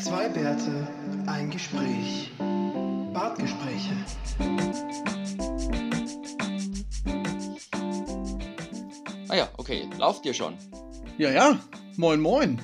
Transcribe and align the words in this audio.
Zwei 0.00 0.28
Bärte, 0.28 0.86
ein 1.26 1.50
Gespräch. 1.50 2.30
Bartgespräche. 3.12 3.96
Ah 9.28 9.34
ja, 9.34 9.48
okay. 9.56 9.88
Lauft 9.98 10.24
ihr 10.24 10.34
schon? 10.34 10.56
Ja, 11.18 11.30
ja. 11.30 11.58
Moin, 11.96 12.20
moin. 12.20 12.60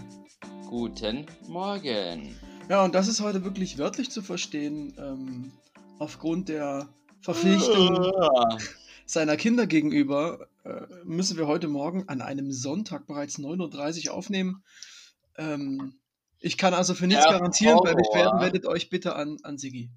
Guten 0.69 1.27
Morgen. 1.49 2.37
Ja, 2.69 2.85
und 2.85 2.95
das 2.95 3.09
ist 3.09 3.21
heute 3.21 3.45
wirklich 3.45 3.79
wörtlich 3.79 4.11
zu 4.11 4.23
verstehen, 4.23 4.95
ähm, 4.97 5.53
aufgrund 5.99 6.49
der 6.49 6.89
Verpflichtung 7.21 8.13
seiner 9.07 9.37
Kinder 9.37 9.67
gegenüber, 9.67 10.47
äh, 10.65 10.83
müssen 11.05 11.37
wir 11.37 11.49
heute 11.49 11.67
Morgen 11.67 12.09
an 12.09 12.23
einem 12.23 12.53
Sonntag 12.53 13.07
bereits 13.07 13.39
9.30 13.39 14.09
Uhr 14.09 14.15
aufnehmen. 14.15 14.63
Ähm, 15.37 15.95
ich 16.45 16.59
kann 16.59 16.75
also 16.75 16.95
für 16.95 17.07
nichts 17.07 17.25
Der 17.25 17.33
garantieren, 17.33 17.77
Horror. 17.77 18.15
werden, 18.15 18.41
wendet 18.41 18.67
euch 18.67 18.91
bitte 18.91 19.17
an, 19.17 19.39
an 19.45 19.57
Sigi. 19.57 19.91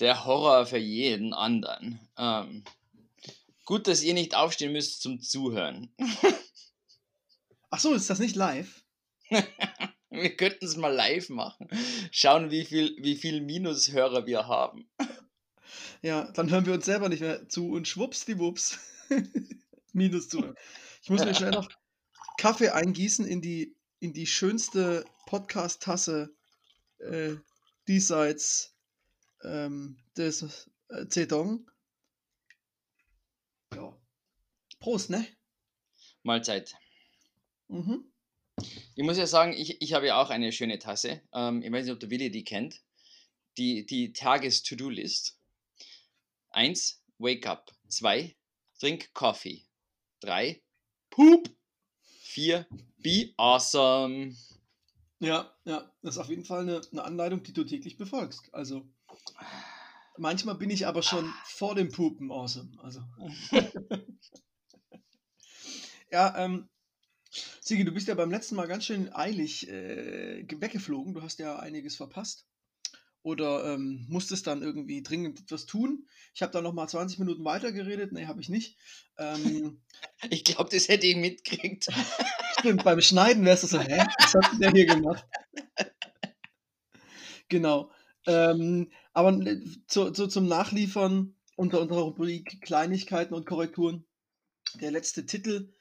Der 0.00 0.24
Horror 0.24 0.66
für 0.66 0.78
jeden 0.78 1.32
anderen. 1.32 2.00
Ähm, 2.18 2.64
gut, 3.64 3.86
dass 3.86 4.02
ihr 4.02 4.14
nicht 4.14 4.34
aufstehen 4.34 4.72
müsst 4.72 5.02
zum 5.02 5.20
Zuhören. 5.20 5.94
Ach 7.70 7.78
so, 7.78 7.94
ist 7.94 8.10
das 8.10 8.18
nicht 8.18 8.34
live? 8.34 8.84
Wir 10.10 10.36
könnten 10.36 10.64
es 10.64 10.76
mal 10.76 10.92
live 10.92 11.28
machen. 11.28 11.68
Schauen, 12.10 12.50
wie 12.52 12.64
viel, 12.64 12.96
wie 13.00 13.16
viel 13.16 13.40
Minushörer 13.40 14.26
wir 14.26 14.46
haben. 14.46 14.88
Ja, 16.02 16.30
dann 16.32 16.50
hören 16.50 16.66
wir 16.66 16.74
uns 16.74 16.84
selber 16.84 17.08
nicht 17.08 17.20
mehr 17.22 17.48
zu 17.48 17.70
und 17.70 17.88
schwuppsdiwupps. 17.88 18.78
Minus 19.94 20.28
zu. 20.28 20.54
Ich 21.02 21.08
muss 21.08 21.24
mir 21.24 21.34
schnell 21.34 21.52
noch 21.52 21.70
Kaffee 22.36 22.68
eingießen 22.68 23.26
in 23.26 23.40
die, 23.40 23.74
in 24.04 24.12
die 24.12 24.26
schönste 24.26 25.06
Podcast-Tasse 25.24 26.36
äh, 26.98 27.36
diesseits 27.88 28.76
ähm, 29.42 29.96
des 30.14 30.68
äh, 30.90 31.06
Zedong. 31.08 31.70
Ja. 33.74 33.98
Prost, 34.78 35.08
ne? 35.08 35.26
Mahlzeit. 36.22 36.74
Mhm. 37.68 38.12
Ich 38.94 39.04
muss 39.04 39.16
ja 39.16 39.26
sagen, 39.26 39.54
ich, 39.54 39.80
ich 39.80 39.94
habe 39.94 40.08
ja 40.08 40.20
auch 40.20 40.28
eine 40.28 40.52
schöne 40.52 40.78
Tasse. 40.78 41.22
Ähm, 41.32 41.62
ich 41.62 41.72
weiß 41.72 41.86
nicht, 41.86 41.94
ob 41.94 42.00
der 42.00 42.10
Willi 42.10 42.30
die 42.30 42.44
kennt. 42.44 42.82
Die, 43.56 43.86
die 43.86 44.12
Tages-To-Do-List. 44.12 45.38
Eins, 46.50 47.02
Wake 47.16 47.46
up. 47.46 47.74
Zwei, 47.88 48.36
Drink 48.80 49.14
Coffee. 49.14 49.64
Drei, 50.20 50.62
Poop. 51.08 51.48
Vier, 52.20 52.66
Be 53.04 53.34
awesome. 53.36 54.34
Ja, 55.20 55.54
ja, 55.64 55.92
das 56.02 56.16
ist 56.16 56.20
auf 56.20 56.28
jeden 56.28 56.44
Fall 56.44 56.62
eine, 56.62 56.80
eine 56.90 57.04
Anleitung, 57.04 57.42
die 57.42 57.52
du 57.52 57.64
täglich 57.64 57.98
befolgst. 57.98 58.52
Also, 58.52 58.88
manchmal 60.18 60.54
bin 60.56 60.70
ich 60.70 60.86
aber 60.86 61.02
schon 61.02 61.32
vor 61.44 61.74
dem 61.74 61.92
Pupen 61.92 62.32
awesome. 62.32 62.70
Also. 62.82 63.02
ja, 66.10 66.34
ähm, 66.38 66.68
Sigi, 67.60 67.84
du 67.84 67.92
bist 67.92 68.08
ja 68.08 68.14
beim 68.14 68.30
letzten 68.30 68.56
Mal 68.56 68.68
ganz 68.68 68.86
schön 68.86 69.12
eilig 69.12 69.68
äh, 69.68 70.44
ge- 70.44 70.60
weggeflogen. 70.60 71.14
Du 71.14 71.22
hast 71.22 71.38
ja 71.40 71.58
einiges 71.58 71.96
verpasst. 71.96 72.46
Oder 73.24 73.72
ähm, 73.72 74.04
musstest 74.10 74.46
dann 74.46 74.60
irgendwie 74.60 75.02
dringend 75.02 75.40
etwas 75.40 75.64
tun. 75.64 76.06
Ich 76.34 76.42
habe 76.42 76.52
da 76.52 76.60
noch 76.60 76.74
mal 76.74 76.86
20 76.86 77.18
Minuten 77.18 77.42
weitergeredet. 77.42 78.12
Nee, 78.12 78.26
habe 78.26 78.42
ich 78.42 78.50
nicht. 78.50 78.76
Ähm, 79.18 79.80
Ich 80.30 80.44
glaube, 80.44 80.68
das 80.70 80.88
hätte 80.88 81.06
ich 81.06 81.16
mitgekriegt. 81.16 81.88
Stimmt, 82.58 82.84
beim 82.84 83.00
Schneiden 83.00 83.46
wärst 83.46 83.62
du 83.62 83.68
so, 83.68 83.80
hä? 83.80 84.06
Was 84.18 84.34
hat 84.34 84.52
denn 84.52 84.60
der 84.60 84.70
hier 84.72 84.86
gemacht? 84.86 85.24
Genau. 87.48 87.90
Ähm, 88.26 88.90
aber 89.14 89.32
äh, 89.46 89.60
zu, 89.86 90.10
zu, 90.10 90.26
zum 90.26 90.46
Nachliefern 90.46 91.34
unter 91.56 91.80
unserer 91.80 92.02
Rubrik 92.02 92.60
Kleinigkeiten 92.60 93.32
und 93.32 93.46
Korrekturen. 93.46 94.04
Der 94.82 94.90
letzte 94.90 95.24
Titel, 95.24 95.72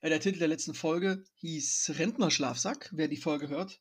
äh, 0.00 0.10
der 0.10 0.20
Titel 0.20 0.38
der 0.38 0.48
letzten 0.48 0.74
Folge 0.74 1.24
hieß 1.36 1.92
Rentnerschlafsack. 1.98 2.90
Wer 2.92 3.08
die 3.08 3.16
Folge 3.16 3.48
hört, 3.48 3.80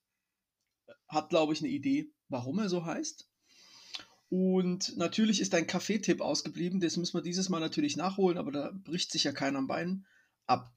hat, 1.09 1.29
glaube 1.29 1.51
ich, 1.51 1.59
eine 1.59 1.69
Idee, 1.69 2.13
warum 2.29 2.59
er 2.59 2.69
so 2.69 2.85
heißt. 2.85 3.27
Und 4.29 4.95
natürlich 4.97 5.41
ist 5.41 5.55
ein 5.55 5.65
Kaffeetipp 5.67 6.21
ausgeblieben. 6.21 6.79
Das 6.79 6.97
müssen 6.97 7.17
wir 7.17 7.21
dieses 7.23 7.49
Mal 7.49 7.59
natürlich 7.59 7.97
nachholen, 7.97 8.37
aber 8.37 8.51
da 8.51 8.71
bricht 8.83 9.11
sich 9.11 9.23
ja 9.23 9.31
keiner 9.31 9.57
am 9.59 9.67
Bein 9.67 10.05
ab. 10.45 10.71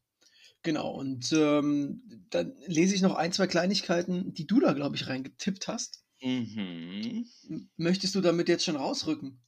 Genau, 0.62 0.90
und 0.92 1.32
ähm, 1.32 2.02
dann 2.30 2.54
lese 2.66 2.94
ich 2.94 3.02
noch 3.02 3.14
ein, 3.16 3.32
zwei 3.32 3.46
Kleinigkeiten, 3.48 4.32
die 4.32 4.46
du 4.46 4.60
da, 4.60 4.72
glaube 4.72 4.96
ich, 4.96 5.08
reingetippt 5.08 5.66
hast. 5.68 6.04
Mhm. 6.22 7.26
Möchtest 7.76 8.14
du 8.14 8.20
damit 8.20 8.48
jetzt 8.48 8.64
schon 8.64 8.76
rausrücken? 8.76 9.40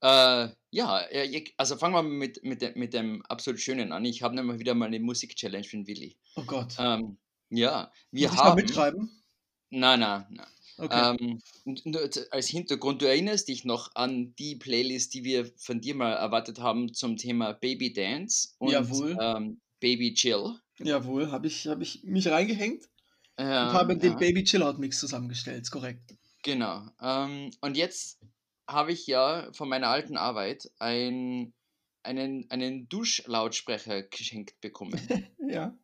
Äh, 0.00 0.48
ja, 0.70 1.02
ich- 1.12 1.52
also 1.58 1.76
fangen 1.76 1.94
wir 1.94 2.02
mit, 2.02 2.42
mit, 2.42 2.62
dem- 2.62 2.78
mit 2.78 2.94
dem 2.94 3.22
absolut 3.26 3.60
Schönen 3.60 3.92
an. 3.92 4.06
Ich 4.06 4.22
habe 4.22 4.34
nämlich 4.34 4.58
wieder 4.58 4.74
mal 4.74 4.86
eine 4.86 4.98
Musik-Challenge 4.98 5.64
für 5.64 5.76
den 5.76 5.86
Willi. 5.86 6.16
Oh 6.36 6.44
Gott. 6.44 6.74
Ähm, 6.78 7.18
ja, 7.50 7.92
wir 8.10 8.28
Muss 8.28 8.34
ich 8.36 8.42
mal 8.42 8.50
haben. 8.50 8.56
mitschreiben? 8.56 9.22
Nein, 9.68 10.00
nein, 10.00 10.24
nein. 10.30 10.46
Okay. 10.80 11.16
Ähm, 11.20 11.40
und 11.64 11.82
z- 12.12 12.32
als 12.32 12.48
Hintergrund, 12.48 13.02
du 13.02 13.06
erinnerst 13.06 13.48
dich 13.48 13.64
noch 13.64 13.90
an 13.94 14.34
die 14.38 14.56
Playlist, 14.56 15.14
die 15.14 15.24
wir 15.24 15.46
von 15.56 15.80
dir 15.80 15.94
mal 15.94 16.12
erwartet 16.12 16.58
haben 16.58 16.92
zum 16.94 17.16
Thema 17.16 17.52
Baby 17.52 17.92
Dance 17.92 18.50
und 18.58 18.70
Jawohl. 18.72 19.16
ähm, 19.20 19.60
Baby 19.80 20.14
Chill. 20.14 20.58
Jawohl, 20.78 21.30
habe 21.30 21.46
ich, 21.46 21.66
hab 21.66 21.80
ich 21.80 22.02
mich 22.04 22.26
reingehängt 22.28 22.88
Ja, 23.38 23.68
und 23.68 23.74
habe 23.74 23.96
den 23.96 24.12
ja, 24.12 24.18
Baby 24.18 24.44
Chillout 24.44 24.78
Mix 24.78 24.98
zusammengestellt. 25.00 25.62
Ist 25.62 25.70
korrekt. 25.70 26.14
Genau. 26.42 26.86
Ähm, 27.02 27.50
und 27.60 27.76
jetzt 27.76 28.18
habe 28.66 28.92
ich 28.92 29.06
ja 29.06 29.50
von 29.52 29.68
meiner 29.68 29.88
alten 29.88 30.16
Arbeit 30.16 30.70
ein, 30.78 31.52
einen, 32.02 32.50
einen 32.50 32.88
Duschlautsprecher 32.88 34.02
geschenkt 34.04 34.60
bekommen. 34.60 34.92
Ja. 35.50 35.76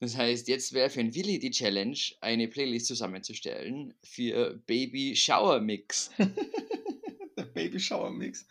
Das 0.00 0.16
heißt, 0.16 0.48
jetzt 0.48 0.72
wäre 0.72 0.88
für 0.88 1.02
den 1.02 1.14
Willi 1.14 1.38
die 1.38 1.50
Challenge, 1.50 1.98
eine 2.22 2.48
Playlist 2.48 2.86
zusammenzustellen 2.86 3.92
für 4.02 4.58
Baby 4.66 5.14
Shower 5.14 5.60
Mix. 5.60 6.10
Der 7.36 7.44
Baby 7.44 7.78
Shower 7.78 8.10
Mix. 8.10 8.46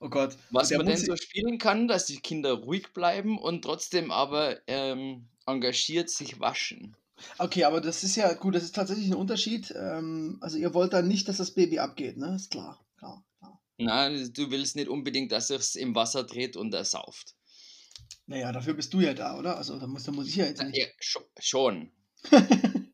Oh 0.00 0.10
Gott. 0.10 0.36
Was 0.50 0.70
man 0.70 0.84
denn 0.84 0.98
so 0.98 1.16
spielen 1.16 1.56
kann, 1.58 1.88
dass 1.88 2.06
die 2.06 2.18
Kinder 2.18 2.52
ruhig 2.52 2.92
bleiben 2.92 3.38
und 3.38 3.62
trotzdem 3.62 4.10
aber 4.10 4.58
ähm, 4.66 5.28
engagiert 5.46 6.10
sich 6.10 6.40
waschen. 6.40 6.94
Okay, 7.38 7.64
aber 7.64 7.80
das 7.80 8.04
ist 8.04 8.16
ja 8.16 8.32
gut, 8.34 8.54
das 8.54 8.64
ist 8.64 8.74
tatsächlich 8.74 9.06
ein 9.06 9.14
Unterschied. 9.14 9.72
Ähm, 9.76 10.38
also 10.40 10.58
ihr 10.58 10.74
wollt 10.74 10.92
dann 10.92 11.08
nicht, 11.08 11.28
dass 11.28 11.38
das 11.38 11.52
Baby 11.52 11.78
abgeht, 11.78 12.16
ne? 12.18 12.34
Ist 12.34 12.50
klar, 12.50 12.84
klar, 12.98 13.24
klar. 13.38 13.60
Nein, 13.78 14.30
du 14.34 14.50
willst 14.50 14.76
nicht 14.76 14.88
unbedingt, 14.88 15.32
dass 15.32 15.50
es 15.50 15.74
im 15.74 15.94
Wasser 15.94 16.24
dreht 16.24 16.56
und 16.56 16.74
er 16.74 16.84
sauft. 16.84 17.34
Naja, 18.26 18.52
dafür 18.52 18.74
bist 18.74 18.92
du 18.94 19.00
ja 19.00 19.14
da, 19.14 19.38
oder? 19.38 19.56
Also 19.56 19.78
da 19.78 19.86
muss, 19.86 20.04
da 20.04 20.12
muss 20.12 20.28
ich 20.28 20.36
ja 20.36 20.46
jetzt 20.46 20.62
nicht. 20.62 20.76
Ja, 20.76 20.86
scho- 21.00 21.26
schon. 21.40 21.90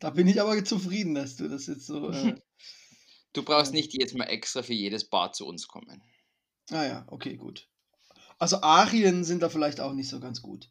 Da 0.00 0.10
bin 0.10 0.28
ich 0.28 0.40
aber 0.42 0.62
zufrieden, 0.64 1.14
dass 1.14 1.36
du 1.36 1.48
das 1.48 1.66
jetzt 1.66 1.86
so. 1.86 2.10
Äh, 2.10 2.34
Du 3.32 3.42
brauchst 3.42 3.72
Ja. 3.72 3.80
nicht 3.80 3.92
jetzt 3.94 4.14
mal 4.14 4.24
extra 4.24 4.62
für 4.62 4.72
jedes 4.74 5.04
Bad 5.08 5.34
zu 5.36 5.46
uns 5.46 5.68
kommen. 5.68 6.02
ah 6.70 6.84
ja, 6.84 7.06
okay, 7.08 7.36
gut. 7.36 7.68
Also 8.38 8.60
Arien 8.62 9.24
sind 9.24 9.42
da 9.42 9.48
vielleicht 9.50 9.80
auch 9.80 9.92
nicht 9.92 10.08
so 10.08 10.20
ganz 10.20 10.40
gut. 10.42 10.70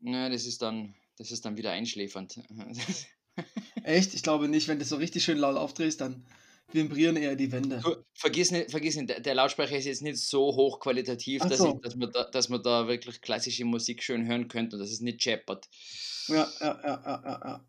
Na, 0.00 0.28
das 0.30 0.46
ist 0.46 0.62
dann, 0.62 0.94
das 1.18 1.30
ist 1.30 1.44
dann 1.44 1.56
wieder 1.58 1.72
einschläfernd. 1.72 2.40
Echt? 3.82 4.14
Ich 4.14 4.22
glaube 4.22 4.48
nicht, 4.48 4.68
wenn 4.68 4.78
du 4.78 4.84
so 4.84 4.96
richtig 4.96 5.24
schön 5.24 5.38
laut 5.38 5.56
aufdrehst, 5.56 6.00
dann 6.00 6.26
vibrieren 6.74 7.16
eher 7.16 7.36
die 7.36 7.50
Wände. 7.52 7.80
Du, 7.82 7.96
vergiss 8.14 8.50
nicht, 8.50 8.70
vergiss 8.70 8.96
nicht, 8.96 9.08
der- 9.10 9.20
der 9.20 9.34
Lautsprecher 9.34 9.76
ist 9.76 9.86
jetzt 9.86 10.02
nicht 10.02 10.18
so 10.18 10.54
hochqualitativ, 10.54 11.42
Ach 11.44 11.48
dass, 11.48 11.58
so. 11.58 11.74
ich, 11.74 11.80
dass, 11.82 11.96
man 11.96 12.10
da, 12.12 12.24
dass 12.30 12.48
man 12.48 12.62
da 12.62 12.88
wirklich 12.88 13.20
klassische 13.20 13.64
Musik 13.64 14.02
schön 14.02 14.26
hören 14.26 14.48
könnte 14.48 14.76
und 14.76 14.80
dass 14.82 14.90
es 14.90 15.00
nicht 15.00 15.22
scheppert. 15.22 15.68
Ja, 16.28 16.48
ja, 16.60 16.80
ja, 16.82 17.02
ja, 17.04 17.22
ja, 17.24 17.40
ja. 17.44 17.66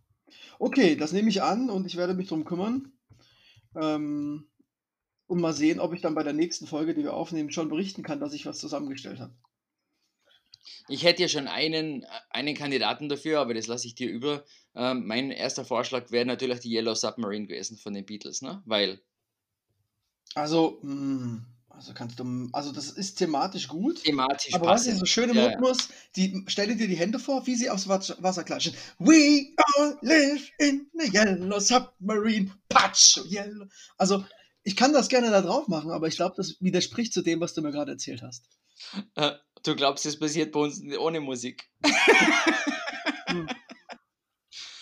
Okay, 0.60 0.96
das 0.96 1.12
nehme 1.12 1.30
ich 1.30 1.42
an 1.42 1.70
und 1.70 1.86
ich 1.88 1.98
werde 1.98 2.14
mich 2.14 2.28
drum 2.28 2.46
kümmern. 2.46 2.92
Ähm, 3.76 4.48
und 5.28 5.40
mal 5.42 5.54
sehen, 5.54 5.80
ob 5.80 5.94
ich 5.94 6.02
dann 6.02 6.14
bei 6.16 6.24
der 6.24 6.34
nächsten 6.34 6.68
Folge, 6.68 6.94
die 6.94 7.04
wir 7.04 7.14
aufnehmen, 7.14 7.52
schon 7.52 7.70
berichten 7.70 8.04
kann, 8.04 8.20
dass 8.20 8.34
ich 8.34 8.46
was 8.46 8.60
zusammengestellt 8.60 9.20
habe. 9.20 9.34
Ich 10.88 11.04
hätte 11.04 11.22
ja 11.24 11.28
schon 11.28 11.48
einen, 11.48 12.06
einen 12.30 12.56
Kandidaten 12.56 13.10
dafür, 13.10 13.40
aber 13.40 13.54
das 13.54 13.68
lasse 13.68 13.88
ich 13.88 13.96
dir 13.96 14.10
über. 14.10 14.44
Ähm, 14.76 15.06
mein 15.08 15.32
erster 15.32 15.66
Vorschlag 15.66 16.12
wäre 16.12 16.26
natürlich 16.26 16.60
die 16.60 16.74
Yellow 16.74 16.96
Submarine 16.96 17.48
gewesen 17.48 17.78
von 17.78 17.94
den 17.94 18.06
Beatles, 18.06 18.42
ne? 18.42 18.62
Weil 18.66 19.02
Also, 20.36 20.80
mh, 20.82 21.46
also 21.70 21.94
kannst 21.94 22.20
du, 22.20 22.50
also 22.54 22.72
das 22.72 22.92
ist 22.92 23.16
thematisch 23.16 23.68
gut. 23.68 24.04
thematisch 24.04 24.54
Aber 24.54 24.68
was 24.68 24.82
ist 24.82 24.88
passend. 24.88 25.00
so 25.00 25.06
schön 25.06 25.30
im 25.30 25.36
Ja. 25.38 25.48
Rhythmus? 25.48 25.90
Die, 26.16 26.44
stell 26.48 26.76
dir 26.76 26.88
die 26.88 26.96
Hände 26.98 27.20
vor, 27.20 27.46
wie 27.48 27.56
sie 27.56 27.70
aufs 27.70 27.88
Wasser 27.88 28.16
Wasser 28.22 28.44
klatschen. 28.44 28.74
We 29.00 29.54
all 29.76 29.98
live 30.02 30.50
in 30.60 30.88
the 30.94 31.12
yellow 31.12 31.60
submarine. 31.60 32.52
Patsch, 32.70 33.18
yellow. 33.30 33.66
Also, 33.98 34.24
ich 34.64 34.76
kann 34.76 34.94
das 34.94 35.10
gerne 35.10 35.32
da 35.32 35.42
drauf 35.42 35.68
machen, 35.68 35.92
aber 35.92 36.08
ich 36.08 36.16
glaube, 36.16 36.36
das 36.38 36.58
widerspricht 36.62 37.14
zu 37.14 37.24
dem, 37.24 37.40
was 37.42 37.54
du 37.56 37.62
mir 37.62 37.72
gerade 37.72 37.92
erzählt 37.92 38.22
hast. 38.22 38.46
Äh, 39.62 39.64
Du 39.64 39.76
glaubst, 39.76 40.06
es 40.06 40.18
passiert 40.20 40.52
bei 40.52 40.60
uns 40.60 40.82
ohne 40.98 41.20
Musik. 41.20 41.70
Hm. 43.28 43.48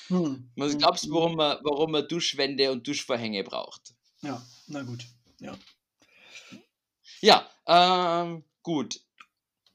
Hm. 0.10 0.50
Was 0.56 0.72
hm, 0.72 0.80
glaubst 0.80 1.06
du, 1.06 1.12
warum 1.14 1.36
man, 1.36 1.60
warum 1.62 1.92
man 1.92 2.08
Duschwände 2.08 2.72
und 2.72 2.88
Duschvorhänge 2.88 3.44
braucht? 3.44 3.94
Ja, 4.22 4.42
na 4.66 4.82
gut. 4.82 5.06
Ja. 5.40 5.56
Ja, 7.22 7.48
ähm, 7.68 8.44
gut. 8.64 9.02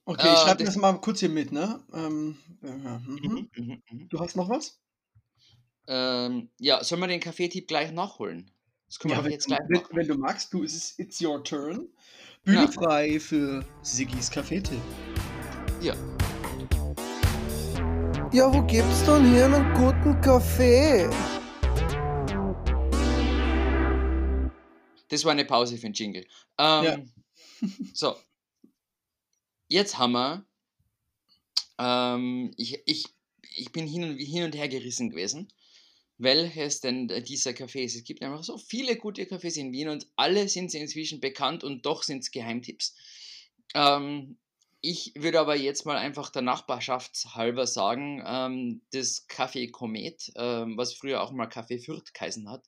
Okay, 0.05 0.27
ich 0.27 0.33
äh, 0.33 0.43
schreibe 0.43 0.65
das 0.65 0.75
mal 0.75 0.93
kurz 0.95 1.21
hier 1.21 1.29
mit, 1.29 1.53
ne? 1.53 1.85
Ähm, 1.93 2.37
ja, 2.63 2.99
mhm. 2.99 2.99
Mhm, 3.07 3.51
mhm, 3.55 3.83
mhm. 3.91 4.09
Du 4.09 4.19
hast 4.19 4.35
noch 4.35 4.49
was? 4.49 4.81
Ähm, 5.87 6.51
ja, 6.59 6.83
sollen 6.83 7.01
wir 7.01 7.07
den 7.07 7.21
Kaffeetipp 7.21 7.69
gleich 7.69 7.93
nachholen? 7.93 8.51
Das 8.87 8.99
können 8.99 9.15
ja, 9.15 9.25
wir 9.25 9.31
jetzt 9.31 9.47
gleich 9.47 9.61
wenn, 9.69 9.83
machen. 9.83 9.97
Wenn 9.97 10.09
du 10.09 10.15
magst, 10.17 10.53
du, 10.53 10.65
it's 10.65 11.21
your 11.23 11.43
turn. 11.45 11.89
Bühne 12.45 12.65
ja. 12.65 12.71
frei 12.71 13.19
für 13.19 13.65
Siggis 13.81 14.31
Kaffeetipp. 14.31 14.79
Ja. 15.81 15.95
Ja, 18.33 18.53
wo 18.53 18.61
gibt's 18.67 19.03
denn 19.07 19.33
hier 19.33 19.47
einen 19.47 19.73
guten 19.73 20.21
Kaffee? 20.21 21.09
Das 25.09 25.25
war 25.25 25.33
eine 25.33 25.47
Pause 25.47 25.77
für 25.77 25.87
den 25.87 25.95
Jingle. 25.95 26.27
Ähm, 26.59 26.85
ja. 26.85 26.99
so. 27.95 28.15
Jetzt 29.69 29.97
haben 29.97 30.13
wir. 30.13 30.45
Ähm, 31.79 32.53
ich, 32.59 32.79
ich, 32.85 33.07
ich 33.57 33.73
bin 33.73 33.87
hin 33.87 34.05
und, 34.05 34.19
hin 34.19 34.45
und 34.45 34.55
her 34.55 34.69
gerissen 34.69 35.09
gewesen, 35.09 35.51
welches 36.19 36.81
denn 36.81 37.09
dieser 37.09 37.53
Café 37.53 37.81
ist. 37.81 37.97
Es 37.97 38.05
gibt 38.05 38.23
einfach 38.23 38.45
so 38.45 38.57
viele 38.57 38.97
gute 38.97 39.25
Cafés 39.25 39.59
in 39.59 39.73
Wien 39.73 39.89
und 39.89 40.07
alle 40.17 40.49
sind 40.49 40.71
sie 40.71 40.79
inzwischen 40.79 41.21
bekannt 41.21 41.65
und 41.65 41.87
doch 41.87 42.03
sind 42.03 42.23
es 42.23 42.31
Geheimtipps. 42.31 42.95
Ähm, 43.75 44.39
ich 44.81 45.13
würde 45.17 45.41
aber 45.41 45.57
jetzt 45.57 45.87
mal 45.87 45.97
einfach 45.97 46.31
der 46.31 46.43
Nachbarschaft 46.43 47.35
halber 47.35 47.67
sagen, 47.67 48.23
ähm, 48.27 48.83
das 48.93 49.27
Café 49.29 49.71
Komet, 49.71 50.31
ähm, 50.37 50.77
was 50.77 50.93
früher 50.93 51.23
auch 51.23 51.33
mal 51.33 51.49
Café 51.49 51.83
Fürth 51.83 52.13
geheißen 52.13 52.51
hat, 52.51 52.65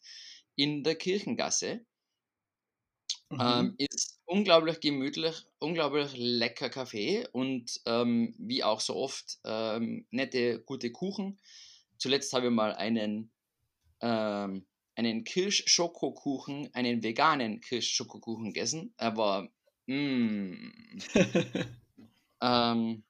in 0.57 0.83
der 0.83 0.97
Kirchengasse, 0.97 1.85
mhm. 3.31 3.39
ähm, 3.41 3.75
ist 3.77 4.19
unglaublich 4.25 4.81
gemütlich, 4.81 5.45
unglaublich 5.59 6.13
lecker 6.17 6.71
Kaffee 6.71 7.27
und 7.33 7.81
ähm, 7.87 8.35
wie 8.39 8.65
auch 8.65 8.81
so 8.81 8.97
oft 8.97 9.39
ähm, 9.45 10.07
nette, 10.11 10.61
gute 10.61 10.91
Kuchen. 10.91 11.39
Zuletzt 11.99 12.33
habe 12.33 12.47
ich 12.47 12.53
mal 12.53 12.75
einen, 12.75 13.31
ähm, 14.01 14.67
einen 14.95 15.25
Kirschschokokuchen, 15.25 16.73
einen 16.75 17.03
veganen 17.03 17.61
Kirschschokokuchen 17.61 18.47
gegessen. 18.47 18.95
Er 18.97 19.17
war 19.17 19.49
mm, 19.87 20.73
Ähm, 22.41 23.03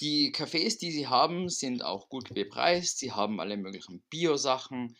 die 0.00 0.32
Cafés, 0.32 0.78
die 0.78 0.90
sie 0.90 1.06
haben, 1.06 1.48
sind 1.48 1.84
auch 1.84 2.08
gut 2.08 2.34
bepreist. 2.34 2.98
Sie 2.98 3.12
haben 3.12 3.40
alle 3.40 3.56
möglichen 3.56 4.02
Bio-Sachen. 4.10 4.96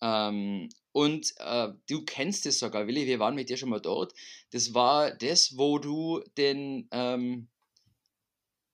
Ähm, 0.00 0.68
und 0.92 1.34
äh, 1.38 1.68
du 1.88 2.04
kennst 2.04 2.46
es 2.46 2.58
sogar, 2.58 2.86
Willi, 2.86 3.06
wir 3.06 3.18
waren 3.18 3.34
mit 3.34 3.48
dir 3.48 3.56
schon 3.56 3.70
mal 3.70 3.80
dort. 3.80 4.14
Das 4.52 4.72
war 4.72 5.10
das, 5.10 5.56
wo 5.56 5.78
du 5.78 6.22
den, 6.36 6.88
ähm, 6.92 7.48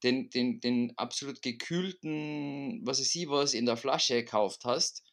den, 0.03 0.31
den, 0.31 0.61
den 0.61 0.93
absolut 0.97 1.43
gekühlten, 1.43 2.81
was 2.85 3.01
ich 3.01 3.09
sie 3.09 3.29
was, 3.29 3.55
in 3.55 3.67
der 3.67 3.77
Flasche 3.77 4.15
gekauft 4.15 4.65
hast. 4.65 5.05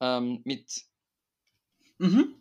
Ähm, 0.00 0.40
mit. 0.44 0.82
Mhm. 1.98 2.34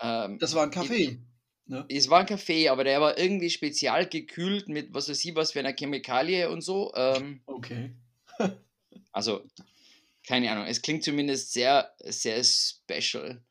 Ähm, 0.00 0.38
das 0.38 0.54
war 0.54 0.64
ein 0.64 0.70
Kaffee. 0.70 1.18
Ne? 1.66 1.84
Es 1.88 2.08
war 2.08 2.20
ein 2.20 2.26
Kaffee, 2.26 2.68
aber 2.68 2.84
der 2.84 3.00
war 3.00 3.18
irgendwie 3.18 3.50
spezial 3.50 4.06
gekühlt 4.06 4.68
mit 4.68 4.94
was 4.94 5.08
weiß 5.08 5.22
ich 5.24 5.34
was 5.34 5.52
für 5.52 5.58
einer 5.58 5.74
Chemikalie 5.74 6.50
und 6.50 6.62
so. 6.62 6.92
Ähm, 6.94 7.42
okay. 7.46 7.92
also, 9.12 9.44
keine 10.26 10.50
Ahnung. 10.50 10.66
Es 10.66 10.82
klingt 10.82 11.04
zumindest 11.04 11.52
sehr, 11.52 11.92
sehr 12.04 12.42
special. 12.44 13.42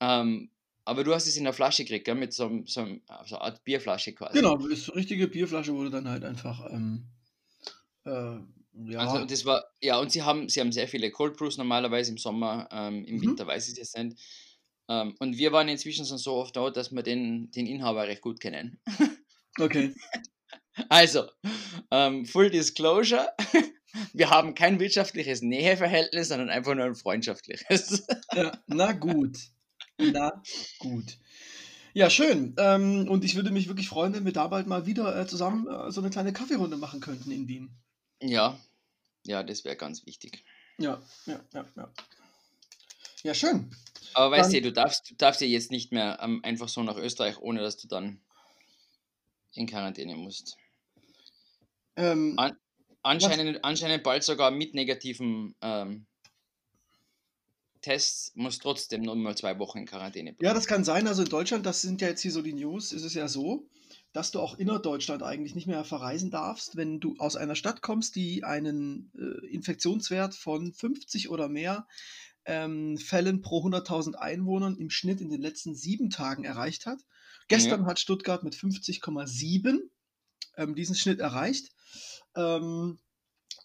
Ähm, 0.00 0.50
aber 0.86 1.04
du 1.04 1.14
hast 1.14 1.26
es 1.26 1.36
in 1.36 1.44
der 1.44 1.52
Flasche 1.52 1.84
gekriegt, 1.84 2.04
gell? 2.04 2.14
mit 2.14 2.32
so, 2.32 2.62
so, 2.64 2.86
so 3.06 3.36
einer 3.36 3.42
Art 3.42 3.64
Bierflasche 3.64 4.12
quasi. 4.12 4.38
Genau, 4.38 4.56
das 4.56 4.94
richtige 4.94 5.28
Bierflasche 5.28 5.74
wurde 5.74 5.90
dann 5.90 6.08
halt 6.08 6.24
einfach. 6.24 6.64
Ähm, 6.70 7.08
äh, 8.04 8.38
ja. 8.90 8.98
Also 9.00 9.24
das 9.24 9.44
war, 9.44 9.64
ja, 9.80 9.98
und 9.98 10.12
sie 10.12 10.22
haben, 10.22 10.48
sie 10.48 10.60
haben 10.60 10.70
sehr 10.70 10.86
viele 10.86 11.10
Cold 11.10 11.36
Brews 11.36 11.58
normalerweise 11.58 12.12
im 12.12 12.18
Sommer, 12.18 12.68
ähm, 12.70 13.04
im 13.04 13.16
mhm. 13.16 13.22
Winter 13.22 13.46
weiß 13.46 13.66
ich 13.66 13.72
es 13.72 13.78
jetzt 13.78 13.98
nicht. 13.98 14.16
Ähm, 14.88 15.14
und 15.18 15.36
wir 15.36 15.52
waren 15.52 15.68
inzwischen 15.68 16.06
schon 16.06 16.18
so 16.18 16.34
oft 16.34 16.54
dort, 16.56 16.76
dass 16.76 16.92
wir 16.92 17.02
den, 17.02 17.50
den 17.50 17.66
Inhaber 17.66 18.06
recht 18.06 18.22
gut 18.22 18.40
kennen. 18.40 18.80
Okay. 19.58 19.94
Also, 20.90 21.30
ähm, 21.90 22.26
Full 22.26 22.50
Disclosure, 22.50 23.26
wir 24.12 24.28
haben 24.28 24.54
kein 24.54 24.78
wirtschaftliches 24.80 25.40
Näheverhältnis, 25.40 26.28
sondern 26.28 26.50
einfach 26.50 26.74
nur 26.74 26.84
ein 26.84 26.94
freundschaftliches. 26.94 28.06
Ja, 28.34 28.52
na 28.66 28.92
gut. 28.92 29.38
Na 29.98 30.42
gut. 30.78 31.18
Ja, 31.94 32.10
schön. 32.10 32.54
Ähm, 32.58 33.08
und 33.08 33.24
ich 33.24 33.36
würde 33.36 33.50
mich 33.50 33.68
wirklich 33.68 33.88
freuen, 33.88 34.12
wenn 34.12 34.26
wir 34.26 34.32
da 34.32 34.48
bald 34.48 34.66
mal 34.66 34.84
wieder 34.84 35.18
äh, 35.18 35.26
zusammen 35.26 35.66
äh, 35.66 35.90
so 35.90 36.00
eine 36.00 36.10
kleine 36.10 36.32
Kaffeerunde 36.32 36.76
machen 36.76 37.00
könnten 37.00 37.30
in 37.30 37.48
Wien. 37.48 37.70
Ja, 38.20 38.60
ja, 39.24 39.42
das 39.42 39.64
wäre 39.64 39.76
ganz 39.76 40.04
wichtig. 40.04 40.44
Ja, 40.78 41.02
ja, 41.24 41.40
ja, 41.54 41.64
ja. 41.74 41.92
Ja, 43.22 43.34
schön. 43.34 43.74
Aber 44.14 44.30
weißt 44.36 44.52
du, 44.52 44.60
du 44.60 44.72
darfst, 44.72 45.10
du 45.10 45.14
darfst 45.14 45.40
ja 45.40 45.46
jetzt 45.46 45.70
nicht 45.70 45.90
mehr 45.90 46.18
ähm, 46.20 46.40
einfach 46.44 46.68
so 46.68 46.82
nach 46.82 46.96
Österreich, 46.96 47.38
ohne 47.38 47.60
dass 47.60 47.76
du 47.76 47.88
dann 47.88 48.20
in 49.52 49.66
Quarantäne 49.66 50.16
musst. 50.16 50.56
Ähm, 51.96 52.34
An, 52.36 52.56
anscheinend, 53.02 53.64
anscheinend 53.64 54.04
bald 54.04 54.22
sogar 54.22 54.50
mit 54.50 54.74
negativen 54.74 55.54
ähm, 55.62 56.06
Tests 57.86 58.32
muss 58.34 58.58
trotzdem 58.58 59.02
noch 59.02 59.14
mal 59.14 59.36
zwei 59.36 59.60
Wochen 59.60 59.78
in 59.78 59.86
Quarantäne 59.86 60.32
bleiben. 60.32 60.44
Ja, 60.44 60.54
das 60.54 60.66
kann 60.66 60.82
sein. 60.82 61.06
Also 61.06 61.22
in 61.22 61.28
Deutschland, 61.28 61.64
das 61.64 61.82
sind 61.82 62.00
ja 62.00 62.08
jetzt 62.08 62.20
hier 62.20 62.32
so 62.32 62.42
die 62.42 62.52
News, 62.52 62.90
ist 62.90 63.04
es 63.04 63.14
ja 63.14 63.28
so, 63.28 63.68
dass 64.12 64.32
du 64.32 64.40
auch 64.40 64.58
innerdeutschland 64.58 65.22
eigentlich 65.22 65.54
nicht 65.54 65.68
mehr 65.68 65.84
verreisen 65.84 66.32
darfst, 66.32 66.76
wenn 66.76 66.98
du 66.98 67.14
aus 67.18 67.36
einer 67.36 67.54
Stadt 67.54 67.82
kommst, 67.82 68.16
die 68.16 68.42
einen 68.42 69.12
äh, 69.16 69.46
Infektionswert 69.46 70.34
von 70.34 70.72
50 70.72 71.28
oder 71.28 71.48
mehr 71.48 71.86
ähm, 72.44 72.98
Fällen 72.98 73.40
pro 73.40 73.64
100.000 73.64 74.14
Einwohnern 74.14 74.76
im 74.78 74.90
Schnitt 74.90 75.20
in 75.20 75.30
den 75.30 75.40
letzten 75.40 75.76
sieben 75.76 76.10
Tagen 76.10 76.42
erreicht 76.42 76.86
hat. 76.86 76.98
Gestern 77.46 77.82
ja. 77.82 77.86
hat 77.86 78.00
Stuttgart 78.00 78.42
mit 78.42 78.56
50,7 78.56 79.78
ähm, 80.56 80.74
diesen 80.74 80.96
Schnitt 80.96 81.20
erreicht. 81.20 81.70
Ähm, 82.34 82.98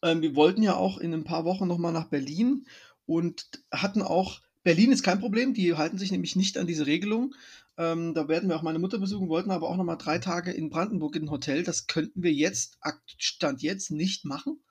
ähm, 0.03 0.21
wir 0.21 0.35
wollten 0.35 0.62
ja 0.62 0.75
auch 0.75 1.00
in 1.00 1.12
ein 1.12 1.24
paar 1.24 1.44
Wochen 1.44 1.67
nochmal 1.67 1.91
nach 1.91 2.09
Berlin 2.09 2.67
und 3.11 3.45
hatten 3.71 4.01
auch, 4.01 4.41
Berlin 4.63 4.91
ist 4.91 5.03
kein 5.03 5.19
Problem, 5.19 5.53
die 5.53 5.74
halten 5.74 5.97
sich 5.97 6.12
nämlich 6.12 6.36
nicht 6.36 6.57
an 6.57 6.67
diese 6.67 6.86
Regelung. 6.86 7.36
Ähm, 7.77 8.13
da 8.13 8.27
werden 8.27 8.47
wir 8.47 8.55
auch 8.55 8.62
meine 8.62 8.79
Mutter 8.79 9.00
besuchen, 9.00 9.27
wollten 9.27 9.51
aber 9.51 9.69
auch 9.69 9.75
nochmal 9.75 9.97
drei 9.97 10.19
Tage 10.19 10.51
in 10.51 10.69
Brandenburg 10.69 11.15
in 11.15 11.24
ein 11.24 11.31
Hotel. 11.31 11.63
Das 11.63 11.88
könnten 11.88 12.24
wir 12.24 12.31
jetzt, 12.31 12.77
Stand 13.17 13.62
jetzt, 13.62 13.91
nicht 13.91 14.24
machen 14.24 14.62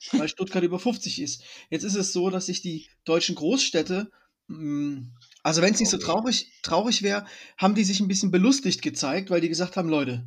weil 0.12 0.28
Stuttgart 0.28 0.62
über 0.62 0.78
50 0.78 1.20
ist. 1.20 1.42
Jetzt 1.70 1.84
ist 1.84 1.96
es 1.96 2.12
so, 2.12 2.30
dass 2.30 2.46
sich 2.46 2.62
die 2.62 2.88
deutschen 3.04 3.34
Großstädte, 3.34 4.10
hm, 4.48 5.12
also 5.42 5.62
wenn 5.62 5.74
es 5.74 5.80
nicht 5.80 5.90
so 5.90 5.98
traurig, 5.98 6.52
traurig 6.62 7.02
wäre, 7.02 7.26
haben 7.56 7.74
die 7.74 7.84
sich 7.84 8.00
ein 8.00 8.08
bisschen 8.08 8.30
belustigt 8.30 8.82
gezeigt, 8.82 9.30
weil 9.30 9.40
die 9.40 9.48
gesagt 9.48 9.76
haben, 9.76 9.88
Leute, 9.88 10.26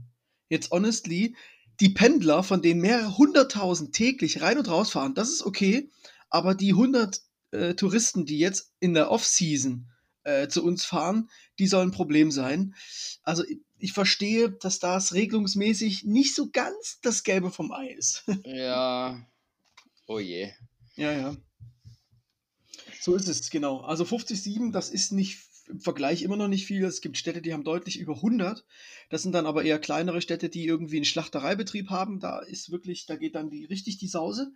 jetzt 0.50 0.72
honestly, 0.72 1.36
die 1.80 1.90
Pendler, 1.90 2.44
von 2.44 2.62
denen 2.62 2.82
mehrere 2.82 3.18
hunderttausend 3.18 3.94
täglich 3.94 4.42
rein 4.42 4.58
und 4.58 4.70
raus 4.70 4.92
fahren, 4.92 5.16
das 5.16 5.32
ist 5.32 5.46
okay, 5.46 5.90
aber 6.30 6.54
die 6.54 6.72
100 6.72 7.22
äh, 7.52 7.74
Touristen, 7.76 8.26
die 8.26 8.40
jetzt 8.40 8.74
in 8.80 8.94
der 8.94 9.12
Off-Season 9.12 9.88
äh, 10.24 10.48
zu 10.48 10.64
uns 10.64 10.86
fahren, 10.86 11.30
die 11.60 11.68
sollen 11.68 11.90
ein 11.90 11.94
Problem 11.94 12.32
sein. 12.32 12.76
Also 13.24 13.44
ich, 13.80 13.94
verstehe, 13.94 14.52
dass 14.52 14.80
das 14.80 15.14
regelungsmäßig 15.14 16.04
nicht 16.04 16.36
so 16.36 16.50
ganz 16.52 17.00
das 17.02 17.24
Gelbe 17.24 17.52
vom 17.52 17.72
Ei 17.72 17.90
ist. 17.90 18.24
Ja, 18.46 19.26
Oh 20.12 20.20
je. 20.20 20.52
Ja, 20.98 21.14
ja. 21.14 21.38
So 23.00 23.16
ist 23.16 23.30
es, 23.30 23.50
genau. 23.50 23.80
Also 23.80 24.04
50,7, 24.04 24.74
das 24.74 24.90
ist 24.90 25.14
nicht 25.14 25.40
im 25.70 25.80
Vergleich 25.80 26.22
immer 26.24 26.36
noch 26.36 26.50
nicht 26.50 26.66
viel. 26.66 26.84
Es 26.84 27.00
gibt 27.00 27.18
Städte, 27.18 27.42
die 27.42 27.54
haben 27.54 27.64
deutlich 27.64 27.98
über 27.98 28.16
100. 28.16 28.66
Das 29.10 29.24
sind 29.24 29.32
dann 29.32 29.46
aber 29.46 29.64
eher 29.64 29.80
kleinere 29.80 30.22
Städte, 30.22 30.50
die 30.50 30.66
irgendwie 30.66 30.98
einen 30.98 31.06
Schlachtereibetrieb 31.06 31.90
haben. 31.90 32.20
Da 32.20 32.40
ist 32.40 32.72
wirklich, 32.72 33.06
da 33.06 33.16
geht 33.16 33.36
dann 33.36 33.50
die, 33.50 33.64
richtig 33.64 34.00
die 34.00 34.10
Sause. 34.10 34.52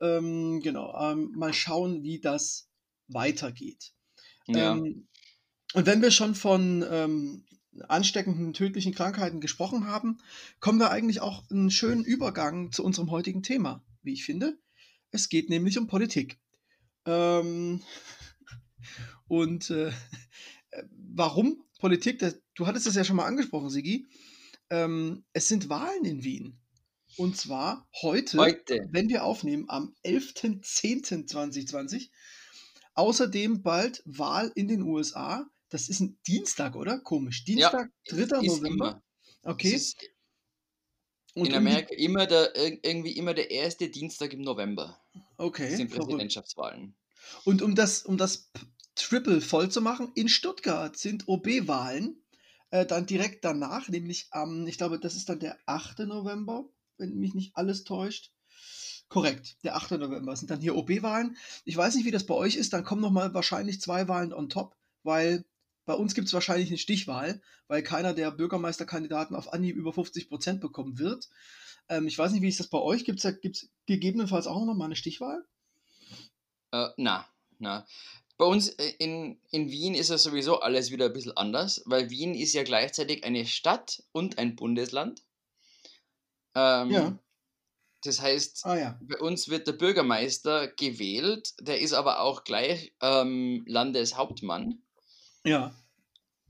Ähm, 0.00 0.60
genau. 0.62 0.94
Ähm, 1.00 1.32
mal 1.36 1.52
schauen, 1.52 2.02
wie 2.02 2.20
das 2.20 2.68
weitergeht. 3.08 3.92
Ja. 4.46 4.72
Ähm, 4.72 5.08
und 5.74 5.86
wenn 5.86 6.02
wir 6.02 6.10
schon 6.10 6.34
von 6.34 6.84
ähm, 6.88 7.44
ansteckenden, 7.88 8.52
tödlichen 8.52 8.94
Krankheiten 8.94 9.40
gesprochen 9.40 9.86
haben, 9.86 10.18
kommen 10.60 10.78
wir 10.78 10.90
eigentlich 10.90 11.20
auch 11.20 11.48
einen 11.50 11.70
schönen 11.70 12.04
Übergang 12.04 12.72
zu 12.72 12.84
unserem 12.84 13.10
heutigen 13.10 13.42
Thema, 13.42 13.84
wie 14.02 14.12
ich 14.12 14.24
finde. 14.24 14.58
Es 15.10 15.28
geht 15.28 15.50
nämlich 15.50 15.78
um 15.78 15.86
Politik. 15.86 16.38
Ähm, 17.06 17.82
und 19.28 19.70
äh, 19.70 19.92
warum 21.14 21.64
Politik? 21.78 22.24
Du 22.54 22.66
hattest 22.66 22.86
es 22.86 22.94
ja 22.94 23.04
schon 23.04 23.16
mal 23.16 23.26
angesprochen, 23.26 23.70
Sigi. 23.70 24.08
Ähm, 24.70 25.24
es 25.32 25.48
sind 25.48 25.68
Wahlen 25.68 26.04
in 26.04 26.24
Wien. 26.24 26.60
Und 27.16 27.36
zwar 27.36 27.88
heute, 28.02 28.38
Heute. 28.38 28.88
wenn 28.90 29.08
wir 29.08 29.24
aufnehmen, 29.24 29.66
am 29.68 29.94
11.10.2020. 30.04 32.10
Außerdem 32.94 33.62
bald 33.62 34.02
Wahl 34.04 34.52
in 34.54 34.68
den 34.68 34.82
USA. 34.82 35.46
Das 35.68 35.88
ist 35.88 36.00
ein 36.00 36.18
Dienstag, 36.26 36.76
oder? 36.76 37.00
Komisch. 37.00 37.44
Dienstag, 37.44 37.90
3. 38.08 38.16
Ist 38.22 38.30
November. 38.32 38.66
immer. 38.68 39.02
Okay. 39.42 39.80
Und 41.34 41.46
in 41.48 41.54
Amerika 41.54 41.94
immer 41.96 42.26
der, 42.26 42.54
ir- 42.54 42.78
irgendwie 42.82 43.12
immer 43.16 43.34
der 43.34 43.50
erste 43.50 43.88
Dienstag 43.88 44.32
im 44.32 44.42
November. 44.42 45.00
Das 45.12 45.22
Okay, 45.38 45.74
sind 45.74 45.88
verrückt. 45.90 46.10
Präsidentschaftswahlen. 46.10 46.94
Und 47.44 47.62
um 47.62 47.74
das, 47.74 48.04
um 48.04 48.16
das 48.16 48.50
Triple 48.94 49.40
voll 49.40 49.68
zu 49.70 49.80
machen, 49.80 50.12
in 50.14 50.28
Stuttgart 50.28 50.96
sind 50.96 51.26
OB-Wahlen. 51.26 52.20
Äh, 52.70 52.86
dann 52.86 53.06
direkt 53.06 53.44
danach, 53.44 53.88
nämlich 53.88 54.28
am, 54.30 54.66
ich 54.68 54.78
glaube, 54.78 55.00
das 55.00 55.16
ist 55.16 55.28
dann 55.28 55.40
der 55.40 55.58
8. 55.66 56.00
November, 56.00 56.68
wenn 56.98 57.16
mich 57.16 57.34
nicht 57.34 57.56
alles 57.56 57.84
täuscht. 57.84 58.30
Korrekt, 59.08 59.56
der 59.64 59.76
8. 59.76 59.92
November 59.92 60.34
sind 60.34 60.50
dann 60.50 60.60
hier 60.60 60.74
OB-Wahlen. 60.74 61.36
Ich 61.64 61.76
weiß 61.76 61.94
nicht, 61.94 62.04
wie 62.04 62.10
das 62.10 62.26
bei 62.26 62.34
euch 62.34 62.56
ist, 62.56 62.72
dann 62.72 62.84
kommen 62.84 63.02
nochmal 63.02 63.34
wahrscheinlich 63.34 63.80
zwei 63.80 64.08
Wahlen 64.08 64.32
on 64.32 64.48
top, 64.48 64.76
weil 65.02 65.44
bei 65.86 65.94
uns 65.94 66.14
gibt 66.14 66.28
es 66.28 66.34
wahrscheinlich 66.34 66.68
eine 66.68 66.78
Stichwahl, 66.78 67.42
weil 67.68 67.82
keiner 67.82 68.14
der 68.14 68.30
Bürgermeisterkandidaten 68.30 69.36
auf 69.36 69.52
Anhieb 69.52 69.76
über 69.76 69.92
50 69.92 70.28
Prozent 70.28 70.60
bekommen 70.60 70.98
wird. 70.98 71.28
Ähm, 71.88 72.06
ich 72.06 72.18
weiß 72.18 72.32
nicht, 72.32 72.42
wie 72.42 72.48
ist 72.48 72.60
das 72.60 72.68
bei 72.68 72.78
euch? 72.78 73.04
Gibt 73.04 73.24
es 73.24 73.68
gegebenenfalls 73.86 74.46
auch 74.46 74.64
noch 74.64 74.74
mal 74.74 74.86
eine 74.86 74.96
Stichwahl? 74.96 75.44
Äh, 76.72 76.88
na, 76.96 77.28
na. 77.58 77.86
Bei 78.36 78.46
uns 78.46 78.70
äh, 78.70 78.92
in, 78.98 79.38
in 79.50 79.70
Wien 79.70 79.94
ist 79.94 80.10
es 80.10 80.22
sowieso 80.22 80.60
alles 80.60 80.90
wieder 80.90 81.06
ein 81.06 81.12
bisschen 81.12 81.36
anders, 81.36 81.82
weil 81.84 82.10
Wien 82.10 82.34
ist 82.34 82.52
ja 82.54 82.64
gleichzeitig 82.64 83.24
eine 83.24 83.46
Stadt 83.46 84.02
und 84.12 84.38
ein 84.38 84.56
Bundesland. 84.56 85.22
Ähm, 86.54 86.90
Ja. 86.90 87.18
Das 88.04 88.20
heißt, 88.20 88.66
Ah 88.66 88.76
ja. 88.76 89.00
bei 89.02 89.18
uns 89.18 89.48
wird 89.48 89.66
der 89.66 89.72
Bürgermeister 89.72 90.68
gewählt, 90.68 91.54
der 91.60 91.80
ist 91.80 91.94
aber 91.94 92.20
auch 92.20 92.44
gleich 92.44 92.94
ähm, 93.00 93.64
Landeshauptmann. 93.66 94.82
Ja. 95.44 95.74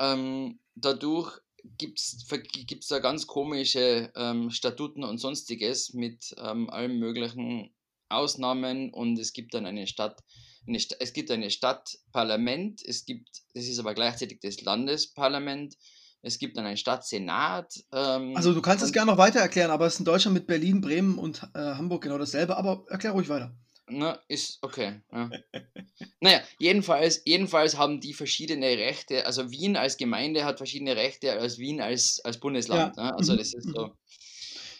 Ähm, 0.00 0.58
dadurch 0.74 1.38
gibt 1.78 2.00
es 2.00 2.88
da 2.88 2.98
ganz 2.98 3.26
komische 3.26 4.12
ähm, 4.16 4.50
Statuten 4.50 5.04
und 5.04 5.18
sonstiges 5.18 5.94
mit 5.94 6.34
ähm, 6.38 6.68
allen 6.70 6.98
möglichen 6.98 7.74
Ausnahmen 8.08 8.92
und 8.92 9.18
es 9.18 9.32
gibt 9.32 9.54
dann 9.54 9.64
eine 9.64 9.86
Stadt, 9.86 10.22
eine 10.66 10.80
Sta 10.80 10.96
es 10.98 11.12
gibt 11.12 11.30
eine 11.30 11.50
Stadtparlament, 11.50 12.82
es 12.84 13.04
gibt, 13.04 13.28
das 13.54 13.64
ist 13.64 13.78
aber 13.78 13.94
gleichzeitig 13.94 14.40
das 14.40 14.60
Landesparlament, 14.60 15.76
es 16.24 16.38
gibt 16.38 16.56
dann 16.56 16.66
einen 16.66 16.76
Stadtsenat. 16.76 17.72
Ähm, 17.92 18.36
Also 18.36 18.52
du 18.54 18.62
kannst 18.62 18.82
es 18.84 18.92
gerne 18.92 19.10
noch 19.12 19.18
weiter 19.18 19.40
erklären, 19.40 19.70
aber 19.70 19.86
es 19.86 19.94
ist 19.94 19.98
in 20.00 20.04
Deutschland 20.04 20.34
mit 20.34 20.46
Berlin, 20.46 20.80
Bremen 20.80 21.18
und 21.18 21.42
äh, 21.54 21.58
Hamburg 21.58 22.02
genau 22.02 22.18
dasselbe, 22.18 22.56
aber 22.56 22.84
erklär 22.88 23.12
ruhig 23.12 23.28
weiter. 23.28 23.54
Na, 23.86 24.18
ist 24.28 24.58
okay. 24.62 25.02
Ja. 25.12 25.30
naja, 26.20 26.40
jedenfalls, 26.58 27.20
jedenfalls 27.26 27.76
haben 27.76 28.00
die 28.00 28.14
verschiedene 28.14 28.66
Rechte. 28.78 29.26
Also 29.26 29.50
Wien 29.50 29.76
als 29.76 29.98
Gemeinde 29.98 30.44
hat 30.46 30.56
verschiedene 30.56 30.96
Rechte 30.96 31.32
als 31.32 31.58
Wien 31.58 31.80
als, 31.82 32.20
als 32.24 32.40
Bundesland. 32.40 32.96
Ja, 32.96 33.02
Ne? 33.04 33.14
Also 33.14 33.34
mhm, 33.34 33.38
das 33.38 33.52
ist 33.52 33.66
mhm. 33.66 33.72
so 33.74 33.92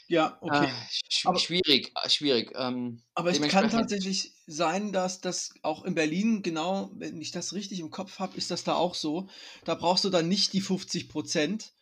Ja, 0.08 0.38
okay. 0.40 0.68
ah, 0.70 0.86
sch 1.10 1.26
Aber- 1.26 1.38
schwierig, 1.38 1.90
ah, 1.94 2.08
schwierig. 2.08 2.52
Ähm, 2.56 3.02
aber 3.14 3.30
es 3.30 3.40
kann 3.42 3.68
tatsächlich 3.70 4.32
sein, 4.46 4.92
dass 4.92 5.20
das 5.20 5.54
auch 5.62 5.84
in 5.84 5.94
Berlin, 5.94 6.42
genau, 6.42 6.90
wenn 6.94 7.20
ich 7.20 7.30
das 7.30 7.52
richtig 7.52 7.80
im 7.80 7.90
Kopf 7.90 8.18
habe, 8.18 8.36
ist 8.36 8.50
das 8.50 8.64
da 8.64 8.74
auch 8.74 8.94
so. 8.94 9.28
Da 9.64 9.74
brauchst 9.74 10.04
du 10.04 10.10
dann 10.10 10.28
nicht 10.28 10.52
die 10.52 10.60
50 10.60 11.08
Prozent, 11.08 11.72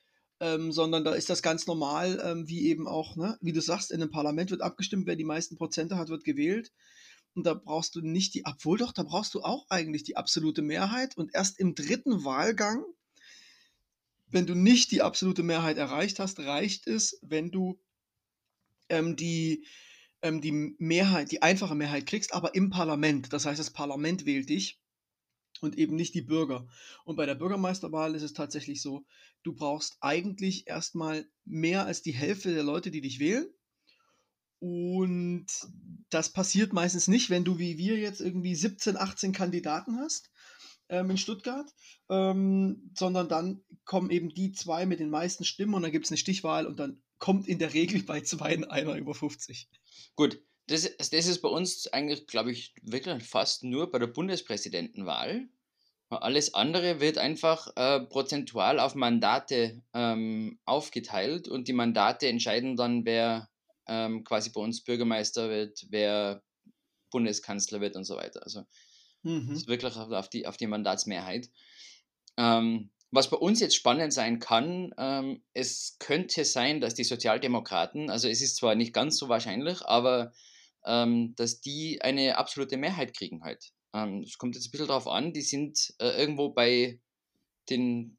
ähm, 0.41 0.73
sondern 0.73 1.05
da 1.05 1.13
ist 1.15 1.31
das 1.31 1.43
ganz 1.43 1.67
normal, 1.67 2.21
ähm, 2.25 2.49
wie 2.49 2.67
eben 2.67 2.87
auch, 2.87 3.17
ne, 3.17 3.39
wie 3.41 3.53
du 3.53 3.61
sagst, 3.61 3.91
in 3.91 4.01
einem 4.01 4.11
Parlament 4.11 4.51
wird 4.51 4.63
abgestimmt, 4.63 5.07
wer 5.07 5.17
die 5.17 5.25
meisten 5.25 5.57
Prozente 5.57 5.97
hat, 5.97 6.09
wird 6.09 6.25
gewählt. 6.25 6.73
Und 7.35 7.47
da 7.47 7.55
brauchst 7.55 7.95
du 7.95 8.01
nicht 8.01 8.35
die, 8.35 8.45
obwohl 8.45 8.79
doch, 8.79 8.93
da 8.93 9.03
brauchst 9.05 9.35
du 9.35 9.43
auch 9.43 9.67
eigentlich 9.71 10.05
die 10.05 10.17
absolute 10.17 10.63
Mehrheit. 10.63 11.17
Und 11.17 11.35
erst 11.35 11.59
im 11.59 11.75
dritten 11.75 12.25
Wahlgang, 12.25 12.85
wenn 14.27 14.47
du 14.47 14.55
nicht 14.55 14.91
die 14.91 15.03
absolute 15.03 15.43
Mehrheit 15.43 15.79
erreicht 15.79 16.19
hast, 16.19 16.41
reicht 16.41 16.87
es, 16.87 17.19
wenn 17.23 17.51
du 17.51 17.81
ähm, 18.89 19.17
die, 19.17 19.67
ähm, 20.23 20.41
die 20.41 20.75
Mehrheit, 20.79 21.31
die 21.33 21.43
einfache 21.43 21.75
Mehrheit 21.75 22.07
kriegst, 22.07 22.33
aber 22.33 22.55
im 22.55 22.71
Parlament. 22.71 23.33
Das 23.33 23.45
heißt, 23.47 23.61
das 23.61 23.71
Parlament 23.71 24.25
wählt 24.25 24.49
dich 24.49 24.81
und 25.61 25.79
eben 25.79 25.97
nicht 25.97 26.15
die 26.15 26.23
Bürger. 26.23 26.67
Und 27.05 27.17
bei 27.17 27.27
der 27.27 27.35
Bürgermeisterwahl 27.35 28.15
ist 28.15 28.23
es 28.23 28.33
tatsächlich 28.33 28.83
so, 28.83 29.05
du 29.43 29.55
brauchst 29.55 29.97
eigentlich 30.01 30.67
erstmal 30.67 31.27
mehr 31.45 31.87
als 31.87 32.03
die 32.03 32.13
Hälfte 32.13 32.55
der 32.55 32.63
Leute, 32.65 32.91
die 32.91 33.01
dich 33.01 33.19
wählen. 33.19 33.47
Und 34.59 35.47
das 36.09 36.33
passiert 36.33 36.73
meistens 36.73 37.09
nicht, 37.09 37.31
wenn 37.31 37.45
du 37.45 37.59
wie 37.59 37.79
wir 37.79 37.99
jetzt 37.99 38.21
irgendwie 38.21 38.55
17, 38.55 38.97
18 38.97 39.33
Kandidaten 39.33 39.99
hast 39.99 40.31
ähm, 40.89 41.11
in 41.11 41.19
Stuttgart, 41.19 41.69
ähm, 42.09 42.93
sondern 42.95 43.29
dann 43.29 43.65
kommen 43.85 44.11
eben 44.11 44.29
die 44.29 44.53
zwei 44.53 44.87
mit 44.87 45.01
den 45.01 45.11
meisten 45.11 45.45
Stimmen 45.45 45.75
und 45.75 45.83
dann 45.83 45.91
gibt 45.91 46.05
es 46.05 46.13
eine 46.13 46.19
Stichwahl 46.19 46.67
und 46.67 46.79
dann 46.79 47.03
kommt 47.23 47.47
in 47.47 47.61
der 47.61 47.73
Regel 47.73 48.03
bei 48.03 48.21
zwei 48.23 48.69
einer 48.69 48.97
über 48.97 49.15
50. 49.15 49.69
Gut, 50.17 50.43
das, 50.67 50.91
das 50.97 51.27
ist 51.27 51.41
bei 51.41 51.49
uns 51.49 51.87
eigentlich, 51.87 52.27
glaube 52.27 52.51
ich, 52.51 52.75
wirklich 52.83 53.23
fast 53.23 53.63
nur 53.63 53.93
bei 53.93 54.01
der 54.01 54.09
Bundespräsidentenwahl. 54.09 55.49
Alles 56.11 56.53
andere 56.53 56.99
wird 57.01 57.19
einfach 57.19 57.69
äh, 57.77 58.01
prozentual 58.01 58.81
auf 58.81 58.97
Mandate 58.97 59.83
ähm, 59.95 60.59
aufgeteilt 60.65 61.47
und 61.47 61.69
die 61.69 61.73
Mandate 61.73 62.27
entscheiden 62.27 62.77
dann, 62.77 63.05
wer 63.07 63.49
ähm, 63.87 64.25
quasi 64.25 64.51
bei 64.51 64.61
uns 64.61 64.83
Bürgermeister 64.83 65.49
wird, 65.49 65.87
wer 65.91 66.43
Bundeskanzler 67.13 67.81
wird 67.81 67.95
und 67.95 68.05
so 68.05 68.17
weiter. 68.17 68.43
Also 68.43 68.63
das 68.63 68.67
Mhm. 69.25 69.53
ist 69.63 69.69
wirklich 69.69 69.95
auf 69.97 70.11
auf 70.11 70.29
die, 70.29 70.47
auf 70.47 70.57
die 70.57 70.67
Mandatsmehrheit. 70.67 71.51
Ähm, 72.37 72.91
was 73.13 73.31
bei 73.31 73.37
uns 73.37 73.61
jetzt 73.61 73.77
spannend 73.77 74.13
sein 74.13 74.39
kann, 74.41 74.93
ähm, 74.99 75.45
es 75.53 75.97
könnte 75.99 76.45
sein, 76.45 76.81
dass 76.81 76.95
die 76.95 77.05
Sozialdemokraten, 77.05 78.11
also 78.11 78.29
es 78.29 78.41
ist 78.41 78.57
zwar 78.57 78.75
nicht 78.75 78.95
ganz 78.95 79.19
so 79.19 79.29
wahrscheinlich, 79.29 79.83
aber 79.83 80.33
ähm, 80.85 81.35
dass 81.37 81.61
die 81.61 82.01
eine 82.03 82.39
absolute 82.39 82.79
Mehrheit 82.79 83.15
kriegen 83.15 83.45
halt. 83.45 83.73
Ähm, 83.95 84.23
Es 84.27 84.39
kommt 84.39 84.55
jetzt 84.57 84.69
ein 84.69 84.71
bisschen 84.73 84.89
darauf 84.89 85.07
an, 85.07 85.33
die 85.35 85.43
sind 85.43 85.95
äh, 86.01 86.19
irgendwo 86.19 86.51
bei 86.51 87.01
den, 87.69 88.19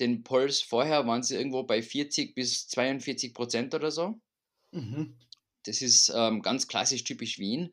den 0.00 0.24
Polls 0.24 0.60
vorher, 0.62 1.06
waren 1.06 1.22
sie 1.22 1.36
irgendwo 1.36 1.62
bei 1.62 1.82
40 1.82 2.34
bis 2.34 2.68
42 2.68 3.34
Prozent 3.34 3.74
oder 3.74 3.90
so. 3.92 4.20
Mhm. 4.72 5.16
Das 5.64 5.80
ist 5.80 6.12
ähm, 6.14 6.42
ganz 6.42 6.66
klassisch 6.66 7.04
typisch 7.04 7.38
Wien. 7.38 7.72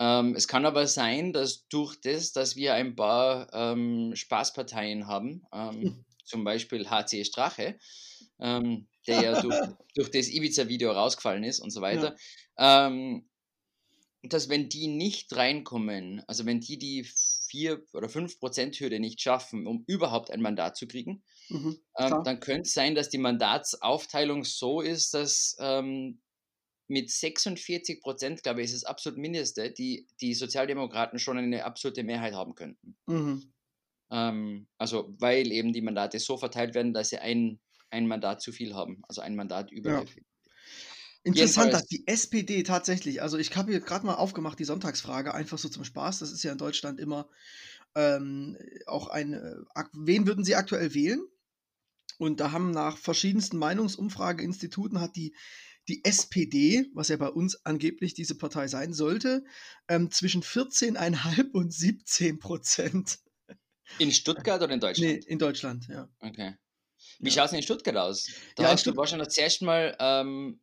Ähm, 0.00 0.34
es 0.34 0.48
kann 0.48 0.66
aber 0.66 0.86
sein, 0.86 1.32
dass 1.32 1.68
durch 1.68 2.00
das, 2.00 2.32
dass 2.32 2.56
wir 2.56 2.74
ein 2.74 2.96
paar 2.96 3.48
ähm, 3.52 4.12
Spaßparteien 4.16 5.06
haben, 5.06 5.44
ähm, 5.52 5.84
Hm. 5.84 6.04
zum 6.24 6.44
Beispiel 6.44 6.90
HC 6.90 7.24
Strache, 7.24 7.78
ähm, 8.40 8.88
der 9.06 9.18
ja 9.18 9.36
durch, 9.36 9.60
durch 9.94 10.10
das 10.10 10.28
Ibiza-Video 10.28 10.92
rausgefallen 10.92 11.44
ist 11.44 11.60
und 11.60 11.70
so 11.70 11.80
weiter, 11.80 12.16
ähm, 12.58 13.28
dass 14.22 14.48
wenn 14.48 14.68
die 14.70 14.88
nicht 14.88 15.34
reinkommen, 15.36 16.22
also 16.26 16.46
wenn 16.46 16.60
die 16.60 16.78
die 16.78 17.04
4 17.04 17.84
oder 17.92 18.08
5 18.08 18.40
Prozent 18.40 18.76
Hürde 18.80 18.98
nicht 18.98 19.20
schaffen, 19.20 19.66
um 19.66 19.84
überhaupt 19.86 20.30
ein 20.30 20.40
Mandat 20.40 20.76
zu 20.76 20.86
kriegen, 20.88 21.22
Mhm. 21.50 21.74
ähm, 21.98 22.22
dann 22.24 22.40
könnte 22.40 22.62
es 22.62 22.74
sein, 22.74 22.94
dass 22.94 23.10
die 23.10 23.18
Mandatsaufteilung 23.18 24.44
so 24.44 24.80
ist, 24.80 25.14
dass 25.14 25.56
ähm, 25.60 26.22
mit 26.88 27.10
46 27.10 28.00
Prozent, 28.00 28.42
glaube 28.42 28.60
ich, 28.60 28.66
ist 28.66 28.74
das 28.82 28.84
absolut 28.84 29.18
Mindeste, 29.18 29.70
die 29.72 30.06
die 30.20 30.34
Sozialdemokraten 30.34 31.18
schon 31.18 31.38
eine 31.38 31.64
absolute 31.64 32.04
Mehrheit 32.04 32.34
haben 32.34 32.54
könnten. 32.54 32.96
Mhm. 33.06 33.52
Ähm, 34.10 34.68
also 34.78 35.14
weil 35.18 35.50
eben 35.52 35.72
die 35.72 35.82
Mandate 35.82 36.18
so 36.18 36.36
verteilt 36.38 36.74
werden, 36.74 36.92
dass 36.94 37.10
sie 37.10 37.18
ein, 37.18 37.60
ein 37.90 38.06
Mandat 38.06 38.40
zu 38.42 38.52
viel 38.52 38.74
haben, 38.74 39.02
also 39.08 39.20
ein 39.20 39.36
Mandat 39.36 39.70
Ja. 39.84 40.04
überläufig. 40.04 40.24
Interessant, 41.22 41.72
dass 41.72 41.86
die 41.86 42.06
SPD 42.06 42.62
tatsächlich, 42.64 43.22
also 43.22 43.38
ich 43.38 43.54
habe 43.56 43.70
hier 43.70 43.80
gerade 43.80 44.04
mal 44.04 44.14
aufgemacht, 44.14 44.58
die 44.58 44.64
Sonntagsfrage, 44.64 45.32
einfach 45.32 45.56
so 45.56 45.68
zum 45.70 45.84
Spaß. 45.84 46.18
Das 46.18 46.30
ist 46.30 46.42
ja 46.42 46.52
in 46.52 46.58
Deutschland 46.58 47.00
immer 47.00 47.30
ähm, 47.96 48.58
auch 48.86 49.08
ein, 49.08 49.34
äh, 49.34 49.56
wen 49.94 50.26
würden 50.26 50.44
Sie 50.44 50.56
aktuell 50.56 50.94
wählen? 50.94 51.22
Und 52.18 52.40
da 52.40 52.52
haben 52.52 52.70
nach 52.70 52.98
verschiedensten 52.98 53.58
Meinungsumfrageinstituten 53.58 55.00
hat 55.00 55.16
die, 55.16 55.34
die 55.88 56.04
SPD, 56.04 56.86
was 56.94 57.08
ja 57.08 57.16
bei 57.16 57.28
uns 57.28 57.64
angeblich 57.66 58.14
diese 58.14 58.36
Partei 58.36 58.68
sein 58.68 58.92
sollte, 58.94 59.44
ähm, 59.88 60.10
zwischen 60.10 60.42
14,5 60.42 61.54
und 61.54 61.72
17 61.72 62.38
Prozent. 62.38 63.18
In 63.98 64.12
Stuttgart 64.12 64.62
oder 64.62 64.72
in 64.72 64.80
Nee, 64.96 65.14
Deutschland? 65.14 65.24
in 65.26 65.38
Deutschland, 65.38 65.86
ja. 65.88 66.08
Okay. 66.20 66.56
Wie 67.20 67.30
Ja. 67.30 67.32
schaut 67.32 67.46
es 67.48 67.52
in 67.54 67.62
Stuttgart 67.62 67.96
aus? 67.96 68.32
Da 68.56 68.64
Ja, 68.64 68.68
hast 68.68 68.86
du 68.86 68.92
Stutt- 68.92 68.96
wahrscheinlich 68.96 69.30
zuerst 69.30 69.62
mal 69.62 69.96
ähm, 70.00 70.60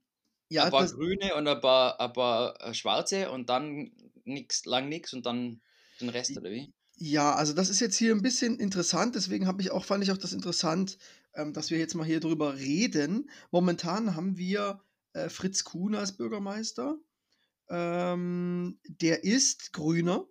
Ja, 0.50 0.66
ein 0.66 0.70
paar 0.70 0.88
Grüne 0.88 1.36
und 1.36 1.48
ein 1.48 1.62
paar, 1.62 2.00
ein 2.02 2.14
paar 2.14 2.62
äh, 2.62 2.74
Schwarze 2.74 3.32
und 3.32 3.50
dann 3.50 3.92
nix, 4.26 4.66
lang 4.66 4.90
nix 4.90 5.14
und 5.14 5.26
dann 5.28 5.62
den 6.02 6.10
Rest, 6.10 6.38
oder 6.38 6.52
wie? 6.52 6.74
Ja, 6.98 7.34
also 7.36 7.54
das 7.54 7.70
ist 7.70 7.80
jetzt 7.80 7.98
hier 7.98 8.14
ein 8.14 8.22
bisschen 8.22 8.60
interessant, 8.60 9.16
deswegen 9.16 9.48
habe 9.48 9.62
ich 9.62 9.72
auch, 9.72 9.86
fand 9.86 10.04
ich 10.04 10.12
auch 10.12 10.18
das 10.18 10.34
interessant, 10.34 10.98
ähm, 11.34 11.54
dass 11.54 11.72
wir 11.72 11.80
jetzt 11.80 11.96
mal 11.96 12.06
hier 12.06 12.20
drüber 12.20 12.58
reden. 12.58 13.30
Momentan 13.50 14.16
haben 14.16 14.38
wir 14.38 14.82
äh, 15.14 15.30
Fritz 15.30 15.64
Kuhn 15.64 15.96
als 15.96 16.16
Bürgermeister. 16.16 16.98
Ähm, 17.70 18.80
der 18.84 19.24
ist 19.24 19.74
Grüner. 19.74 20.26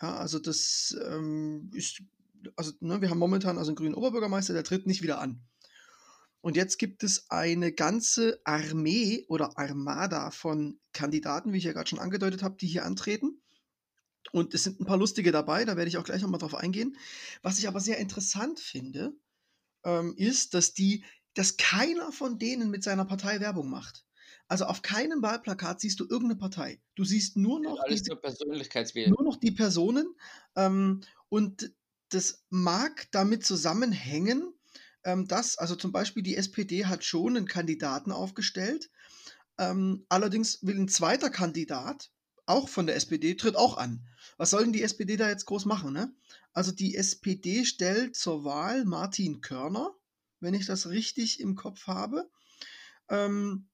Ja, 0.00 0.16
also 0.16 0.38
das 0.38 0.96
ähm, 1.08 1.70
ist, 1.74 2.02
also 2.56 2.72
ne, 2.80 3.00
wir 3.00 3.10
haben 3.10 3.18
momentan 3.18 3.58
also 3.58 3.70
einen 3.70 3.76
grünen 3.76 3.94
Oberbürgermeister, 3.94 4.52
der 4.52 4.64
tritt 4.64 4.86
nicht 4.86 5.02
wieder 5.02 5.20
an. 5.20 5.42
Und 6.40 6.56
jetzt 6.56 6.78
gibt 6.78 7.02
es 7.02 7.30
eine 7.30 7.72
ganze 7.72 8.40
Armee 8.44 9.24
oder 9.28 9.58
Armada 9.58 10.30
von 10.30 10.78
Kandidaten, 10.92 11.52
wie 11.52 11.58
ich 11.58 11.64
ja 11.64 11.72
gerade 11.72 11.88
schon 11.88 11.98
angedeutet 11.98 12.42
habe, 12.42 12.56
die 12.56 12.68
hier 12.68 12.84
antreten. 12.84 13.42
Und 14.32 14.54
es 14.54 14.62
sind 14.62 14.80
ein 14.80 14.86
paar 14.86 14.98
lustige 14.98 15.32
dabei, 15.32 15.64
da 15.64 15.76
werde 15.76 15.88
ich 15.88 15.96
auch 15.96 16.04
gleich 16.04 16.22
nochmal 16.22 16.38
drauf 16.38 16.54
eingehen. 16.54 16.96
Was 17.42 17.58
ich 17.58 17.66
aber 17.66 17.80
sehr 17.80 17.98
interessant 17.98 18.60
finde, 18.60 19.12
ähm, 19.84 20.14
ist, 20.16 20.54
dass 20.54 20.74
die, 20.74 21.04
dass 21.34 21.56
keiner 21.56 22.12
von 22.12 22.38
denen 22.38 22.70
mit 22.70 22.84
seiner 22.84 23.04
Partei 23.04 23.40
Werbung 23.40 23.68
macht. 23.68 24.04
Also 24.48 24.64
auf 24.64 24.80
keinem 24.80 25.22
Wahlplakat 25.22 25.80
siehst 25.80 26.00
du 26.00 26.04
irgendeine 26.04 26.36
Partei. 26.36 26.80
Du 26.94 27.04
siehst 27.04 27.36
nur 27.36 27.60
noch, 27.60 27.78
Alles 27.80 28.02
die, 28.02 28.10
nur 29.08 29.22
noch 29.22 29.36
die 29.36 29.52
Personen. 29.52 30.14
Ähm, 30.56 31.02
und 31.28 31.70
das 32.08 32.44
mag 32.48 33.08
damit 33.12 33.44
zusammenhängen, 33.44 34.54
ähm, 35.04 35.28
dass, 35.28 35.58
also 35.58 35.76
zum 35.76 35.92
Beispiel 35.92 36.22
die 36.22 36.36
SPD 36.36 36.86
hat 36.86 37.04
schon 37.04 37.36
einen 37.36 37.46
Kandidaten 37.46 38.10
aufgestellt. 38.10 38.90
Ähm, 39.58 40.06
allerdings 40.08 40.60
will 40.62 40.78
ein 40.78 40.88
zweiter 40.88 41.28
Kandidat, 41.28 42.10
auch 42.46 42.70
von 42.70 42.86
der 42.86 42.96
SPD, 42.96 43.34
tritt 43.34 43.56
auch 43.56 43.76
an. 43.76 44.06
Was 44.38 44.50
soll 44.50 44.64
denn 44.64 44.72
die 44.72 44.82
SPD 44.82 45.16
da 45.16 45.28
jetzt 45.28 45.44
groß 45.44 45.66
machen? 45.66 45.92
Ne? 45.92 46.14
Also 46.54 46.72
die 46.72 46.94
SPD 46.94 47.66
stellt 47.66 48.16
zur 48.16 48.44
Wahl 48.44 48.86
Martin 48.86 49.42
Körner, 49.42 49.94
wenn 50.40 50.54
ich 50.54 50.64
das 50.64 50.88
richtig 50.88 51.40
im 51.40 51.54
Kopf 51.54 51.86
habe. 51.86 52.30
Ähm, 53.10 53.67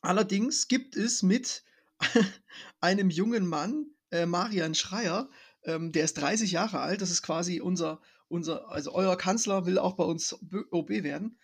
allerdings 0.00 0.68
gibt 0.68 0.96
es 0.96 1.22
mit 1.22 1.64
einem 2.80 3.10
jungen 3.10 3.46
Mann, 3.46 3.86
äh, 4.10 4.26
Marian 4.26 4.74
Schreier, 4.74 5.28
ähm, 5.64 5.92
der 5.92 6.04
ist 6.04 6.14
30 6.14 6.52
Jahre 6.52 6.80
alt, 6.80 7.02
das 7.02 7.10
ist 7.10 7.22
quasi 7.22 7.60
unser, 7.60 8.00
unser, 8.28 8.70
also 8.70 8.92
euer 8.92 9.16
Kanzler 9.16 9.66
will 9.66 9.78
auch 9.78 9.94
bei 9.94 10.04
uns 10.04 10.38
OB 10.70 10.88
werden. 10.88 11.38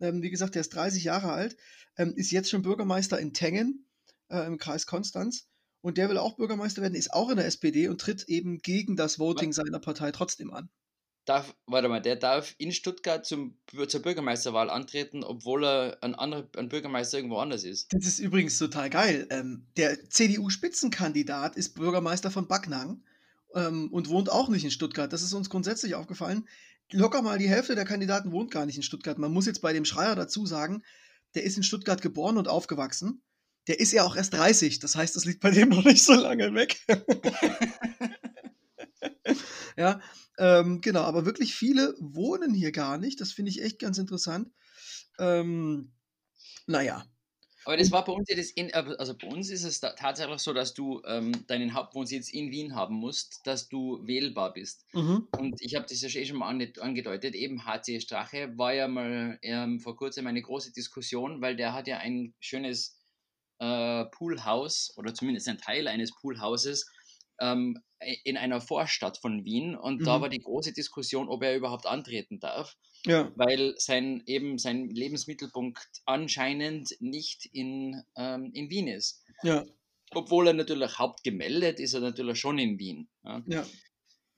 Ähm, 0.00 0.22
wie 0.22 0.30
gesagt, 0.30 0.54
der 0.54 0.60
ist 0.60 0.74
30 0.74 1.04
Jahre 1.04 1.32
alt, 1.32 1.56
ähm, 1.96 2.14
ist 2.16 2.30
jetzt 2.30 2.50
schon 2.50 2.62
Bürgermeister 2.62 3.18
in 3.18 3.32
Tengen 3.32 3.86
äh, 4.28 4.46
im 4.46 4.58
Kreis 4.58 4.86
Konstanz. 4.86 5.46
Und 5.82 5.96
der 5.96 6.10
will 6.10 6.18
auch 6.18 6.36
Bürgermeister 6.36 6.82
werden, 6.82 6.94
ist 6.94 7.12
auch 7.12 7.30
in 7.30 7.36
der 7.36 7.46
SPD 7.46 7.88
und 7.88 8.00
tritt 8.00 8.24
eben 8.28 8.58
gegen 8.58 8.96
das 8.96 9.18
Voting 9.18 9.52
seiner 9.52 9.78
Partei 9.78 10.12
trotzdem 10.12 10.52
an. 10.52 10.68
Darf, 11.30 11.54
warte 11.66 11.88
mal, 11.88 12.00
der 12.00 12.16
darf 12.16 12.56
in 12.58 12.72
Stuttgart 12.72 13.24
zum, 13.24 13.56
zur 13.86 14.02
Bürgermeisterwahl 14.02 14.68
antreten, 14.68 15.22
obwohl 15.22 15.64
er 15.64 15.98
ein, 16.00 16.16
anderer, 16.16 16.48
ein 16.56 16.68
Bürgermeister 16.68 17.18
irgendwo 17.18 17.38
anders 17.38 17.62
ist. 17.62 17.86
Das 17.92 18.04
ist 18.04 18.18
übrigens 18.18 18.58
total 18.58 18.90
geil. 18.90 19.28
Ähm, 19.30 19.64
der 19.76 20.10
CDU-Spitzenkandidat 20.10 21.54
ist 21.54 21.76
Bürgermeister 21.76 22.32
von 22.32 22.48
Backnang 22.48 23.04
ähm, 23.54 23.92
und 23.92 24.08
wohnt 24.08 24.28
auch 24.28 24.48
nicht 24.48 24.64
in 24.64 24.72
Stuttgart. 24.72 25.12
Das 25.12 25.22
ist 25.22 25.32
uns 25.32 25.48
grundsätzlich 25.48 25.94
aufgefallen. 25.94 26.48
Locker 26.90 27.22
mal 27.22 27.38
die 27.38 27.48
Hälfte 27.48 27.76
der 27.76 27.84
Kandidaten 27.84 28.32
wohnt 28.32 28.50
gar 28.50 28.66
nicht 28.66 28.78
in 28.78 28.82
Stuttgart. 28.82 29.16
Man 29.16 29.32
muss 29.32 29.46
jetzt 29.46 29.62
bei 29.62 29.72
dem 29.72 29.84
Schreier 29.84 30.16
dazu 30.16 30.46
sagen, 30.46 30.82
der 31.36 31.44
ist 31.44 31.56
in 31.56 31.62
Stuttgart 31.62 32.02
geboren 32.02 32.38
und 32.38 32.48
aufgewachsen. 32.48 33.22
Der 33.68 33.78
ist 33.78 33.92
ja 33.92 34.02
auch 34.02 34.16
erst 34.16 34.34
30, 34.34 34.80
das 34.80 34.96
heißt, 34.96 35.14
das 35.14 35.26
liegt 35.26 35.38
bei 35.38 35.52
dem 35.52 35.68
noch 35.68 35.84
nicht 35.84 36.02
so 36.02 36.14
lange 36.14 36.52
weg. 36.54 36.80
ja, 39.76 40.00
ähm, 40.40 40.80
genau, 40.80 41.02
aber 41.02 41.26
wirklich 41.26 41.54
viele 41.54 41.94
wohnen 42.00 42.54
hier 42.54 42.72
gar 42.72 42.98
nicht. 42.98 43.20
Das 43.20 43.32
finde 43.32 43.50
ich 43.50 43.62
echt 43.62 43.78
ganz 43.78 43.98
interessant. 43.98 44.50
Ähm, 45.18 45.92
naja, 46.66 47.06
Aber 47.64 47.76
das 47.76 47.90
war 47.92 48.04
bei 48.04 48.12
uns 48.12 48.28
ja 48.30 48.36
das, 48.36 48.50
in, 48.50 48.72
also 48.72 49.16
bei 49.16 49.26
uns 49.28 49.50
ist 49.50 49.64
es 49.64 49.80
tatsächlich 49.80 50.38
so, 50.40 50.54
dass 50.54 50.72
du 50.72 51.02
ähm, 51.04 51.46
deinen 51.46 51.74
Hauptwohnsitz 51.74 52.30
in 52.30 52.50
Wien 52.50 52.74
haben 52.74 52.94
musst, 52.94 53.46
dass 53.46 53.68
du 53.68 54.00
wählbar 54.06 54.52
bist. 54.54 54.86
mhm. 54.92 55.28
Und 55.36 55.60
ich 55.60 55.74
habe 55.74 55.86
das 55.88 56.00
ja 56.00 56.08
schon 56.08 56.38
mal 56.38 56.48
ange 56.48 56.72
angedeutet, 56.80 57.34
eben 57.34 57.66
HC 57.66 58.00
Strache 58.00 58.56
war 58.56 58.72
ja 58.72 58.88
mal 58.88 59.38
ähm, 59.42 59.78
vor 59.78 59.94
kurzem 59.96 60.26
eine 60.26 60.40
große 60.42 60.72
Diskussion, 60.72 61.42
weil 61.42 61.54
der 61.54 61.74
hat 61.74 61.86
ja 61.86 61.98
ein 61.98 62.34
schönes 62.40 62.98
äh, 63.58 64.06
Poolhaus 64.06 64.94
oder 64.96 65.14
zumindest 65.14 65.48
ein 65.48 65.58
Teil 65.58 65.86
eines 65.86 66.14
Poolhauses 66.14 66.90
ähm, 67.40 67.82
in 68.24 68.36
einer 68.36 68.60
Vorstadt 68.60 69.18
von 69.18 69.44
Wien 69.44 69.76
und 69.76 70.06
da 70.06 70.20
Mhm. 70.20 70.22
war 70.22 70.28
die 70.30 70.40
große 70.40 70.72
Diskussion, 70.72 71.28
ob 71.28 71.42
er 71.42 71.56
überhaupt 71.56 71.86
antreten 71.86 72.40
darf, 72.40 72.76
ja, 73.06 73.32
weil 73.34 73.74
sein 73.78 74.22
eben 74.26 74.58
sein 74.58 74.88
Lebensmittelpunkt 74.88 75.80
anscheinend 76.06 76.96
nicht 77.00 77.46
in, 77.46 78.02
ähm, 78.16 78.50
in 78.54 78.70
Wien 78.70 78.88
ist. 78.88 79.22
ja, 79.42 79.64
Obwohl 80.14 80.48
er 80.48 80.54
natürlich 80.54 80.98
hauptgemeldet 80.98 81.80
ist, 81.80 81.94
er 81.94 82.00
natürlich 82.00 82.38
schon 82.40 82.58
in 82.58 82.78
Wien. 82.78 83.08
Ja. 83.24 83.44
ja, 83.44 83.70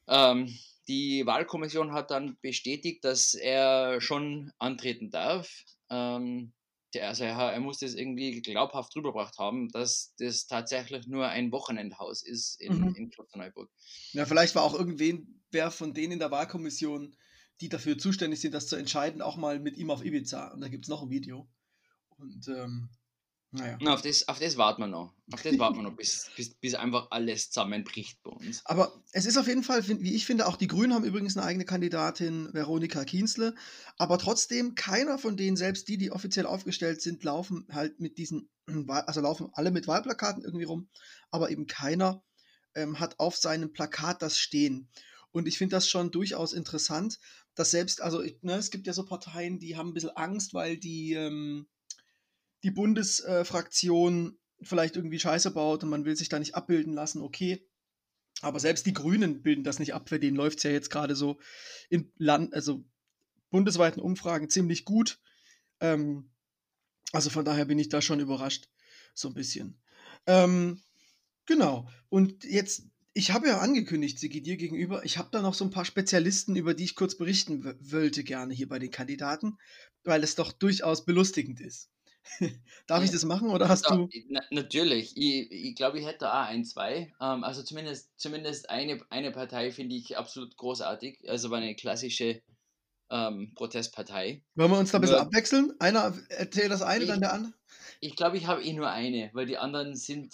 Ähm, 0.08 0.56
die 0.88 1.24
Wahlkommission 1.26 1.92
hat 1.92 2.10
dann 2.10 2.36
bestätigt, 2.40 3.04
dass 3.04 3.34
er 3.34 4.00
schon 4.00 4.52
antreten 4.58 5.10
darf. 5.10 5.64
Ähm, 5.90 6.52
der, 6.94 7.08
also 7.08 7.24
er, 7.24 7.36
er 7.36 7.60
muss 7.60 7.78
das 7.78 7.94
irgendwie 7.94 8.40
glaubhaft 8.42 8.94
rübergebracht 8.96 9.38
haben, 9.38 9.68
dass 9.70 10.14
das 10.18 10.46
tatsächlich 10.46 11.06
nur 11.06 11.28
ein 11.28 11.52
Wochenendhaus 11.52 12.22
ist 12.22 12.60
in, 12.60 12.78
Mhm. 12.80 12.94
in 12.94 13.10
Klosterneuburg. 13.10 13.70
Ja, 14.12 14.26
vielleicht 14.26 14.54
war 14.54 14.62
auch 14.62 14.74
irgendwen, 14.74 15.42
wer 15.50 15.70
von 15.70 15.94
denen 15.94 16.12
in 16.14 16.18
der 16.18 16.30
Wahlkommission, 16.30 17.16
die 17.60 17.68
dafür 17.68 17.96
zuständig 17.98 18.40
sind, 18.40 18.52
das 18.54 18.66
zu 18.66 18.76
entscheiden, 18.76 19.22
auch 19.22 19.36
mal 19.36 19.60
mit 19.60 19.76
ihm 19.76 19.90
auf 19.90 20.04
Ibiza. 20.04 20.48
Und 20.48 20.60
da 20.60 20.68
gibt 20.68 20.84
es 20.84 20.88
noch 20.88 21.02
ein 21.02 21.10
Video. 21.10 21.48
Und 22.18 22.48
ähm, 22.48 22.88
naja. 23.54 23.76
Na, 23.82 23.92
auf, 23.92 24.00
das, 24.00 24.28
auf 24.28 24.38
das 24.38 24.56
warten 24.56 24.80
wir 24.80 24.86
noch. 24.86 25.12
Auf 25.30 25.42
das 25.42 25.58
warten 25.58 25.76
wir 25.76 25.82
noch, 25.82 25.94
bis, 25.94 26.30
bis, 26.36 26.54
bis 26.54 26.74
einfach 26.74 27.08
alles 27.10 27.50
zusammenbricht 27.50 28.22
bei 28.22 28.30
uns. 28.30 28.64
Aber 28.64 29.02
es 29.12 29.26
ist 29.26 29.36
auf 29.36 29.46
jeden 29.46 29.62
Fall, 29.62 29.86
wie 29.86 30.14
ich 30.14 30.24
finde, 30.24 30.46
auch 30.46 30.56
die 30.56 30.68
Grünen 30.68 30.94
haben 30.94 31.04
übrigens 31.04 31.36
eine 31.36 31.44
eigene 31.44 31.66
Kandidatin, 31.66 32.48
Veronika 32.54 33.04
Kienzle. 33.04 33.54
Aber 33.98 34.16
trotzdem, 34.16 34.74
keiner 34.74 35.18
von 35.18 35.36
denen, 35.36 35.58
selbst 35.58 35.86
die, 35.88 35.98
die 35.98 36.10
offiziell 36.10 36.46
aufgestellt 36.46 37.02
sind, 37.02 37.24
laufen 37.24 37.66
halt 37.70 38.00
mit 38.00 38.16
diesen, 38.16 38.48
also 38.88 39.20
laufen 39.20 39.50
alle 39.52 39.70
mit 39.70 39.86
Wahlplakaten 39.86 40.42
irgendwie 40.42 40.64
rum. 40.64 40.88
Aber 41.30 41.50
eben 41.50 41.66
keiner 41.66 42.22
ähm, 42.74 43.00
hat 43.00 43.20
auf 43.20 43.36
seinem 43.36 43.74
Plakat 43.74 44.22
das 44.22 44.38
stehen. 44.38 44.88
Und 45.30 45.46
ich 45.46 45.58
finde 45.58 45.76
das 45.76 45.88
schon 45.88 46.10
durchaus 46.10 46.54
interessant, 46.54 47.18
dass 47.54 47.70
selbst, 47.70 48.00
also 48.00 48.22
ne, 48.40 48.54
es 48.54 48.70
gibt 48.70 48.86
ja 48.86 48.94
so 48.94 49.04
Parteien, 49.04 49.58
die 49.58 49.76
haben 49.76 49.90
ein 49.90 49.94
bisschen 49.94 50.16
Angst, 50.16 50.54
weil 50.54 50.78
die, 50.78 51.12
ähm, 51.12 51.66
die 52.62 52.70
Bundesfraktion 52.70 54.38
vielleicht 54.62 54.96
irgendwie 54.96 55.18
Scheiße 55.18 55.50
baut 55.50 55.82
und 55.82 55.90
man 55.90 56.04
will 56.04 56.16
sich 56.16 56.28
da 56.28 56.38
nicht 56.38 56.54
abbilden 56.54 56.94
lassen, 56.94 57.20
okay. 57.20 57.66
Aber 58.40 58.60
selbst 58.60 58.86
die 58.86 58.92
Grünen 58.92 59.42
bilden 59.42 59.64
das 59.64 59.78
nicht 59.78 59.94
ab, 59.94 60.08
für 60.08 60.18
denen 60.18 60.36
läuft 60.36 60.58
es 60.58 60.64
ja 60.64 60.70
jetzt 60.70 60.90
gerade 60.90 61.14
so 61.14 61.38
in 61.88 62.12
Land, 62.16 62.54
also 62.54 62.84
bundesweiten 63.50 64.02
Umfragen 64.02 64.48
ziemlich 64.48 64.84
gut. 64.84 65.20
Ähm, 65.80 66.30
also 67.12 67.30
von 67.30 67.44
daher 67.44 67.66
bin 67.66 67.78
ich 67.78 67.88
da 67.88 68.00
schon 68.00 68.20
überrascht, 68.20 68.68
so 69.14 69.28
ein 69.28 69.34
bisschen. 69.34 69.78
Ähm, 70.26 70.80
genau. 71.46 71.88
Und 72.08 72.44
jetzt, 72.44 72.84
ich 73.12 73.32
habe 73.32 73.48
ja 73.48 73.58
angekündigt, 73.58 74.18
Sigi, 74.18 74.42
dir 74.42 74.56
gegenüber, 74.56 75.04
ich 75.04 75.18
habe 75.18 75.28
da 75.30 75.42
noch 75.42 75.54
so 75.54 75.64
ein 75.64 75.70
paar 75.70 75.84
Spezialisten, 75.84 76.56
über 76.56 76.74
die 76.74 76.84
ich 76.84 76.94
kurz 76.94 77.16
berichten 77.16 77.64
wollte, 77.80 78.24
gerne 78.24 78.54
hier 78.54 78.68
bei 78.68 78.78
den 78.78 78.90
Kandidaten, 78.90 79.58
weil 80.04 80.24
es 80.24 80.34
doch 80.34 80.52
durchaus 80.52 81.04
belustigend 81.04 81.60
ist. 81.60 81.90
Darf 82.86 83.02
ich 83.02 83.10
Ja. 83.10 83.14
das 83.14 83.24
machen 83.24 83.50
oder 83.50 83.68
hast 83.68 83.86
Ja, 83.88 83.96
du? 83.96 84.08
na, 84.28 84.40
natürlich. 84.50 85.16
Ich, 85.16 85.50
ich 85.50 85.74
glaube, 85.74 85.98
ich 85.98 86.06
hätte 86.06 86.28
auch 86.32 86.46
ein, 86.46 86.64
zwei. 86.64 87.12
Ähm, 87.20 87.44
also 87.44 87.62
zumindest, 87.62 88.10
zumindest 88.16 88.70
eine, 88.70 89.00
eine 89.10 89.32
Partei 89.32 89.70
finde 89.72 89.94
ich 89.96 90.16
absolut 90.16 90.56
großartig. 90.56 91.20
Also 91.28 91.52
eine 91.52 91.74
klassische 91.74 92.40
ähm, 93.10 93.52
Protestpartei. 93.54 94.42
Wollen 94.54 94.70
wir 94.70 94.78
uns 94.78 94.90
da 94.92 94.98
ein 94.98 95.00
bisschen 95.02 95.16
Nur- 95.16 95.26
abwechseln? 95.26 95.72
Einer 95.80 96.14
erzählt 96.28 96.70
das 96.70 96.82
eine, 96.82 97.04
Ich- 97.04 97.10
dann 97.10 97.20
der 97.20 97.32
andere? 97.32 97.52
Ich 98.00 98.16
glaube, 98.16 98.36
ich 98.36 98.46
habe 98.46 98.62
eh 98.62 98.72
nur 98.72 98.90
eine, 98.90 99.30
weil 99.32 99.46
die 99.46 99.58
anderen 99.58 99.94
sind. 99.96 100.32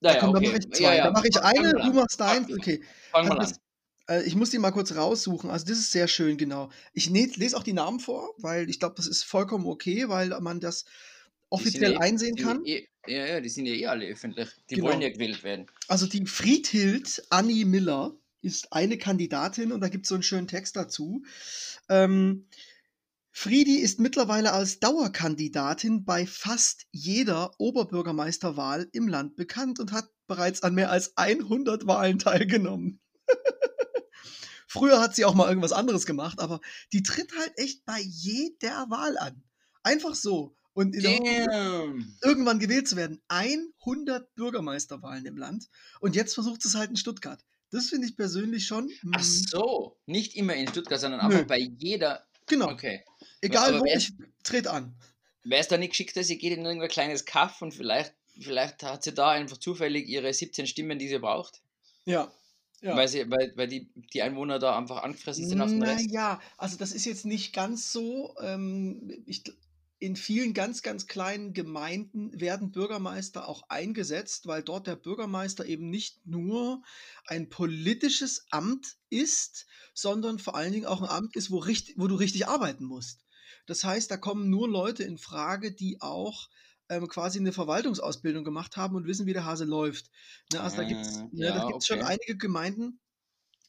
Ja, 0.00 0.10
Naja, 0.14 0.20
dann 0.20 0.30
okay. 0.30 0.46
mache 0.48 0.58
ich 0.58 0.70
zwei. 0.72 0.96
dann 0.98 1.12
mache 1.12 1.28
ich 1.28 1.40
eine, 1.40 1.72
du 1.72 1.92
machst 1.92 2.20
deins. 2.20 2.52
Okay. 2.52 2.82
Fang 3.10 3.28
mal 3.28 3.38
Also 3.38 3.54
an. 3.54 3.60
Äh, 4.08 4.22
ich 4.24 4.34
muss 4.34 4.50
die 4.50 4.58
mal 4.58 4.70
kurz 4.70 4.94
raussuchen. 4.94 5.50
Also 5.50 5.66
das 5.66 5.78
ist 5.78 5.92
sehr 5.92 6.08
schön, 6.08 6.36
genau. 6.36 6.70
Ich 6.92 7.10
ne 7.10 7.30
lese 7.34 7.56
auch 7.56 7.62
die 7.62 7.72
Namen 7.72 8.00
vor, 8.00 8.34
weil 8.38 8.68
ich 8.70 8.78
glaube, 8.78 8.94
das 8.96 9.06
ist 9.06 9.24
vollkommen 9.24 9.66
okay, 9.66 10.08
weil 10.08 10.28
man 10.40 10.60
das 10.60 10.84
offiziell 11.50 11.92
eh- 11.94 11.98
einsehen 11.98 12.36
kann. 12.36 12.64
Eh, 12.64 12.86
ja, 13.06 13.26
ja, 13.26 13.40
die 13.40 13.48
sind 13.48 13.66
ja 13.66 13.74
eh 13.74 13.86
alle 13.86 14.06
öffentlich. 14.06 14.48
Die 14.70 14.76
Genau. 14.76 14.88
wollen 14.88 15.02
ja 15.02 15.10
gewählt 15.10 15.42
werden. 15.42 15.66
Also 15.88 16.06
die 16.06 16.24
Friedhild 16.26 17.24
Annie 17.30 17.64
Miller 17.66 18.16
ist 18.42 18.72
eine 18.72 18.98
Kandidatin 18.98 19.72
und 19.72 19.80
da 19.80 19.88
gibt 19.88 20.04
es 20.04 20.08
so 20.08 20.14
einen 20.14 20.22
schönen 20.22 20.48
Text 20.48 20.76
dazu. 20.76 21.24
Ähm, 21.88 22.46
Friedi 23.34 23.76
ist 23.76 23.98
mittlerweile 23.98 24.52
als 24.52 24.78
Dauerkandidatin 24.78 26.04
bei 26.04 26.26
fast 26.26 26.86
jeder 26.90 27.52
Oberbürgermeisterwahl 27.58 28.88
im 28.92 29.08
Land 29.08 29.36
bekannt 29.36 29.80
und 29.80 29.92
hat 29.92 30.10
bereits 30.26 30.62
an 30.62 30.74
mehr 30.74 30.90
als 30.90 31.16
100 31.16 31.86
Wahlen 31.86 32.18
teilgenommen. 32.18 33.00
Früher 34.72 35.00
hat 35.00 35.14
sie 35.14 35.26
auch 35.26 35.34
mal 35.34 35.48
irgendwas 35.48 35.72
anderes 35.72 36.06
gemacht, 36.06 36.40
aber 36.40 36.60
die 36.94 37.02
tritt 37.02 37.30
halt 37.38 37.52
echt 37.56 37.84
bei 37.84 38.00
jeder 38.00 38.88
Wahl 38.88 39.18
an. 39.18 39.42
Einfach 39.82 40.14
so. 40.14 40.54
und 40.72 40.96
Hoffnung, 40.96 42.16
irgendwann 42.22 42.58
gewählt 42.58 42.88
zu 42.88 42.96
werden. 42.96 43.20
100 43.28 44.34
Bürgermeisterwahlen 44.34 45.26
im 45.26 45.36
Land 45.36 45.68
und 46.00 46.16
jetzt 46.16 46.32
versucht 46.32 46.64
es 46.64 46.74
halt 46.74 46.88
in 46.88 46.96
Stuttgart. 46.96 47.44
Das 47.70 47.90
finde 47.90 48.06
ich 48.06 48.16
persönlich 48.16 48.66
schon. 48.66 48.90
Ach 49.12 49.20
mm, 49.20 49.44
so, 49.50 49.96
nicht 50.06 50.36
immer 50.36 50.54
in 50.54 50.68
Stuttgart, 50.68 51.00
sondern 51.00 51.20
Nö. 51.28 51.34
einfach 51.34 51.46
bei 51.46 51.58
jeder. 51.58 52.24
Genau, 52.46 52.70
Okay. 52.70 53.04
egal 53.42 53.78
wo, 53.78 53.84
ich 53.84 54.12
trete 54.42 54.70
an. 54.70 54.94
Wäre 55.44 55.60
es 55.60 55.68
da 55.68 55.76
nicht 55.76 55.90
geschickt, 55.90 56.16
dass 56.16 56.28
sie 56.28 56.38
geht 56.38 56.56
in 56.56 56.64
irgendein 56.64 56.88
kleines 56.88 57.26
Kaff 57.26 57.60
und 57.60 57.72
vielleicht, 57.72 58.14
vielleicht 58.40 58.82
hat 58.84 59.02
sie 59.02 59.12
da 59.12 59.30
einfach 59.30 59.58
zufällig 59.58 60.08
ihre 60.08 60.32
17 60.32 60.66
Stimmen, 60.66 60.98
die 60.98 61.08
sie 61.08 61.18
braucht? 61.18 61.60
Ja. 62.06 62.32
Ja. 62.82 62.96
Weil, 62.96 63.06
sie, 63.06 63.30
weil, 63.30 63.52
weil 63.54 63.68
die, 63.68 63.90
die 64.12 64.22
Einwohner 64.22 64.58
da 64.58 64.76
einfach 64.76 65.02
angefressen 65.04 65.48
sind 65.48 65.60
auf 65.60 65.70
den 65.70 65.82
Rest? 65.82 66.06
Naja, 66.06 66.40
also 66.58 66.76
das 66.76 66.92
ist 66.92 67.04
jetzt 67.04 67.24
nicht 67.24 67.54
ganz 67.54 67.92
so. 67.92 68.34
Ähm, 68.40 69.22
ich, 69.24 69.44
in 70.00 70.16
vielen 70.16 70.52
ganz, 70.52 70.82
ganz 70.82 71.06
kleinen 71.06 71.52
Gemeinden 71.52 72.40
werden 72.40 72.72
Bürgermeister 72.72 73.48
auch 73.48 73.68
eingesetzt, 73.68 74.48
weil 74.48 74.64
dort 74.64 74.88
der 74.88 74.96
Bürgermeister 74.96 75.64
eben 75.64 75.90
nicht 75.90 76.26
nur 76.26 76.82
ein 77.28 77.48
politisches 77.48 78.46
Amt 78.50 78.96
ist, 79.10 79.66
sondern 79.94 80.40
vor 80.40 80.56
allen 80.56 80.72
Dingen 80.72 80.86
auch 80.86 81.02
ein 81.02 81.08
Amt 81.08 81.36
ist, 81.36 81.52
wo, 81.52 81.58
richtig, 81.58 81.94
wo 81.98 82.08
du 82.08 82.16
richtig 82.16 82.48
arbeiten 82.48 82.84
musst. 82.84 83.20
Das 83.66 83.84
heißt, 83.84 84.10
da 84.10 84.16
kommen 84.16 84.50
nur 84.50 84.68
Leute 84.68 85.04
in 85.04 85.18
Frage, 85.18 85.70
die 85.70 86.00
auch 86.00 86.48
ähm, 86.92 87.08
quasi 87.08 87.38
eine 87.38 87.52
Verwaltungsausbildung 87.52 88.44
gemacht 88.44 88.76
haben 88.76 88.96
und 88.96 89.06
wissen, 89.06 89.26
wie 89.26 89.32
der 89.32 89.44
Hase 89.44 89.64
läuft. 89.64 90.10
Ne, 90.52 90.60
also 90.60 90.76
da 90.76 90.84
gibt 90.84 91.00
es 91.02 91.18
Ah, 91.18 91.28
ne, 91.32 91.48
da 91.48 91.56
ja, 91.56 91.66
gibt's 91.66 91.86
schon 91.86 92.00
okay. 92.00 92.06
einige 92.08 92.36
Gemeinden, 92.36 93.00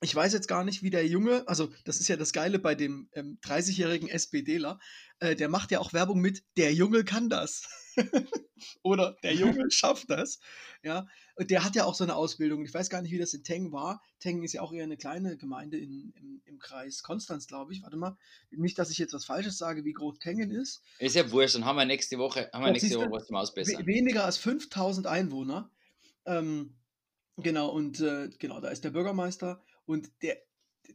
ich 0.02 0.14
weiß 0.14 0.34
jetzt 0.34 0.48
gar 0.48 0.64
nicht, 0.66 0.84
wie 0.84 0.90
der 0.90 1.08
Junge, 1.08 1.48
also 1.48 1.72
das 1.86 2.00
ist 2.00 2.10
ja 2.10 2.18
das 2.18 2.34
Geile 2.34 2.60
bei 2.60 2.76
dem 2.76 3.10
ähm, 3.14 3.40
30-jährigen 3.42 4.10
SPDler, 4.10 4.80
äh, 5.20 5.36
der 5.36 5.50
macht 5.50 5.72
ja 5.72 5.80
auch 5.80 5.94
Werbung 5.94 6.20
mit, 6.20 6.44
der 6.58 6.74
Junge 6.74 7.06
kann 7.06 7.30
das. 7.30 7.64
Oder 8.84 9.16
der 9.24 9.34
Junge 9.34 9.70
schafft 9.72 10.10
das. 10.10 10.40
Ja, 10.84 11.08
und 11.36 11.50
der 11.50 11.64
hat 11.64 11.76
ja 11.76 11.86
auch 11.86 11.96
so 11.96 12.04
eine 12.04 12.16
Ausbildung. 12.16 12.64
Ich 12.66 12.74
weiß 12.74 12.90
gar 12.90 13.02
nicht, 13.02 13.12
wie 13.12 13.18
das 13.18 13.34
in 13.34 13.44
Teng 13.44 13.72
war. 13.72 14.02
Teng 14.20 14.44
ist 14.44 14.54
ja 14.54 14.62
auch 14.62 14.74
eher 14.74 14.84
eine 14.84 14.98
kleine 14.98 15.38
Gemeinde 15.38 15.78
in, 15.78 16.14
im, 16.16 16.42
im 16.46 16.60
Kreis 16.60 17.04
Konstanz, 17.04 17.48
glaube 17.48 17.74
ich. 17.74 17.82
Warte 17.84 17.98
mal, 17.98 18.18
nicht, 18.52 18.78
dass 18.78 18.92
ich 18.92 18.98
jetzt 18.98 19.14
was 19.14 19.26
Falsches 19.26 19.58
sage, 19.58 19.86
wie 19.86 19.94
groß 19.94 20.20
Tengen 20.20 20.52
ist. 20.52 20.82
Ist 21.00 21.16
ja 21.16 21.32
wurscht, 21.32 21.56
dann 21.56 21.66
haben 21.66 21.76
wir 21.76 21.86
nächste 21.86 22.18
Woche, 22.18 22.50
haben 22.54 22.66
wir 22.66 22.72
nächste 22.72 22.98
Woche 22.98 23.12
was 23.12 23.28
zum 23.28 23.36
Ausbessern. 23.36 23.86
weniger 23.86 24.26
als 24.26 24.38
5000 24.38 25.08
Einwohner. 25.08 25.72
Ähm, 26.26 26.76
genau, 27.38 27.70
und 27.70 28.00
äh, 28.00 28.30
genau, 28.40 28.60
da 28.60 28.70
ist 28.70 28.84
der 28.84 28.92
Bürgermeister 28.92 29.62
und 29.86 30.12
der, 30.22 30.38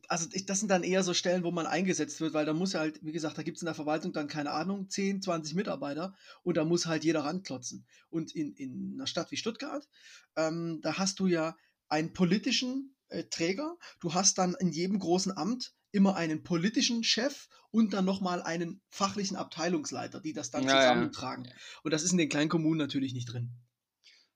also 0.09 0.29
ich, 0.33 0.47
das 0.47 0.61
sind 0.61 0.71
dann 0.71 0.83
eher 0.83 1.03
so 1.03 1.15
Stellen, 1.15 1.45
wo 1.45 1.51
man 1.51 1.67
eingesetzt 1.67 2.21
wird, 2.21 2.35
weil 2.35 2.47
da 2.47 2.53
muss 2.53 2.73
ja 2.73 2.81
halt, 2.81 2.99
wie 3.03 3.13
gesagt, 3.13 3.39
da 3.39 3.43
gibt 3.43 3.57
es 3.57 3.63
in 3.63 3.67
der 3.67 3.75
Verwaltung 3.75 4.13
dann, 4.13 4.29
keine 4.29 4.53
Ahnung, 4.53 4.89
10, 4.89 5.23
20 5.23 5.55
Mitarbeiter 5.55 6.15
und 6.43 6.57
da 6.57 6.65
muss 6.65 6.87
halt 6.87 7.05
jeder 7.05 7.25
ranklotzen. 7.25 7.87
Und 8.09 8.35
in, 8.35 8.55
in 8.55 8.95
einer 8.95 9.07
Stadt 9.07 9.31
wie 9.31 9.37
Stuttgart, 9.37 9.89
ähm, 10.37 10.81
da 10.83 10.99
hast 10.99 11.21
du 11.21 11.27
ja 11.27 11.57
einen 11.89 12.13
politischen 12.13 12.95
äh, 13.09 13.25
Träger, 13.25 13.77
du 14.01 14.15
hast 14.15 14.39
dann 14.39 14.55
in 14.59 14.71
jedem 14.71 14.99
großen 14.99 15.37
Amt 15.37 15.75
immer 15.91 16.17
einen 16.17 16.43
politischen 16.43 17.03
Chef 17.03 17.49
und 17.71 17.93
dann 17.93 18.05
nochmal 18.05 18.43
einen 18.43 18.81
fachlichen 18.89 19.37
Abteilungsleiter, 19.37 20.21
die 20.21 20.33
das 20.33 20.51
dann 20.51 20.65
Ja, 20.65 20.75
ja. 20.75 20.81
zusammentragen. 20.83 21.49
Und 21.83 21.93
das 21.93 22.03
ist 22.03 22.13
in 22.13 22.19
den 22.19 22.29
kleinen 22.29 22.51
Kommunen 22.51 22.79
natürlich 22.79 23.15
nicht 23.15 23.33
drin. 23.33 23.53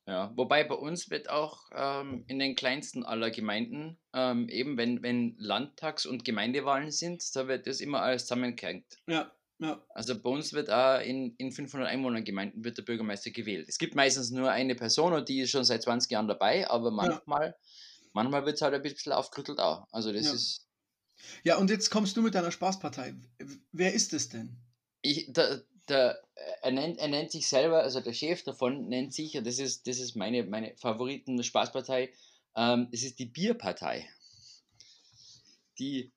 Ja, 0.07 0.33
wobei 0.37 0.65
bei 0.65 0.75
uns 0.75 1.11
wird 1.11 1.31
auch 1.31 1.71
ähm, 1.73 2.25
in 2.27 2.39
den 2.41 2.57
kleinsten 2.57 3.05
aller 3.05 3.31
Gemeinden, 3.31 3.99
ähm, 4.13 4.49
eben 4.49 4.77
wenn, 4.77 5.03
wenn 5.03 5.37
Landtags- 5.39 6.07
und 6.07 6.25
Gemeindewahlen 6.25 6.91
sind, 6.91 7.23
da 7.37 7.47
wird 7.47 7.67
das 7.69 7.81
immer 7.81 8.03
alles 8.03 8.23
zusammengehängt. 8.23 8.97
Ja, 9.07 9.33
ja. 9.61 9.81
Also 9.95 10.21
bei 10.21 10.29
uns 10.29 10.53
wird 10.53 10.71
auch 10.71 11.01
in, 11.01 11.37
in 11.37 11.53
500 11.53 11.89
Einwohnergemeinden 11.89 12.65
wird 12.65 12.79
der 12.79 12.83
Bürgermeister 12.83 13.31
gewählt. 13.31 13.69
Es 13.69 13.79
gibt 13.79 13.95
meistens 13.95 14.31
nur 14.33 14.51
eine 14.51 14.75
Person 14.75 15.13
und 15.13 15.29
die 15.29 15.41
ist 15.41 15.51
schon 15.51 15.65
seit 15.65 15.83
20 15.83 16.11
Jahren 16.11 16.27
dabei, 16.27 16.69
aber 16.69 16.91
manchmal, 16.91 17.55
manchmal 18.13 18.45
wird 18.45 18.57
es 18.57 18.63
halt 18.63 18.75
ein 18.75 18.83
bisschen 18.83 19.13
aufgerüttelt 19.13 19.61
auch. 19.61 19.87
Also 19.93 20.13
das 20.13 20.27
Ja. 20.27 20.33
ist, 20.33 20.69
Ja, 21.45 21.57
und 21.59 21.71
jetzt 21.71 21.91
kommst 21.91 22.17
du 22.17 22.23
mit 22.23 22.35
deiner 22.35 22.51
Spaßpartei. 22.51 23.15
Wer 23.71 23.95
ist 23.95 24.13
es 24.13 24.29
denn? 24.29 24.57
ich, 25.03 25.33
der, 25.33 25.63
der, 25.93 26.23
er, 26.63 26.71
nennt, 26.73 26.99
er 26.99 27.09
nennt 27.09 27.31
sich 27.31 27.47
selber, 27.47 27.83
also 27.83 28.01
der 28.01 28.13
Chef 28.13 28.43
davon 28.43 28.89
nennt 28.89 29.15
sich, 29.15 29.37
und 29.37 29.47
das 29.47 29.59
ist, 29.59 29.87
das 29.87 29.99
ist 29.99 30.17
meine, 30.17 30.45
meine 30.45 30.75
Favoriten-Spaßpartei, 30.77 32.13
ähm, 32.57 32.89
es 32.93 33.03
ist 33.03 33.19
die 33.19 33.27
Bierpartei. 33.27 34.09
Die, 35.79 36.13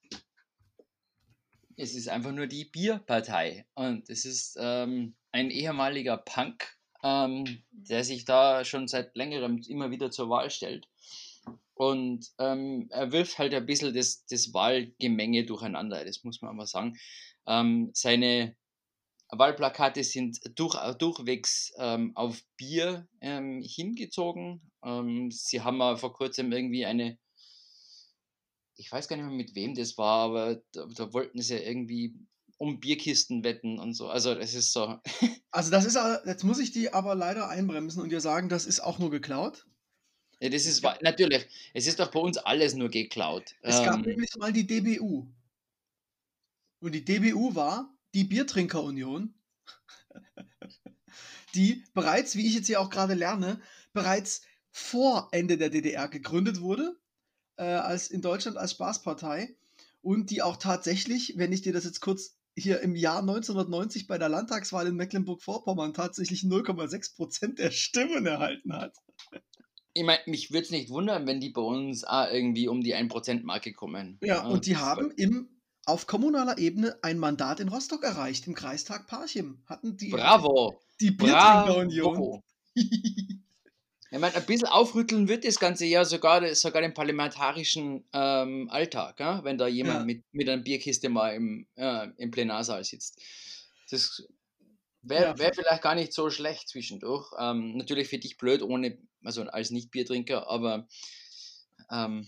es 1.77 1.95
ist 1.95 2.07
einfach 2.07 2.31
nur 2.31 2.47
die 2.47 2.65
Bierpartei. 2.65 3.65
Und 3.75 4.09
es 4.09 4.25
ist 4.25 4.57
ähm, 4.59 5.15
ein 5.31 5.49
ehemaliger 5.49 6.17
Punk, 6.17 6.77
ähm, 7.03 7.63
der 7.71 8.03
sich 8.03 8.25
da 8.25 8.65
schon 8.65 8.87
seit 8.87 9.15
längerem 9.15 9.61
immer 9.67 9.91
wieder 9.91 10.11
zur 10.11 10.29
Wahl 10.29 10.49
stellt. 10.49 10.87
Und 11.73 12.31
ähm, 12.39 12.87
er 12.89 13.11
wirft 13.11 13.37
halt 13.37 13.53
ein 13.53 13.65
bisschen 13.65 13.93
das, 13.93 14.25
das 14.25 14.53
Wahlgemenge 14.53 15.45
durcheinander, 15.45 16.05
das 16.05 16.23
muss 16.23 16.41
man 16.41 16.55
mal 16.55 16.65
sagen. 16.65 16.97
Ähm, 17.47 17.91
seine 17.93 18.55
Wahlplakate 19.39 20.03
sind 20.03 20.39
durch, 20.59 20.75
durchwegs 20.97 21.73
ähm, 21.77 22.11
auf 22.15 22.43
Bier 22.57 23.07
ähm, 23.21 23.61
hingezogen. 23.61 24.71
Ähm, 24.83 25.31
sie 25.31 25.61
haben 25.61 25.77
mal 25.77 25.97
vor 25.97 26.13
kurzem 26.13 26.51
irgendwie 26.51 26.85
eine, 26.85 27.17
ich 28.77 28.91
weiß 28.91 29.07
gar 29.07 29.15
nicht 29.15 29.25
mehr 29.25 29.35
mit 29.35 29.55
wem 29.55 29.73
das 29.75 29.97
war, 29.97 30.19
aber 30.25 30.61
da, 30.71 30.85
da 30.87 31.13
wollten 31.13 31.41
sie 31.41 31.57
irgendwie 31.57 32.15
um 32.57 32.79
Bierkisten 32.79 33.43
wetten 33.43 33.79
und 33.79 33.93
so. 33.93 34.07
Also 34.09 34.35
das 34.35 34.53
ist 34.53 34.71
so. 34.73 34.99
Also 35.51 35.71
das 35.71 35.85
ist, 35.85 35.97
a- 35.97 36.21
jetzt 36.27 36.43
muss 36.43 36.59
ich 36.59 36.71
die 36.71 36.93
aber 36.93 37.15
leider 37.15 37.49
einbremsen 37.49 38.01
und 38.03 38.09
dir 38.09 38.21
sagen, 38.21 38.47
das 38.49 38.65
ist 38.67 38.79
auch 38.81 38.99
nur 38.99 39.09
geklaut. 39.09 39.65
Ja, 40.41 40.49
das 40.49 40.65
ist 40.65 40.83
natürlich, 41.01 41.47
es 41.73 41.87
ist 41.87 41.99
doch 41.99 42.11
bei 42.11 42.19
uns 42.19 42.37
alles 42.37 42.73
nur 42.73 42.89
geklaut. 42.89 43.55
Es 43.61 43.81
gab 43.81 44.01
Ähm, 44.01 44.05
nämlich 44.05 44.35
mal 44.37 44.51
die 44.53 44.65
DBU. 44.67 45.27
Und 46.79 46.91
die 46.93 47.03
DBU 47.03 47.55
war 47.55 47.94
die 48.15 48.23
Biertrinkerunion, 48.23 49.35
die 51.53 51.83
bereits, 51.93 52.35
wie 52.35 52.47
ich 52.47 52.55
jetzt 52.55 52.67
hier 52.67 52.81
auch 52.81 52.89
gerade 52.89 53.13
lerne, 53.13 53.61
bereits 53.93 54.41
vor 54.71 55.29
Ende 55.31 55.57
der 55.57 55.69
DDR 55.69 56.07
gegründet 56.07 56.61
wurde, 56.61 56.97
äh, 57.57 57.63
als 57.63 58.09
in 58.09 58.21
Deutschland 58.21 58.57
als 58.57 58.71
Spaßpartei 58.71 59.55
und 60.01 60.31
die 60.31 60.41
auch 60.41 60.57
tatsächlich, 60.57 61.33
wenn 61.37 61.51
ich 61.51 61.61
dir 61.61 61.73
das 61.73 61.83
jetzt 61.83 61.99
kurz 61.99 62.37
hier 62.57 62.79
im 62.79 62.95
Jahr 62.95 63.19
1990 63.19 64.07
bei 64.07 64.17
der 64.17 64.29
Landtagswahl 64.29 64.87
in 64.87 64.95
Mecklenburg-Vorpommern 64.95 65.93
tatsächlich 65.93 66.41
0,6 66.41 67.15
Prozent 67.15 67.59
der 67.59 67.71
Stimmen 67.71 68.25
erhalten 68.25 68.73
hat. 68.73 68.95
ich 69.93 70.03
meine, 70.03 70.21
mich 70.25 70.51
würde 70.51 70.63
es 70.63 70.71
nicht 70.71 70.89
wundern, 70.89 71.27
wenn 71.27 71.41
die 71.41 71.49
bei 71.49 71.61
uns 71.61 72.05
auch 72.05 72.31
irgendwie 72.31 72.69
um 72.69 72.81
die 72.81 72.95
1%-Marke 72.95 73.73
kommen. 73.73 74.19
Ja, 74.21 74.47
Äh, 74.47 74.53
und 74.53 74.65
die 74.67 74.77
haben 74.77 75.11
im, 75.11 75.49
auf 75.85 76.07
kommunaler 76.07 76.57
Ebene 76.57 76.97
ein 77.03 77.17
Mandat 77.19 77.59
in 77.59 77.69
Rostock 77.69 78.03
erreicht, 78.03 78.47
im 78.47 78.55
Kreistag 78.55 79.07
Parchim. 79.07 79.63
Hatten 79.67 79.97
die, 79.97 80.09
Bravo! 80.11 80.79
die 80.99 81.11
Biertrinkerunion. 81.11 82.13
Bravo! 82.13 82.43
Ich 84.11 84.19
meine, 84.19 84.35
ein 84.35 84.45
bisschen 84.45 84.67
aufrütteln 84.67 85.27
wird 85.27 85.43
das 85.45 85.59
ganze 85.59 85.85
Jahr 85.85 86.05
sogar, 86.05 86.53
sogar 86.55 86.81
den 86.81 86.93
parlamentarischen 86.93 88.05
ähm, 88.13 88.69
Alltag, 88.69 89.19
ja? 89.19 89.43
wenn 89.43 89.57
da 89.57 89.67
jemand 89.67 89.99
Ja. 89.99 90.05
mit, 90.05 90.23
mit 90.31 90.47
einer 90.47 90.61
Bierkiste 90.61 91.09
mal 91.09 91.31
im, 91.35 91.67
äh, 91.75 92.07
im 92.17 92.31
Plenarsaal 92.31 92.83
sitzt. 92.83 93.19
Das 93.89 94.23
wäre 95.01 95.23
Ja. 95.23 95.37
wär 95.37 95.53
vielleicht 95.53 95.81
gar 95.81 95.95
nicht 95.95 96.13
so 96.13 96.29
schlecht 96.29 96.69
zwischendurch. 96.69 97.31
Ähm, 97.37 97.75
natürlich 97.75 98.07
für 98.07 98.19
dich 98.19 98.37
blöd, 98.37 98.61
ohne, 98.61 98.97
also 99.23 99.41
als 99.43 99.71
Nicht-Biertrinker, 99.71 100.47
aber 100.47 100.87
ähm, 101.91 102.27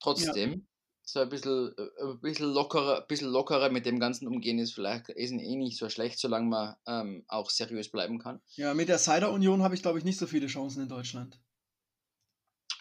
trotzdem, 0.00 0.66
so 1.06 1.20
ein 1.20 1.28
bisschen, 1.28 1.72
äh, 1.78 2.02
ein 2.02 2.20
bisschen 2.20 2.52
lockerer, 2.52 3.02
ein 3.02 3.06
bisschen 3.06 3.30
lockerer 3.30 3.70
mit 3.70 3.86
dem 3.86 4.00
Ganzen 4.00 4.26
umgehen 4.26 4.58
ist 4.58 4.74
vielleicht 4.74 5.08
ist 5.08 5.30
eh 5.30 5.56
nicht 5.56 5.78
so 5.78 5.88
schlecht, 5.88 6.18
solange 6.18 6.48
man 6.48 6.76
ähm, 6.86 7.24
auch 7.28 7.48
seriös 7.50 7.90
bleiben 7.90 8.18
kann. 8.18 8.40
Ja, 8.56 8.74
mit 8.74 8.88
der 8.88 8.98
Cider-Union 8.98 9.62
habe 9.62 9.74
ich, 9.74 9.82
glaube 9.82 9.98
ich, 9.98 10.04
nicht 10.04 10.18
so 10.18 10.26
viele 10.26 10.48
Chancen 10.48 10.82
in 10.82 10.88
Deutschland. 10.88 11.40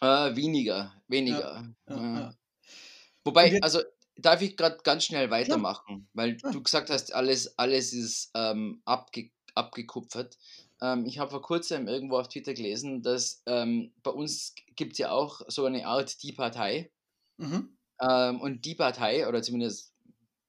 Äh, 0.01 0.35
weniger, 0.35 0.93
weniger. 1.07 1.73
Ja, 1.87 1.95
Ja. 1.95 2.19
ja. 2.19 2.33
Wobei, 3.23 3.59
also 3.61 3.81
darf 4.17 4.41
ich 4.41 4.57
gerade 4.57 4.77
ganz 4.83 5.05
schnell 5.05 5.29
weitermachen, 5.31 6.07
weil 6.13 6.37
du 6.37 6.61
gesagt 6.63 6.89
hast, 6.89 7.13
alles, 7.13 7.57
alles 7.57 7.93
ist 7.93 8.31
ähm, 8.35 8.81
abge 8.85 9.31
abgekupfert. 9.55 10.37
Ähm, 10.81 11.05
ich 11.05 11.17
habe 11.19 11.31
vor 11.31 11.41
kurzem 11.41 11.87
irgendwo 11.87 12.17
auf 12.17 12.27
Twitter 12.27 12.53
gelesen, 12.53 13.01
dass 13.01 13.41
ähm, 13.45 13.93
bei 14.03 14.11
uns 14.11 14.53
gibt 14.75 14.93
es 14.93 14.97
ja 14.97 15.11
auch 15.11 15.41
so 15.47 15.65
eine 15.65 15.87
Art 15.87 16.21
Die 16.23 16.33
Partei. 16.33 16.91
Mhm. 17.37 17.75
Ähm, 18.01 18.41
und 18.41 18.65
die 18.65 18.75
Partei, 18.75 19.27
oder 19.27 19.41
zumindest 19.41 19.93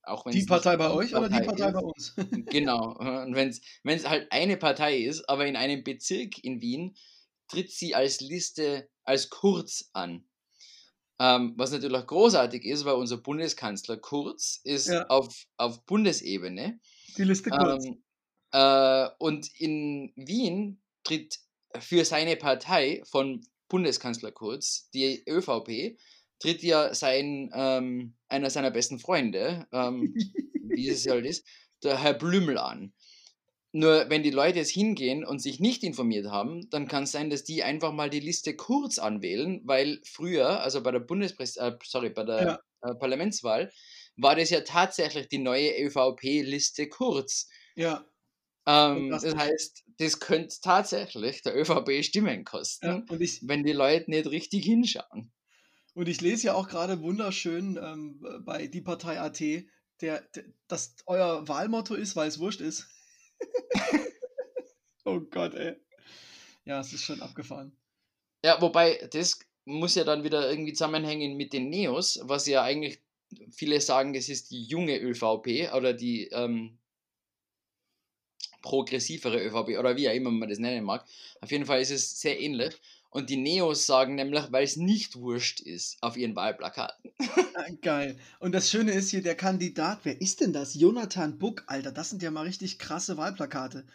auch 0.02 0.24
wenn 0.26 0.32
Die 0.32 0.46
Partei 0.46 0.76
bei 0.76 0.90
euch 0.90 1.14
oder 1.14 1.28
die 1.28 1.40
Partei 1.40 1.66
ist, 1.68 1.72
bei 1.72 1.80
uns? 1.80 2.14
Genau. 2.50 2.96
Und 2.96 3.34
wenn 3.34 3.48
es 3.48 4.08
halt 4.08 4.30
eine 4.30 4.56
Partei 4.56 4.98
ist, 4.98 5.28
aber 5.28 5.46
in 5.46 5.56
einem 5.56 5.82
Bezirk 5.84 6.42
in 6.44 6.60
Wien, 6.60 6.96
tritt 7.48 7.70
sie 7.70 7.94
als 7.94 8.20
Liste 8.20 8.88
als 9.04 9.30
Kurz 9.30 9.90
an. 9.92 10.28
Ähm, 11.18 11.54
was 11.56 11.70
natürlich 11.72 11.96
auch 11.96 12.06
großartig 12.06 12.64
ist, 12.64 12.84
weil 12.84 12.94
unser 12.94 13.16
Bundeskanzler 13.18 13.96
Kurz 13.96 14.60
ist 14.64 14.88
Ja. 14.88 15.06
auf, 15.08 15.46
auf 15.56 15.84
Bundesebene 15.86 16.80
Die 17.16 17.24
Liste 17.24 17.50
kurz. 17.50 17.84
ähm, 17.84 18.02
Äh, 18.52 19.08
und 19.18 19.48
in 19.60 20.12
Wien 20.16 20.82
tritt 21.04 21.38
für 21.78 22.04
seine 22.04 22.36
Partei 22.36 23.02
von 23.10 23.46
Bundeskanzler 23.68 24.32
Kurz, 24.32 24.90
die 24.94 25.24
ÖVP, 25.28 25.98
tritt 26.38 26.62
ja 26.62 26.94
sein, 26.94 27.50
ähm, 27.54 28.16
einer 28.28 28.50
seiner 28.50 28.70
besten 28.70 28.98
Freunde, 28.98 29.66
ähm, 29.72 30.14
wie 30.62 30.88
es 30.88 31.06
halt 31.06 31.26
ist, 31.26 31.46
der 31.82 32.02
Herr 32.02 32.14
Blümel 32.14 32.58
an. 32.58 32.94
Nur 33.72 34.08
wenn 34.08 34.22
die 34.22 34.30
Leute 34.30 34.58
jetzt 34.60 34.70
hingehen 34.70 35.24
und 35.24 35.40
sich 35.40 35.60
nicht 35.60 35.82
informiert 35.82 36.26
haben, 36.28 36.68
dann 36.70 36.88
kann 36.88 37.04
es 37.04 37.12
sein, 37.12 37.28
dass 37.30 37.44
die 37.44 37.62
einfach 37.62 37.92
mal 37.92 38.08
die 38.10 38.20
Liste 38.20 38.56
kurz 38.56 38.98
anwählen, 38.98 39.60
weil 39.64 40.00
früher, 40.04 40.60
also 40.62 40.82
bei 40.82 40.92
der 40.92 41.00
Bundespräs 41.00 41.56
äh, 41.56 41.72
sorry, 41.84 42.10
bei 42.10 42.24
der 42.24 42.46
Ja. 42.46 42.60
äh, 42.82 42.94
Parlamentswahl, 42.94 43.70
war 44.16 44.34
das 44.36 44.50
ja 44.50 44.62
tatsächlich 44.62 45.28
die 45.28 45.38
neue 45.38 45.70
ÖVP-Liste 45.78 46.88
kurz. 46.88 47.48
Ja, 47.76 48.06
Ähm, 48.66 49.10
das 49.10 49.24
heißt, 49.34 49.84
das 49.98 50.18
könnte 50.20 50.56
tatsächlich 50.62 51.42
der 51.42 51.56
ÖVP 51.56 52.02
Stimmen 52.04 52.44
ja. 52.82 53.00
kosten, 53.00 53.02
Und 53.08 53.20
ich, 53.20 53.40
wenn 53.46 53.64
die 53.64 53.72
Leute 53.72 54.10
nicht 54.10 54.26
richtig 54.28 54.64
hinschauen. 54.64 55.32
Und 55.96 56.10
ich 56.10 56.20
lese 56.20 56.48
ja 56.48 56.54
auch 56.54 56.68
gerade 56.68 57.00
wunderschön 57.00 57.80
ähm, 57.82 58.20
bei 58.44 58.66
die 58.66 58.82
Partei 58.82 59.18
AT, 59.18 59.40
der, 59.40 60.20
der, 60.20 60.44
dass 60.68 60.94
euer 61.06 61.48
Wahlmotto 61.48 61.94
ist, 61.94 62.14
weil 62.16 62.28
es 62.28 62.38
wurscht 62.38 62.60
ist. 62.60 62.86
oh 65.06 65.20
Gott, 65.20 65.54
ey. 65.54 65.76
Ja, 66.66 66.80
es 66.80 66.92
ist 66.92 67.02
schon 67.02 67.22
abgefahren. 67.22 67.74
Ja, 68.44 68.60
wobei, 68.60 69.08
das 69.10 69.38
muss 69.64 69.94
ja 69.94 70.04
dann 70.04 70.22
wieder 70.22 70.50
irgendwie 70.50 70.74
zusammenhängen 70.74 71.34
mit 71.38 71.54
den 71.54 71.70
Neos, 71.70 72.20
was 72.24 72.46
ja 72.46 72.62
eigentlich 72.62 73.00
viele 73.50 73.80
sagen, 73.80 74.12
das 74.12 74.28
ist 74.28 74.50
die 74.50 74.64
junge 74.64 75.00
ÖVP 75.00 75.72
oder 75.74 75.94
die 75.94 76.26
ähm, 76.26 76.78
progressivere 78.60 79.42
ÖVP 79.42 79.78
oder 79.78 79.96
wie 79.96 80.10
auch 80.10 80.14
immer 80.14 80.30
man 80.30 80.50
das 80.50 80.58
nennen 80.58 80.84
mag. 80.84 81.06
Auf 81.40 81.50
jeden 81.50 81.64
Fall 81.64 81.80
ist 81.80 81.90
es 81.90 82.20
sehr 82.20 82.38
ähnlich. 82.38 82.74
Und 83.10 83.30
die 83.30 83.36
Neos 83.36 83.86
sagen 83.86 84.14
nämlich, 84.14 84.52
weil 84.52 84.64
es 84.64 84.76
nicht 84.76 85.16
wurscht 85.16 85.60
ist 85.60 85.96
auf 86.02 86.16
ihren 86.16 86.36
Wahlplakaten. 86.36 87.12
Ah, 87.54 87.64
Geil. 87.80 88.18
Und 88.40 88.52
das 88.52 88.70
Schöne 88.70 88.92
ist 88.92 89.10
hier, 89.10 89.22
der 89.22 89.34
Kandidat, 89.34 90.00
wer 90.02 90.20
ist 90.20 90.40
denn 90.40 90.52
das? 90.52 90.74
Jonathan 90.74 91.38
Buck, 91.38 91.64
Alter, 91.66 91.92
das 91.92 92.10
sind 92.10 92.22
ja 92.22 92.30
mal 92.30 92.42
richtig 92.42 92.78
krasse 92.78 93.16
Wahlplakate. 93.16 93.86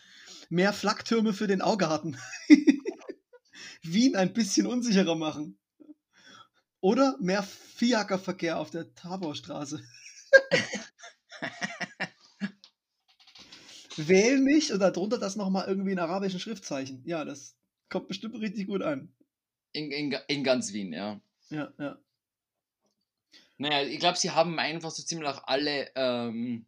Mehr 0.49 0.73
Flaktürme 0.73 1.33
für 1.33 1.47
den 1.47 1.61
Augarten. 1.61 2.17
Wien 3.83 4.15
ein 4.15 4.33
bisschen 4.33 4.65
unsicherer 4.65 5.15
machen. 5.15 5.57
Oder 6.79 7.15
mehr 7.19 7.43
Fiakerverkehr 7.43 8.57
auf 8.59 8.71
der 8.71 8.93
Taborstraße. 8.95 9.81
Wähl 13.97 14.39
mich 14.39 14.73
und 14.73 14.79
darunter 14.79 15.19
das 15.19 15.35
nochmal 15.35 15.67
irgendwie 15.67 15.91
in 15.91 15.99
arabischen 15.99 16.39
Schriftzeichen. 16.39 17.03
Ja, 17.05 17.23
das 17.25 17.55
kommt 17.91 18.07
bestimmt 18.07 18.39
richtig 18.39 18.65
gut 18.65 18.81
an. 18.81 19.13
In, 19.73 19.91
in, 19.91 20.17
in 20.27 20.43
ganz 20.43 20.73
Wien, 20.73 20.91
ja. 20.93 21.21
Ja, 21.49 21.71
ja. 21.77 21.99
Naja, 23.57 23.87
ich 23.87 23.99
glaube, 23.99 24.17
sie 24.17 24.31
haben 24.31 24.57
einfach 24.57 24.89
so 24.89 25.03
ziemlich 25.03 25.29
auch 25.29 25.43
alle 25.43 25.91
ähm, 25.95 26.65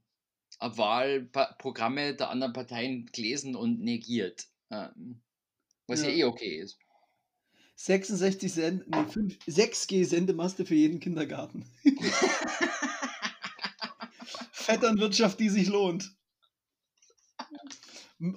Wahlprogramme 0.60 2.14
der 2.16 2.30
anderen 2.30 2.54
Parteien 2.54 3.08
gelesen 3.08 3.56
und 3.56 3.80
negiert. 3.82 4.48
Ähm, 4.70 5.22
was 5.88 6.04
ja. 6.04 6.10
Ja. 6.10 6.16
eh 6.16 6.24
okay 6.26 6.60
ist. 6.60 6.78
66 7.76 8.54
Send 8.54 8.88
nee, 8.88 9.04
5, 9.06 9.40
6G 9.48 10.06
Sendemaste 10.06 10.66
für 10.66 10.76
jeden 10.76 11.00
Kindergarten. 11.00 11.66
Vetternwirtschaft, 14.52 15.40
die 15.40 15.50
sich 15.50 15.68
lohnt. 15.68 16.16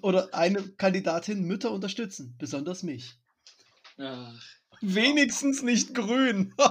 Oder 0.03 0.35
eine 0.35 0.63
Kandidatin 0.73 1.43
Mütter 1.45 1.71
unterstützen, 1.71 2.35
besonders 2.39 2.83
mich. 2.83 3.15
Ach, 3.99 4.35
Wenigstens 4.81 5.63
nicht 5.63 5.95
grün. 5.95 6.55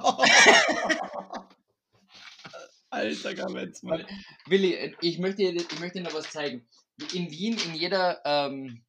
Alter 2.90 3.34
Gavenzmann. 3.34 4.06
Willi, 4.48 4.96
ich 5.02 5.18
möchte, 5.20 5.38
dir- 5.44 5.56
ich 5.56 5.80
möchte 5.80 6.00
dir 6.00 6.04
noch 6.06 6.14
was 6.14 6.30
zeigen. 6.30 6.68
In 7.14 7.30
Wien, 7.32 7.58
in 7.58 7.74
jeder, 7.76 8.22
ähm, 8.26 8.84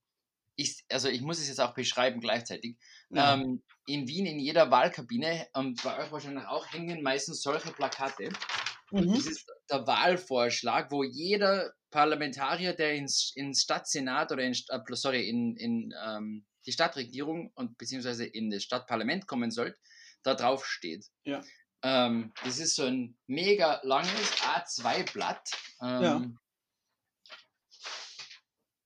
ich, 0.54 0.84
also 0.90 1.08
ich 1.08 1.22
muss 1.22 1.38
es 1.40 1.48
jetzt 1.48 1.60
auch 1.60 1.74
beschreiben 1.74 2.20
gleichzeitig, 2.20 2.76
Ja. 3.10 3.34
ähm, 3.34 3.62
in 3.86 4.06
Wien, 4.08 4.26
in 4.26 4.38
jeder 4.38 4.70
Wahlkabine, 4.70 5.46
und 5.54 5.82
bei 5.82 5.98
euch 6.04 6.12
wahrscheinlich 6.12 6.44
auch, 6.46 6.66
hängen 6.72 7.02
meistens 7.02 7.42
solche 7.42 7.72
Plakate. 7.72 8.28
Und 8.90 9.06
Mhm. 9.08 9.14
das 9.14 9.26
ist 9.26 9.46
der 9.70 9.86
Wahlvorschlag, 9.86 10.90
wo 10.92 11.02
jeder 11.02 11.72
Parlamentarier, 11.90 12.72
der 12.74 12.94
ins, 12.94 13.32
ins 13.34 13.62
Stadtsenat 13.62 14.30
oder 14.32 14.42
in, 14.42 14.52
äh, 14.52 14.80
sorry, 14.92 15.28
in, 15.28 15.56
in 15.56 15.94
ähm, 16.04 16.46
die 16.66 16.72
Stadtregierung 16.72 17.50
und 17.54 17.78
beziehungsweise 17.78 18.24
in 18.26 18.50
das 18.50 18.62
Stadtparlament 18.62 19.26
kommen 19.26 19.50
soll, 19.50 19.76
da 20.22 20.34
drauf 20.34 20.66
steht. 20.66 21.06
Ja. 21.24 21.42
Ähm, 21.82 22.32
das 22.44 22.58
ist 22.58 22.74
so 22.76 22.84
ein 22.84 23.16
mega 23.26 23.80
langes 23.84 24.32
A2-Blatt. 24.42 25.50
Ähm, 25.82 26.02
Ja. 26.02 26.26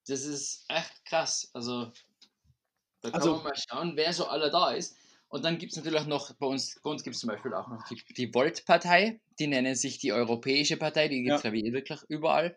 Das 0.07 0.23
ist 0.25 0.65
echt 0.69 1.05
krass. 1.05 1.49
Also, 1.53 1.93
da 3.01 3.11
kann 3.11 3.21
Also- 3.21 3.35
man 3.37 3.45
mal 3.45 3.55
schauen, 3.57 3.97
wer 3.97 4.13
so 4.13 4.27
alle 4.27 4.51
da 4.51 4.73
ist. 4.73 4.97
Und 5.31 5.45
dann 5.45 5.59
gibt 5.59 5.73
es 5.73 5.77
natürlich 5.79 6.07
noch, 6.07 6.35
bei 6.35 6.47
uns, 6.47 6.81
bei 6.83 6.91
uns 6.91 7.05
gibt 7.05 7.15
es 7.15 7.21
zum 7.21 7.29
Beispiel 7.29 7.55
auch 7.55 7.69
noch 7.69 7.87
die, 7.89 8.03
die 8.15 8.35
Volt-Partei, 8.35 9.21
die 9.39 9.47
nennen 9.47 9.77
sich 9.77 9.99
die 9.99 10.13
Europäische 10.13 10.77
Partei, 10.77 11.07
die 11.07 11.23
gibt 11.23 11.37
es, 11.37 11.43
Ja. 11.45 11.51
glaube 11.51 11.59
ich, 11.59 11.65
eh 11.67 11.73
wirklich 11.73 12.01
überall. 12.09 12.57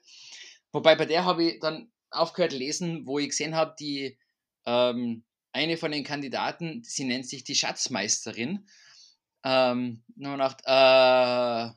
Wobei 0.72 0.96
bei 0.96 1.06
der 1.06 1.24
habe 1.24 1.44
ich 1.44 1.60
dann 1.60 1.92
aufgehört 2.10 2.52
lesen, 2.52 3.06
wo 3.06 3.20
ich 3.20 3.30
gesehen 3.30 3.54
habe, 3.56 3.76
die 3.80 4.18
ähm, 4.66 5.24
eine 5.52 5.78
von 5.78 5.92
den 5.92 6.04
Kandidaten, 6.04 6.82
sie 6.84 7.04
nennt 7.06 7.28
sich 7.28 7.44
die 7.44 7.54
Schatzmeisterin. 7.56 8.68
Ähm, 9.44 10.04
nur 10.16 10.38
nach, 10.38 10.58
äh, 10.66 11.72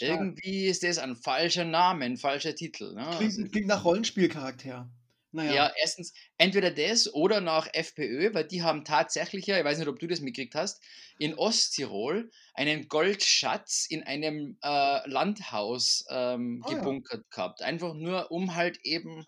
irgendwie 0.00 0.66
ist 0.66 0.82
das 0.82 0.98
ein 0.98 1.14
falscher 1.14 1.64
Name, 1.64 2.04
ein 2.04 2.16
falscher 2.16 2.54
Titel. 2.56 2.94
Ne? 2.94 3.06
Also, 3.06 3.18
Klingt, 3.18 3.52
klingt 3.52 3.66
nach 3.68 3.84
Rollenspielcharakter. 3.84 4.90
Naja. 5.34 5.54
ja, 5.54 5.72
erstens 5.80 6.12
entweder 6.36 6.70
das 6.70 7.12
oder 7.12 7.40
nach 7.40 7.66
FPÖ, 7.72 8.34
weil 8.34 8.46
die 8.46 8.62
haben 8.62 8.84
tatsächlich 8.84 9.46
ja, 9.46 9.58
ich 9.58 9.64
weiß 9.64 9.78
nicht, 9.78 9.88
ob 9.88 9.98
du 9.98 10.06
das 10.06 10.20
mitgekriegt 10.20 10.54
hast, 10.54 10.82
in 11.18 11.34
Osttirol 11.34 12.30
einen 12.52 12.86
Goldschatz 12.88 13.86
in 13.88 14.02
einem 14.02 14.58
äh, 14.62 15.08
Landhaus 15.08 16.04
ähm, 16.10 16.62
ja. 16.68 16.74
gebunkert 16.74 17.30
gehabt. 17.30 17.62
Einfach 17.62 17.94
nur, 17.94 18.30
um 18.30 18.54
halt 18.54 18.78
eben 18.82 19.24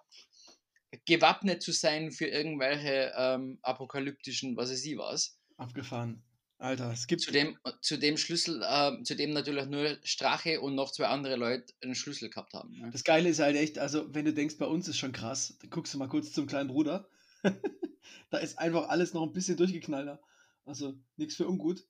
gewappnet 1.07 1.63
zu 1.63 1.73
sein 1.73 2.13
für 2.13 2.27
irgendwelche 2.27 3.13
ähm, 3.17 3.59
apokalyptischen, 3.63 4.57
was 4.57 4.71
weiß 4.71 4.85
ich 4.85 4.99
was. 4.99 5.39
Abgefahren. 5.57 6.23
Alter, 6.65 6.91
es 6.93 7.07
gibt. 7.07 7.21
Zu 7.23 7.31
dem, 7.31 7.59
zu 7.83 7.99
dem 7.99 8.17
Schlüssel, 8.17 8.63
ähm, 8.67 9.05
zu 9.05 9.15
dem 9.15 9.33
natürlich 9.33 9.67
nur 9.67 9.99
Strache 10.03 10.61
und 10.61 10.75
noch 10.75 10.91
zwei 10.93 11.07
andere 11.07 11.37
Leute 11.37 11.73
einen 11.83 11.95
Schlüssel 11.95 12.31
gehabt 12.31 12.55
haben. 12.55 12.79
Ne? 12.79 12.91
Das 12.91 13.05
Geile 13.05 13.29
ist 13.29 13.39
halt 13.41 13.57
echt, 13.57 13.79
also 13.79 14.13
wenn 14.15 14.25
du 14.25 14.33
denkst, 14.33 14.57
bei 14.59 14.67
uns 14.67 14.89
ist 14.89 14.97
schon 14.99 15.13
krass, 15.13 15.57
dann 15.61 15.71
guckst 15.71 15.93
du 15.95 15.99
mal 15.99 16.09
kurz 16.09 16.33
zum 16.33 16.47
kleinen 16.47 16.69
Bruder. 16.69 17.09
da 18.31 18.39
ist 18.39 18.59
einfach 18.59 18.89
alles 18.89 19.13
noch 19.15 19.23
ein 19.23 19.33
bisschen 19.33 19.57
durchgeknallter. 19.57 20.21
Also 20.65 20.95
nichts 21.17 21.37
für 21.37 21.47
ungut. 21.47 21.87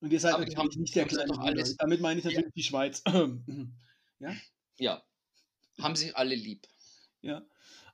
Und 0.00 0.12
ihr 0.12 0.20
seid 0.20 0.34
Aber 0.34 0.42
natürlich 0.44 0.58
haben- 0.58 0.80
nicht 0.80 0.94
der 0.94 1.06
kleine 1.06 1.28
Bruder. 1.32 1.42
alles- 1.44 1.76
Damit 1.76 2.00
meine 2.00 2.18
ich 2.20 2.24
Ja. 2.24 2.30
natürlich 2.30 2.54
die 2.54 2.62
Schweiz. 2.62 3.02
Ja. 4.80 5.02
Haben 5.80 5.96
sich 5.96 6.16
alle 6.16 6.34
lieb. 6.34 6.66
ja, 7.20 7.44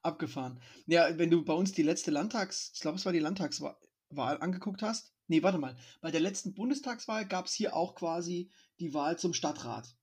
abgefahren. 0.02 0.60
Ja, 0.86 1.16
wenn 1.18 1.30
du 1.30 1.44
bei 1.44 1.54
uns 1.54 1.72
die 1.72 1.82
letzte 1.82 2.10
Landtags, 2.10 2.70
ich 2.74 2.80
glaube, 2.80 2.98
es 2.98 3.04
war 3.06 3.12
die 3.12 3.20
Landtagswahl 3.20 3.76
Wahl 4.10 4.38
angeguckt 4.40 4.82
hast. 4.82 5.13
Nee, 5.26 5.42
warte 5.42 5.58
mal. 5.58 5.76
Bei 6.00 6.10
der 6.10 6.20
letzten 6.20 6.54
Bundestagswahl 6.54 7.26
gab 7.26 7.46
es 7.46 7.54
hier 7.54 7.74
auch 7.76 7.94
quasi 7.94 8.50
die 8.80 8.92
Wahl 8.94 9.18
zum 9.18 9.32
Stadtrat. 9.34 9.96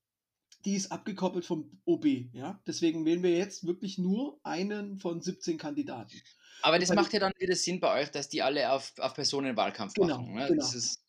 Die 0.66 0.76
ist 0.76 0.92
abgekoppelt 0.92 1.46
vom 1.46 1.82
OB, 1.86 2.06
ja. 2.34 2.62
Deswegen 2.68 3.06
wählen 3.06 3.24
wir 3.24 3.36
jetzt 3.36 3.66
wirklich 3.66 3.98
nur 3.98 4.40
einen 4.44 4.98
von 4.98 5.22
17 5.22 5.58
Kandidaten. 5.58 6.22
Aber 6.62 6.78
das 6.78 6.94
macht 6.94 7.14
ja 7.14 7.20
dann 7.20 7.34
wieder 7.40 7.56
Sinn 7.56 7.80
bei 7.80 8.02
euch, 8.02 8.12
dass 8.12 8.30
die 8.30 8.44
alle 8.44 8.72
auf, 8.72 8.94
auf 9.00 9.16
Personenwahlkampf 9.16 9.94
Genau, 9.96 10.20
machen. 10.20 10.34
Ne? 10.36 10.48
genau. 10.48 10.68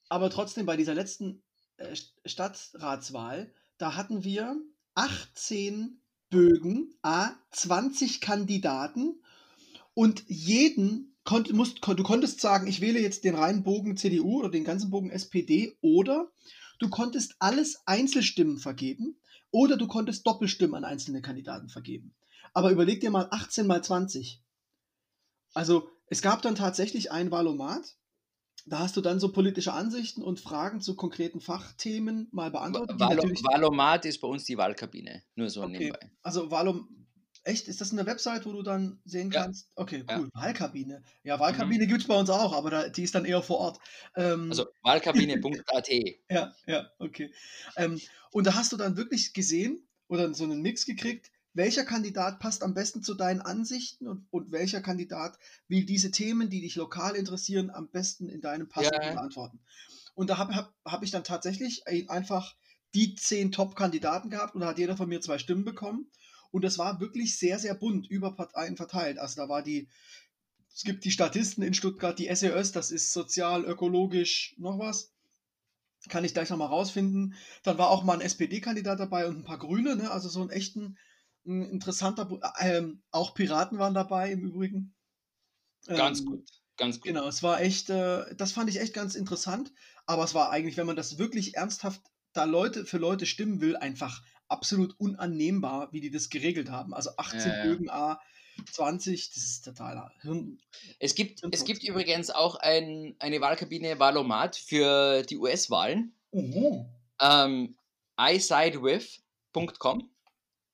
Aber 0.09 0.31
trotzdem, 0.31 0.65
bei 0.65 0.77
dieser 0.79 0.95
letzten 0.95 1.43
äh, 1.77 1.93
St- 1.93 2.13
Stadtratswahl, 2.25 3.53
da 3.77 3.95
hatten 3.95 4.25
wir 4.25 4.57
18 4.95 6.01
Bögen, 6.31 6.95
a 7.03 7.33
20 7.51 8.21
Kandidaten 8.23 9.23
und 9.95 10.25
jeden 10.29 11.12
konnt, 11.25 11.53
musst, 11.53 11.81
kon, 11.81 11.97
du 11.97 12.03
konntest 12.03 12.41
sagen, 12.41 12.67
ich 12.67 12.81
wähle 12.81 13.01
jetzt 13.01 13.25
den 13.25 13.35
reinen 13.35 13.63
Bogen 13.63 13.97
CDU 13.97 14.41
oder 14.41 14.51
den 14.51 14.65
ganzen 14.65 14.91
Bogen 14.91 15.11
SPD 15.11 15.77
oder 15.81 16.31
du 16.79 16.89
konntest 16.89 17.37
alles 17.39 17.83
Einzelstimmen 17.87 18.59
vergeben 18.59 19.17
oder 19.51 19.77
du 19.77 19.87
konntest 19.87 20.27
Doppelstimmen 20.27 20.75
an 20.75 20.85
einzelne 20.85 21.23
Kandidaten 21.23 21.69
vergeben. 21.69 22.15
Aber 22.55 22.71
überleg 22.71 23.01
dir 23.01 23.11
mal 23.11 23.29
18 23.31 23.67
mal 23.67 23.83
20. 23.83 24.43
Also 25.55 25.89
es 26.07 26.23
gab 26.23 26.43
dann 26.43 26.55
tatsächlich 26.55 27.13
ein 27.13 27.31
Valomat, 27.31 27.97
da 28.67 28.81
hast 28.81 28.97
du 28.97 29.01
dann 29.01 29.19
so 29.19 29.33
politische 29.33 29.73
Ansichten 29.73 30.23
und 30.23 30.41
Fragen 30.41 30.81
zu 30.81 30.95
konkreten 30.95 31.41
Fachthemen 31.41 32.29
mal 32.31 32.51
beantwortet. 32.51 33.01
Valomat 33.01 34.05
ist 34.05 34.21
bei 34.21 34.29
uns 34.29 34.45
die 34.45 34.57
Wahlkabine. 34.57 35.23
Nur 35.35 35.51
so 35.51 35.63
Okay. 35.63 35.73
nebenbei. 35.73 36.11
also 36.23 36.51
Valom, 36.51 37.02
Echt? 37.45 37.67
Ist 37.69 37.81
das 37.81 37.93
eine 37.93 38.07
Website, 38.07 38.47
wo 38.47 38.53
du 38.53 38.63
dann 38.63 39.01
sehen 39.05 39.31
Ja. 39.33 39.43
kannst? 39.45 39.69
Okay, 39.75 40.05
Ja. 40.09 40.19
cool. 40.19 40.29
Wahlkabine. 40.33 41.03
Ja, 41.25 41.41
Wahlkabine 41.41 41.87
gibt's 41.87 42.07
bei 42.07 42.17
uns 42.19 42.31
auch, 42.31 42.53
aber 42.53 42.71
da, 42.71 42.89
die 42.89 43.03
ist 43.03 43.15
dann 43.15 43.25
eher 43.25 43.43
vor 43.43 43.59
Ort. 43.59 43.79
Ähm, 44.15 44.51
Also 44.51 44.67
wahlkabine.at. 44.83 45.89
Ja, 46.31 46.55
ja, 46.67 46.91
okay. 46.99 47.33
Ähm, 47.77 48.01
und 48.31 48.47
da 48.47 48.55
hast 48.55 48.73
du 48.73 48.77
dann 48.77 48.97
wirklich 48.97 49.33
gesehen 49.35 49.87
oder 50.09 50.33
so 50.35 50.45
einen 50.45 50.63
Mix 50.63 50.87
gekriegt, 50.87 51.31
welcher 51.55 51.85
Kandidat 51.85 52.39
passt 52.39 52.63
am 52.63 52.75
besten 52.75 53.03
zu 53.03 53.15
deinen 53.15 53.41
Ansichten 53.41 54.07
und, 54.09 54.27
und 54.31 54.53
welcher 54.53 54.81
Kandidat 54.81 55.37
will 55.69 55.85
diese 55.85 56.11
Themen, 56.11 56.49
die 56.49 56.61
dich 56.61 56.77
lokal 56.77 57.15
interessieren, 57.17 57.71
am 57.71 57.89
besten 57.91 58.29
in 58.29 58.41
deinem 58.41 58.69
passenden 58.69 59.03
Ja. 59.03 59.15
beantworten. 59.15 59.61
Und 60.15 60.31
da 60.31 60.39
habe 60.39 60.55
hab, 60.55 60.75
hab 60.85 61.03
ich 61.03 61.11
dann 61.11 61.25
tatsächlich 61.25 61.87
ein- 61.87 62.09
einfach 62.09 62.55
die 62.95 63.15
zehn 63.17 63.53
Top-Kandidaten 63.53 64.31
gehabt 64.31 64.55
und 64.55 64.61
da 64.61 64.69
hat 64.69 64.79
jeder 64.79 64.97
von 64.97 65.09
mir 65.09 65.21
zwei 65.21 65.39
Stimmen 65.39 65.65
bekommen. 65.65 66.11
Und 66.53 66.63
das 66.63 66.79
war 66.79 67.01
wirklich 67.01 67.39
sehr, 67.39 67.59
sehr 67.59 67.75
bunt 67.75 68.09
über 68.09 68.37
Parteien 68.37 68.77
verteilt. 68.77 69.19
Also 69.19 69.43
da 69.43 69.49
war 69.49 69.63
die, 69.63 69.89
es 70.73 70.85
gibt 70.85 71.05
die 71.05 71.11
Statisten 71.11 71.65
in 71.65 71.75
Stuttgart, 71.75 72.19
die 72.19 72.33
SEÖs, 72.35 72.73
das 72.73 72.91
ist 72.91 73.13
sozial, 73.13 73.65
ökologisch, 73.65 74.55
noch 74.59 74.79
was. 74.79 75.13
Kann 76.09 76.25
ich 76.25 76.35
gleich 76.35 76.51
nochmal 76.51 76.69
rausfinden. 76.69 77.35
Dann 77.63 77.79
war 77.79 77.91
auch 77.91 78.05
mal 78.05 78.15
ein 78.15 78.21
SPD-Kandidat 78.21 79.01
dabei 79.01 79.27
und 79.27 79.39
ein 79.39 79.45
paar 79.45 79.59
Grüne, 79.59 79.97
ne? 79.97 80.11
also 80.11 80.29
so 80.29 80.43
ein 80.43 80.51
echten, 80.51 80.99
ein 81.47 81.63
interessanter, 81.63 82.29
ähm, 82.61 83.03
auch 83.11 83.35
Piraten 83.35 83.79
waren 83.79 83.95
dabei 83.95 84.33
im 84.33 84.43
Übrigen. 84.43 84.95
Ganz 85.87 86.21
Ähm, 86.21 86.27
gut. 86.27 86.49
Ganz 86.77 86.97
gut. 86.97 87.05
Genau, 87.05 87.29
es 87.29 87.43
war 87.43 87.61
echt, 87.61 87.91
äh, 87.91 88.35
das 88.35 88.53
fand 88.53 88.69
ich 88.69 88.81
echt 88.81 88.95
ganz 88.95 89.15
interessant. 89.15 89.73
Aber 90.07 90.25
es 90.25 90.35
war 90.35 90.51
eigentlich, 90.51 90.77
wenn 90.77 90.87
man 90.87 90.97
das 90.97 91.19
wirklich 91.19 91.55
ernsthaft 91.57 92.03
da 92.33 92.45
Leute 92.45 92.85
für 92.85 92.99
Leute 92.99 93.27
stimmen 93.27 93.61
will, 93.61 93.77
einfach 93.77 94.23
absolut 94.53 94.99
unannehmbar, 95.01 95.93
wie 95.93 96.01
die 96.01 96.11
das 96.11 96.31
geregelt 96.31 96.71
haben. 96.71 96.95
Also 96.95 97.11
18 97.17 97.41
Ja, 97.41 97.57
ja. 97.59 97.63
Bögen 97.65 97.91
A, 97.91 98.21
20, 98.71 99.31
das 99.31 99.43
ist 99.45 99.65
total 99.65 100.11
Hirn. 100.21 100.59
Es 100.99 101.15
gibt, 101.15 101.39
es 101.39 101.43
Infos. 101.43 101.65
gibt 101.65 101.83
übrigens 101.85 102.31
auch 102.31 102.57
ein, 102.57 103.17
eine 103.19 103.41
Wahlkabine 103.41 103.99
Wahlomat 103.99 104.57
für 104.57 105.23
die 105.23 105.39
US-Wahlen. 105.39 106.15
Oh. 106.33 106.85
Ähm, 107.21 107.77
isidewith.com 108.21 110.11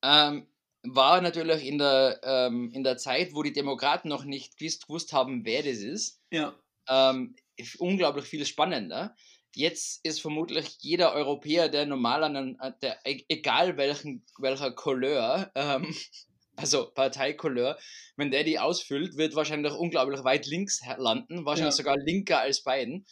ähm, 0.02 0.46
war 0.82 1.20
natürlich 1.20 1.64
in 1.66 1.78
der, 1.78 2.20
ähm, 2.22 2.70
in 2.72 2.84
der 2.84 2.96
Zeit, 2.96 3.34
wo 3.34 3.42
die 3.42 3.52
Demokraten 3.52 4.08
noch 4.08 4.24
nicht 4.24 4.58
gewusst, 4.58 4.86
gewusst 4.86 5.12
haben, 5.12 5.44
wer 5.44 5.62
das 5.62 5.78
ist, 5.78 6.20
Ja, 6.30 6.54
ähm, 6.88 7.36
unglaublich 7.78 8.24
viel 8.24 8.46
spannender. 8.46 9.14
Jetzt 9.54 10.00
ist 10.04 10.20
vermutlich 10.20 10.76
jeder 10.80 11.12
Europäer, 11.14 11.68
der 11.68 11.86
normal 11.86 12.24
an 12.24 12.36
einem, 12.36 12.56
äh, 12.60 12.72
der, 12.82 12.98
e- 13.04 13.24
egal 13.28 13.76
welchen, 13.76 14.24
welcher 14.38 14.70
Couleur, 14.72 15.50
ähm, 15.54 15.94
also 16.56 16.90
Parteikouleur, 16.90 17.78
wenn 18.16 18.30
der 18.30 18.44
die 18.44 18.58
ausfüllt, 18.58 19.16
wird 19.16 19.34
wahrscheinlich 19.34 19.72
unglaublich 19.72 20.22
weit 20.24 20.46
links 20.46 20.80
landen, 20.98 21.44
wahrscheinlich 21.44 21.74
Ja. 21.74 21.76
sogar 21.78 21.96
linker 21.96 22.40
als 22.40 22.62
Biden. 22.62 23.06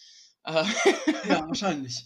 Äh, 0.44 0.64
ja, 1.28 1.40
wahrscheinlich. 1.48 2.04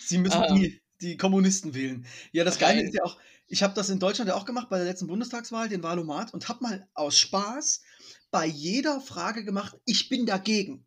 Sie 0.00 0.18
müssen 0.18 0.42
Ähm. 0.48 0.56
die, 0.56 0.80
die 1.00 1.16
Kommunisten 1.16 1.74
wählen. 1.74 2.06
Ja, 2.32 2.44
das 2.44 2.58
Geile 2.58 2.82
ist 2.82 2.94
ja 2.94 3.04
auch, 3.04 3.18
ich 3.46 3.62
habe 3.62 3.74
das 3.74 3.90
in 3.90 3.98
Deutschland 3.98 4.28
ja 4.28 4.34
auch 4.36 4.44
gemacht 4.44 4.68
bei 4.68 4.78
der 4.78 4.86
letzten 4.86 5.06
Bundestagswahl, 5.06 5.68
den 5.68 5.82
Wahlomat, 5.82 6.34
und 6.34 6.48
habe 6.48 6.62
mal 6.62 6.88
aus 6.94 7.18
Spaß 7.18 7.82
bei 8.30 8.46
jeder 8.46 9.00
Frage 9.00 9.44
gemacht, 9.44 9.76
ich 9.84 10.08
bin 10.08 10.26
dagegen. 10.26 10.86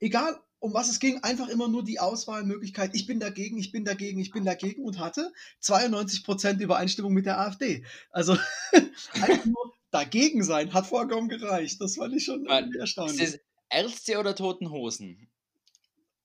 Egal, 0.00 0.38
um 0.60 0.74
was 0.74 0.88
es 0.90 0.98
ging, 0.98 1.22
einfach 1.22 1.48
immer 1.48 1.68
nur 1.68 1.84
die 1.84 2.00
Auswahlmöglichkeit, 2.00 2.90
ich 2.94 3.06
bin 3.06 3.20
dagegen, 3.20 3.58
ich 3.58 3.70
bin 3.70 3.84
dagegen, 3.84 4.20
ich 4.20 4.30
bin 4.30 4.44
dagegen 4.44 4.84
und 4.84 4.98
hatte 4.98 5.32
92% 5.62 6.60
Übereinstimmung 6.60 7.12
mit 7.12 7.26
der 7.26 7.40
AfD. 7.40 7.84
Also 8.10 8.36
einfach 9.12 9.44
nur 9.44 9.74
dagegen 9.90 10.42
sein 10.42 10.72
hat 10.72 10.86
vollkommen 10.86 11.28
gereicht. 11.28 11.80
Das 11.80 11.96
fand 11.96 12.14
ich 12.14 12.24
schon 12.24 12.46
irgendwie 12.46 12.76
ist 12.76 12.80
erstaunlich. 12.80 13.20
es 13.20 13.40
Ärzte 13.70 14.18
oder 14.18 14.34
Toten 14.34 14.70
Hosen? 14.70 15.28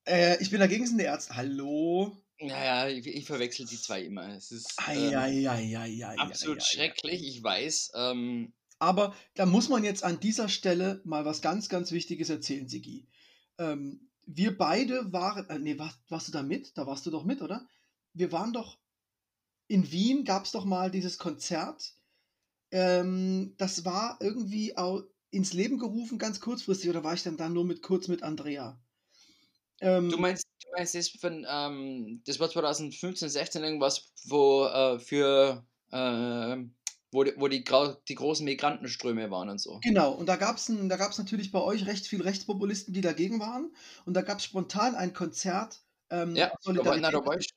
Äh, 0.06 0.42
ich 0.42 0.50
bin 0.50 0.60
dagegen 0.60 0.86
sind 0.86 0.98
die 0.98 1.06
Ärzte. 1.06 1.36
Hallo? 1.36 2.18
Naja, 2.40 2.90
ich, 2.90 3.06
ich 3.08 3.26
verwechsel 3.26 3.66
die 3.66 3.80
zwei 3.80 4.02
immer. 4.02 4.36
Es 4.36 4.52
ist 4.52 4.76
ähm, 4.90 5.16
Eieieiei. 5.16 6.18
absolut 6.18 6.64
schrecklich, 6.64 7.26
ich 7.26 7.44
weiß. 7.44 7.92
Ähm, 7.96 8.54
Aber 8.80 9.16
da 9.36 9.46
muss 9.46 9.70
man 9.70 9.84
jetzt 9.84 10.04
an 10.04 10.20
dieser 10.20 10.50
Stelle 10.50 11.02
mal 11.06 11.24
was 11.26 11.42
ganz, 11.42 11.70
ganz 11.70 11.92
Wichtiges 11.92 12.30
erzählen, 12.30 12.68
Sigi. 12.68 13.08
Ähm, 13.60 14.10
wir 14.26 14.58
beide 14.58 15.12
waren, 15.12 15.50
äh, 15.50 15.60
nee, 15.60 15.78
warst, 15.78 16.00
warst 16.10 16.28
du 16.28 16.32
da 16.32 16.44
mit? 16.44 16.78
Da 16.78 16.88
warst 16.88 17.06
du 17.06 17.12
doch 17.12 17.24
mit, 17.24 17.42
oder? 17.42 17.68
Wir 18.14 18.32
waren 18.32 18.54
doch, 18.54 18.78
in 19.68 19.92
Wien 19.92 20.24
gab 20.24 20.46
es 20.46 20.52
doch 20.52 20.66
mal 20.66 20.92
dieses 20.92 21.18
Konzert. 21.18 21.94
Ähm, 22.72 23.56
das 23.58 23.86
war 23.86 24.18
irgendwie 24.22 24.78
auch 24.78 25.04
ins 25.32 25.54
Leben 25.54 25.80
gerufen, 25.80 26.18
ganz 26.18 26.40
kurzfristig, 26.40 26.90
oder 26.90 27.04
war 27.04 27.14
ich 27.14 27.24
dann 27.24 27.38
da 27.38 27.50
nur 27.50 27.66
mit 27.66 27.82
kurz 27.82 28.08
mit 28.08 28.24
Andrea? 28.24 28.80
Ähm, 29.82 30.10
du 30.10 30.18
meinst, 30.18 30.46
du 30.64 30.70
meinst 30.76 30.96
das 30.96 31.10
von, 31.10 31.46
ähm, 31.50 32.22
das 32.26 32.40
war 32.40 32.50
2015, 32.50 33.30
16 33.30 33.64
irgendwas, 33.64 34.14
wo 34.26 34.66
äh, 34.66 35.00
für, 35.00 35.66
äh, 35.92 36.58
wo, 37.14 37.24
die, 37.24 37.34
wo 37.38 37.48
die, 37.48 37.64
die 38.08 38.16
großen 38.16 38.44
Migrantenströme 38.46 39.32
waren 39.32 39.50
und 39.50 39.62
so. 39.62 39.80
Genau, 39.82 40.12
und 40.12 40.28
da 40.28 40.36
gab 40.36 40.58
es 40.58 40.66
da 40.70 40.98
gab's 40.98 41.18
natürlich 41.18 41.52
bei 41.52 41.62
euch 41.62 41.86
recht 41.86 42.08
viel 42.08 42.22
Rechtspopulisten, 42.22 42.94
die 42.94 43.02
dagegen 43.02 43.40
waren. 43.40 43.74
Und 44.06 44.16
da 44.16 44.22
gab 44.22 44.40
es 44.40 44.46
spontan 44.46 44.96
ein 44.96 45.14
Konzert. 45.14 45.82
Ähm, 46.10 46.36
Ja, 46.36 46.54
Solidarität. 46.60 47.40
ich. 47.40 47.50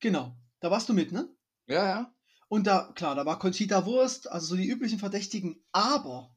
Genau, 0.00 0.36
da 0.60 0.70
warst 0.70 0.88
du 0.88 0.94
mit, 0.94 1.12
ne? 1.12 1.28
Ja, 1.66 1.84
ja. 1.84 2.14
Und 2.48 2.66
da, 2.66 2.92
klar, 2.94 3.14
da 3.14 3.26
war 3.26 3.38
Conchita 3.38 3.84
Wurst, 3.84 4.30
also 4.30 4.46
so 4.46 4.56
die 4.56 4.68
üblichen 4.68 4.98
Verdächtigen. 4.98 5.62
Aber, 5.72 6.34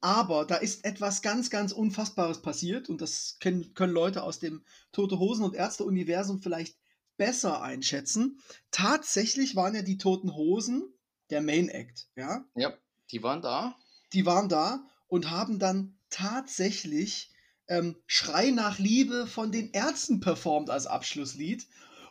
aber 0.00 0.44
da 0.44 0.56
ist 0.56 0.84
etwas 0.84 1.22
ganz, 1.22 1.50
ganz 1.50 1.72
Unfassbares 1.72 2.40
passiert. 2.40 2.88
Und 2.88 3.00
das 3.00 3.38
können, 3.40 3.74
können 3.74 3.92
Leute 3.92 4.22
aus 4.22 4.38
dem 4.38 4.64
Tote 4.92 5.18
Hosen- 5.18 5.44
und 5.44 5.54
Ärzte-Universum 5.56 6.40
vielleicht 6.40 6.78
besser 7.16 7.62
einschätzen. 7.62 8.38
Tatsächlich 8.70 9.56
waren 9.56 9.74
ja 9.74 9.82
die 9.82 9.98
Toten 9.98 10.34
Hosen 10.34 10.93
der 11.30 11.40
Main 11.40 11.68
Act, 11.68 12.06
ja? 12.16 12.44
Ja, 12.54 12.72
die 13.10 13.22
waren 13.22 13.42
da. 13.42 13.76
die 14.12 14.26
waren 14.26 14.48
da 14.48 14.86
und 15.08 15.30
haben 15.30 15.58
dann 15.58 15.96
tatsächlich 16.10 17.30
ähm, 17.68 17.96
Schrei 18.06 18.50
nach 18.50 18.78
Liebe 18.78 19.26
von 19.26 19.52
den 19.52 19.72
Ärzten 19.72 20.20
performt 20.20 20.70
als 20.70 20.86
Abschlusslied. 20.86 21.66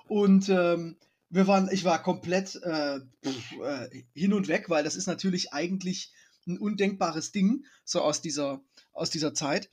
Und 0.08 0.49
ähm, 0.49 0.97
wir 1.30 1.47
waren, 1.47 1.69
ich 1.71 1.84
war 1.84 2.02
komplett 2.04 2.56
äh, 2.63 2.97
äh, 2.97 4.04
hin 4.13 4.34
und 4.34 4.47
weg, 4.47 4.69
weil 4.69 4.84
das 4.84 4.95
ist 4.95 5.08
natürlich 5.08 5.54
eigentlich 5.54 6.12
ein 6.45 6.58
undenkbares 6.58 7.32
Ding, 7.32 7.65
so 7.86 8.02
aus 8.02 8.21
dieser, 8.21 8.62
aus 8.91 9.10
dieser 9.10 9.34
Zeit. 9.34 9.69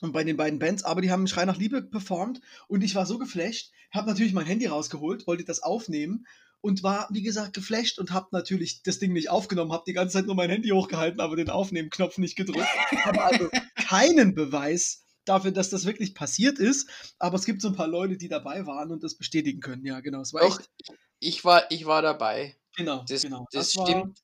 Und 0.00 0.12
bei 0.12 0.24
den 0.24 0.36
beiden 0.36 0.58
Bands, 0.58 0.84
aber 0.84 1.00
die 1.00 1.10
haben 1.10 1.26
Schrei 1.26 1.46
nach 1.46 1.56
Liebe 1.56 1.82
performt 1.82 2.40
und 2.68 2.84
ich 2.84 2.94
war 2.94 3.06
so 3.06 3.18
geflasht, 3.18 3.72
habe 3.90 4.08
natürlich 4.08 4.34
mein 4.34 4.46
Handy 4.46 4.66
rausgeholt, 4.66 5.26
wollte 5.26 5.44
das 5.44 5.62
aufnehmen 5.62 6.26
und 6.66 6.82
war, 6.82 7.08
wie 7.10 7.22
gesagt, 7.22 7.54
geflasht 7.54 7.98
und 7.98 8.10
habe 8.12 8.28
natürlich 8.32 8.82
das 8.82 8.98
Ding 8.98 9.12
nicht 9.12 9.30
aufgenommen, 9.30 9.72
habe 9.72 9.84
die 9.86 9.92
ganze 9.92 10.14
Zeit 10.14 10.26
nur 10.26 10.34
mein 10.34 10.50
Handy 10.50 10.68
hochgehalten, 10.70 11.20
aber 11.20 11.36
den 11.36 11.48
Aufnehmen-Knopf 11.50 12.18
nicht 12.18 12.36
gedrückt. 12.36 12.66
Habe 13.04 13.22
also 13.22 13.48
keinen 13.88 14.34
Beweis 14.34 15.04
dafür, 15.24 15.50
dass 15.52 15.70
das 15.70 15.86
wirklich 15.86 16.14
passiert 16.14 16.58
ist, 16.58 16.88
aber 17.18 17.36
es 17.36 17.44
gibt 17.46 17.62
so 17.62 17.68
ein 17.68 17.74
paar 17.76 17.88
Leute, 17.88 18.16
die 18.16 18.28
dabei 18.28 18.66
waren 18.66 18.90
und 18.90 19.02
das 19.02 19.14
bestätigen 19.16 19.60
können. 19.60 19.84
Ja, 19.86 20.00
genau, 20.00 20.20
es 20.20 20.32
war 20.34 20.42
Doch, 20.42 20.60
echt, 20.60 20.70
ich 21.18 21.44
war, 21.44 21.70
ich 21.70 21.86
war 21.86 22.02
dabei. 22.02 22.56
genau, 22.76 23.04
Das, 23.08 23.22
genau. 23.22 23.46
das, 23.52 23.76
war- 23.76 23.86
stimmt. 23.86 24.22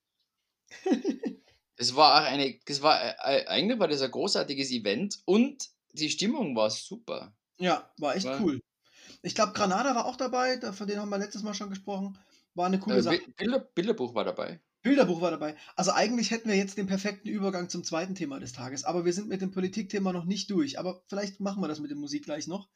Es 1.77 1.97
war 1.97 2.21
auch 2.23 2.27
eine, 2.27 2.59
das 2.67 2.81
war 2.83 3.01
äh, 3.27 3.47
eigentlich 3.47 3.79
war 3.81 3.89
das 3.89 4.03
ein 4.03 4.11
großartiges 4.11 4.71
Event 4.71 5.19
und 5.25 5.69
die 5.93 6.11
Stimmung 6.11 6.55
war 6.55 6.71
super. 6.71 7.35
Ja, 7.59 7.91
war 7.99 8.15
echt 8.15 8.27
War- 8.27 8.41
cool. 8.41 8.61
Ich 9.23 9.35
glaube, 9.35 9.53
Granada 9.53 9.95
war 9.95 10.07
auch 10.07 10.17
dabei, 10.17 10.57
da- 10.57 10.73
von 10.73 10.87
denen 10.87 11.01
haben 11.01 11.09
wir 11.09 11.19
letztes 11.19 11.43
Mal 11.43 11.55
schon 11.55 11.71
gesprochen. 11.71 12.17
War 12.55 12.67
eine 12.67 12.79
coole 12.79 12.99
Äh, 12.99 13.03
Sache. 13.03 13.19
Bi- 13.19 13.33
Bilder, 13.37 13.61
Bilderbuch 13.61 14.15
war 14.15 14.25
dabei. 14.25 14.61
Bilderbuch 14.83 15.21
war 15.21 15.31
dabei. 15.31 15.57
Also 15.77 15.93
eigentlich 15.93 16.33
hätten 16.33 16.49
wir 16.49 16.57
jetzt 16.57 16.77
den 16.77 16.89
perfekten 16.89 17.29
Übergang 17.29 17.69
zum 17.69 17.85
zweiten 17.85 18.15
Thema 18.17 18.41
des 18.41 18.53
Tages, 18.53 18.83
aber 18.85 19.05
wir 19.05 19.13
sind 19.13 19.29
mit 19.29 19.41
dem 19.41 19.53
Politikthema 19.53 20.13
noch 20.13 20.25
nicht 20.25 20.51
durch. 20.51 20.79
Aber 20.79 21.05
vielleicht 21.09 21.39
machen 21.41 21.63
wir 21.63 21.69
das 21.69 21.79
mit 21.81 21.91
der 21.91 21.99
Musik 21.99 22.25
gleich 22.25 22.49
noch. 22.49 22.69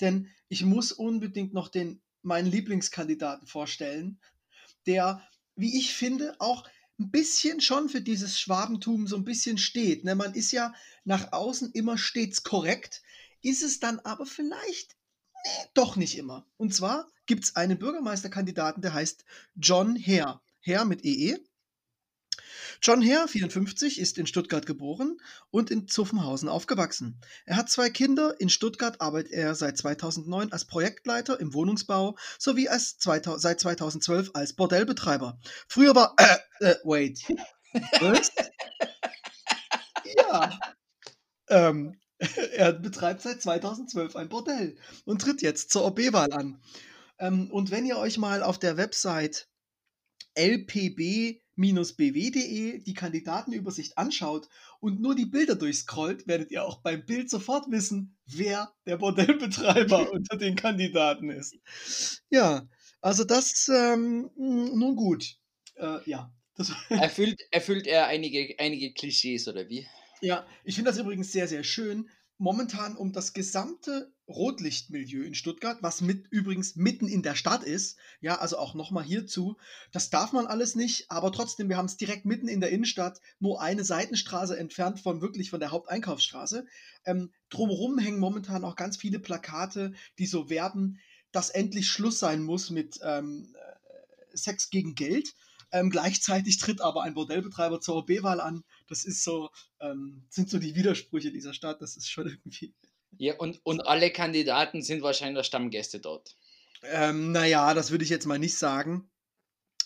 Denn 0.00 0.28
ich 0.48 0.64
muss 0.64 0.90
unbedingt 0.90 1.54
noch 1.54 1.68
den, 1.68 2.02
meinen 2.22 2.50
Lieblingskandidaten 2.50 3.46
vorstellen, 3.46 4.18
der, 4.86 5.22
wie 5.54 5.78
ich 5.78 5.94
finde, 5.94 6.34
auch 6.40 6.68
ein 6.98 7.10
bisschen 7.10 7.60
schon 7.60 7.88
für 7.88 8.00
dieses 8.00 8.40
Schwabentum 8.40 9.06
so 9.06 9.16
ein 9.16 9.24
bisschen 9.24 9.56
steht. 9.56 10.04
Ne? 10.04 10.14
Man 10.16 10.34
ist 10.34 10.50
ja 10.50 10.74
nach 11.04 11.32
außen 11.32 11.72
immer 11.72 11.96
stets 11.96 12.42
korrekt, 12.42 13.02
ist 13.40 13.62
es 13.62 13.78
dann 13.78 14.00
aber 14.00 14.26
vielleicht 14.26 14.96
doch 15.74 15.96
nicht 15.96 16.16
immer. 16.18 16.46
Und 16.56 16.74
zwar 16.74 17.08
gibt 17.26 17.44
es 17.44 17.56
einen 17.56 17.78
Bürgermeisterkandidaten, 17.78 18.82
der 18.82 18.94
heißt 18.94 19.24
John 19.56 19.96
Hare. 19.96 20.40
Hare 20.66 20.86
mit 20.86 21.04
EE. 21.04 21.38
John 22.80 23.00
Hare, 23.08 23.28
54, 23.28 24.00
ist 24.00 24.18
in 24.18 24.26
Stuttgart 24.26 24.66
geboren 24.66 25.18
und 25.50 25.70
in 25.70 25.86
Zuffenhausen 25.86 26.48
aufgewachsen. 26.48 27.20
Er 27.44 27.56
hat 27.56 27.70
zwei 27.70 27.90
Kinder. 27.90 28.40
In 28.40 28.48
Stuttgart 28.48 29.00
arbeitet 29.00 29.32
er 29.32 29.54
seit 29.54 29.78
2009 29.78 30.52
als 30.52 30.64
Projektleiter 30.64 31.38
im 31.38 31.54
Wohnungsbau 31.54 32.16
sowie 32.38 32.68
als 32.68 32.98
2000, 32.98 33.40
seit 33.40 33.60
2012 33.60 34.30
als 34.34 34.54
Bordellbetreiber. 34.54 35.38
Früher 35.68 35.94
war. 35.94 36.14
Äh, 36.18 36.70
äh, 36.70 36.76
wait. 36.84 37.20
Ja. 40.14 40.58
Ähm, 41.48 41.98
er 42.56 42.72
betreibt 42.72 43.22
seit 43.22 43.42
2012 43.42 44.16
ein 44.16 44.28
Bordell 44.28 44.76
und 45.04 45.20
tritt 45.20 45.42
jetzt 45.42 45.70
zur 45.70 45.84
OB-Wahl 45.86 46.32
an. 46.32 46.60
Ähm, 47.18 47.50
und 47.50 47.70
wenn 47.70 47.84
ihr 47.86 47.98
euch 47.98 48.18
mal 48.18 48.42
auf 48.42 48.58
der 48.58 48.76
Website 48.76 49.48
lpb-bw.de 50.34 51.42
die 52.78 52.94
Kandidatenübersicht 52.94 53.98
anschaut 53.98 54.48
und 54.80 55.00
nur 55.00 55.14
die 55.14 55.26
Bilder 55.26 55.54
durchscrollt, 55.54 56.26
werdet 56.26 56.50
ihr 56.50 56.64
auch 56.64 56.80
beim 56.80 57.04
Bild 57.04 57.28
sofort 57.28 57.70
wissen, 57.70 58.16
wer 58.26 58.72
der 58.86 58.96
Bordellbetreiber 58.96 60.10
unter 60.12 60.36
den 60.36 60.56
Kandidaten 60.56 61.30
ist. 61.30 61.56
Ja, 62.30 62.66
also 63.00 63.24
das 63.24 63.68
ähm, 63.68 64.30
nun 64.36 64.96
gut. 64.96 65.36
Äh, 65.74 65.98
ja. 66.06 66.32
Das 66.54 66.72
erfüllt, 66.90 67.40
erfüllt 67.50 67.86
er 67.86 68.06
einige, 68.06 68.54
einige 68.58 68.92
Klischees 68.92 69.48
oder 69.48 69.68
wie? 69.68 69.86
Ja, 70.22 70.46
ich 70.62 70.76
finde 70.76 70.92
das 70.92 71.00
übrigens 71.00 71.32
sehr, 71.32 71.48
sehr 71.48 71.64
schön. 71.64 72.08
Momentan 72.38 72.96
um 72.96 73.12
das 73.12 73.32
gesamte 73.32 74.12
Rotlichtmilieu 74.28 75.24
in 75.24 75.34
Stuttgart, 75.34 75.78
was 75.82 76.00
mit 76.00 76.28
übrigens 76.30 76.76
mitten 76.76 77.08
in 77.08 77.22
der 77.22 77.34
Stadt 77.34 77.64
ist. 77.64 77.98
Ja, 78.20 78.38
also 78.38 78.56
auch 78.56 78.74
nochmal 78.74 79.02
hierzu. 79.02 79.56
Das 79.90 80.10
darf 80.10 80.32
man 80.32 80.46
alles 80.46 80.76
nicht, 80.76 81.10
aber 81.10 81.32
trotzdem, 81.32 81.68
wir 81.68 81.76
haben 81.76 81.86
es 81.86 81.96
direkt 81.96 82.24
mitten 82.24 82.46
in 82.46 82.60
der 82.60 82.70
Innenstadt, 82.70 83.20
nur 83.40 83.60
eine 83.60 83.84
Seitenstraße 83.84 84.56
entfernt 84.56 85.00
von 85.00 85.20
wirklich 85.20 85.50
von 85.50 85.58
der 85.58 85.72
Haupteinkaufsstraße. 85.72 86.66
Ähm, 87.04 87.32
drumherum 87.50 87.98
hängen 87.98 88.20
momentan 88.20 88.64
auch 88.64 88.76
ganz 88.76 88.96
viele 88.96 89.18
Plakate, 89.18 89.92
die 90.18 90.26
so 90.26 90.48
werben, 90.48 91.00
dass 91.32 91.50
endlich 91.50 91.88
Schluss 91.88 92.20
sein 92.20 92.42
muss 92.44 92.70
mit 92.70 93.00
ähm, 93.02 93.54
äh, 93.56 94.36
Sex 94.36 94.70
gegen 94.70 94.94
Geld. 94.94 95.34
Ähm, 95.72 95.90
gleichzeitig 95.90 96.58
tritt 96.58 96.80
aber 96.80 97.02
ein 97.02 97.14
Bordellbetreiber 97.14 97.80
zur 97.80 97.96
OB-Wahl 97.96 98.40
an. 98.40 98.62
Das 98.88 99.04
ist 99.04 99.24
so, 99.24 99.50
ähm, 99.80 100.24
sind 100.28 100.50
so 100.50 100.58
die 100.58 100.74
Widersprüche 100.74 101.32
dieser 101.32 101.54
Stadt. 101.54 101.80
Das 101.80 101.96
ist 101.96 102.10
schon 102.10 102.28
irgendwie. 102.28 102.74
Ja, 103.18 103.36
und, 103.36 103.60
und 103.64 103.86
alle 103.86 104.10
Kandidaten 104.10 104.82
sind 104.82 105.02
wahrscheinlich 105.02 105.46
Stammgäste 105.46 106.00
dort. 106.00 106.36
Ähm, 106.82 107.32
naja, 107.32 107.74
das 107.74 107.90
würde 107.90 108.04
ich 108.04 108.10
jetzt 108.10 108.26
mal 108.26 108.38
nicht 108.38 108.58
sagen. 108.58 109.10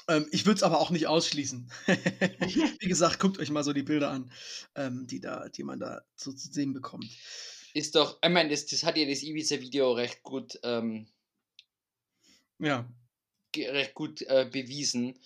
Ähm, 0.08 0.26
ich 0.30 0.46
würde 0.46 0.56
es 0.56 0.62
aber 0.62 0.80
auch 0.80 0.90
nicht 0.90 1.06
ausschließen. 1.06 1.70
Wie 1.86 2.88
gesagt, 2.88 3.18
guckt 3.18 3.38
euch 3.38 3.50
mal 3.50 3.64
so 3.64 3.72
die 3.72 3.82
Bilder 3.82 4.10
an, 4.10 4.30
ähm, 4.74 5.06
die, 5.06 5.20
da, 5.20 5.48
die 5.48 5.64
man 5.64 5.80
da 5.80 6.02
so 6.14 6.32
zu 6.32 6.52
sehen 6.52 6.72
bekommt. 6.72 7.06
Ist 7.74 7.94
doch, 7.94 8.18
ich 8.22 8.30
meine, 8.30 8.48
das, 8.48 8.66
das 8.66 8.84
hat 8.84 8.96
ja 8.96 9.06
das 9.06 9.22
Ibiza-Video 9.22 9.92
recht 9.92 10.22
gut, 10.22 10.58
ähm, 10.62 11.08
ja. 12.58 12.88
recht 13.54 13.94
gut 13.94 14.22
äh, 14.22 14.48
bewiesen, 14.50 15.18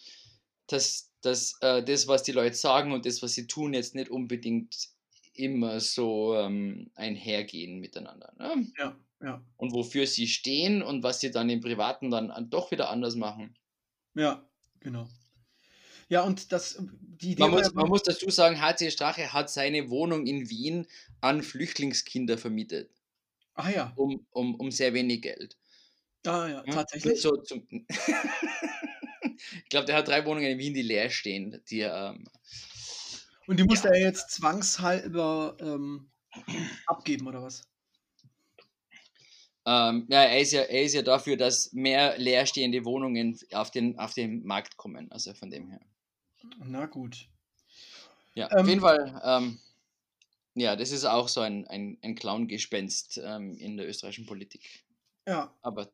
dass, 0.73 1.11
dass 1.21 1.57
äh, 1.61 1.83
das, 1.83 2.09
was 2.09 2.23
die 2.23 2.33
Leute 2.33 2.57
sagen 2.57 2.93
und 2.93 3.07
das, 3.07 3.23
was 3.23 3.35
sie 3.35 3.47
tun, 3.47 3.75
jetzt 3.75 3.95
nicht 3.95 4.11
unbedingt 4.11 4.89
immer 5.35 5.81
so 5.81 6.37
ähm, 6.37 6.91
einhergehen 6.95 7.79
miteinander. 7.79 8.33
Ne? 8.39 8.67
Ja, 8.79 8.97
ja. 9.23 9.45
Und 9.57 9.73
wofür 9.73 10.07
sie 10.07 10.27
stehen 10.27 10.83
und 10.83 11.03
was 11.03 11.21
sie 11.21 11.31
dann 11.31 11.51
im 11.51 11.61
Privaten 11.61 12.11
dann 12.11 12.51
doch 12.51 12.71
wieder 12.71 12.91
anders 12.91 13.15
machen. 13.17 13.57
Ja, 14.15 14.45
genau. 14.81 15.09
Ja, 16.09 16.23
und 16.25 16.51
das, 16.51 16.83
die 17.01 17.33
Idee 17.33 17.43
man, 17.43 17.53
muss, 17.53 17.73
man 17.73 17.89
muss 17.89 18.03
dazu 18.03 18.31
sagen, 18.31 18.61
HC 18.61 18.91
Strache 18.91 19.33
hat 19.33 19.49
seine 19.49 19.91
Wohnung 19.91 20.27
in 20.27 20.51
Wien 20.51 20.87
an 21.21 21.43
Flüchtlingskinder 21.43 22.37
vermietet. 22.37 22.91
Ah 23.55 23.71
ja. 23.71 23.93
Um, 23.95 24.27
um, 24.31 24.55
um 24.57 24.71
sehr 24.71 24.93
wenig 24.95 25.23
Geld. 25.23 25.57
Ah 26.27 26.49
ja, 26.49 26.65
ja 26.67 26.73
tatsächlich. 26.73 27.21
So, 27.21 27.37
zum, 27.37 27.67
ich 29.63 29.69
glaube, 29.69 29.87
der 29.87 29.97
hat 29.97 30.09
drei 30.09 30.25
Wohnungen 30.25 30.51
in 30.51 30.59
Wien, 30.59 30.75
die 30.75 30.83
leer 30.83 31.11
stehen, 31.11 31.61
die 31.71 31.81
ähm, 31.81 32.29
und 33.51 33.59
die 33.59 33.65
musste 33.65 33.89
ja. 33.89 33.95
er 33.95 34.01
jetzt 34.01 34.31
zwangshalber 34.31 35.57
ähm, 35.61 36.09
abgeben, 36.87 37.27
oder 37.27 37.43
was? 37.43 37.69
Ähm, 39.67 40.07
ja, 40.09 40.23
er 40.23 40.41
ist 40.41 40.53
ja, 40.53 40.63
er 40.63 40.83
ist 40.83 40.95
ja 40.95 41.03
dafür, 41.03 41.37
dass 41.37 41.73
mehr 41.73 42.17
leerstehende 42.17 42.85
Wohnungen 42.85 43.37
auf 43.53 43.73
den, 43.73 43.99
auf 43.99 44.15
den 44.15 44.45
Markt 44.45 44.77
kommen. 44.77 45.11
Also 45.11 45.35
von 45.35 45.51
dem 45.51 45.69
her. 45.69 45.81
Na 46.65 46.87
gut. 46.87 47.29
Ja, 48.35 48.49
ähm, 48.53 48.59
auf 48.59 48.69
jeden 48.69 48.81
Fall. 48.81 49.21
Ähm, 49.25 49.59
ja, 50.55 50.77
das 50.77 50.93
ist 50.93 51.05
auch 51.05 51.29
so 51.29 51.41
ein, 51.41 51.67
ein, 51.67 51.99
ein 52.03 52.15
Clown-Gespenst 52.15 53.21
ähm, 53.25 53.57
in 53.57 53.77
der 53.77 53.89
österreichischen 53.89 54.27
Politik. 54.27 54.85
Ja. 55.27 55.53
Aber 55.63 55.93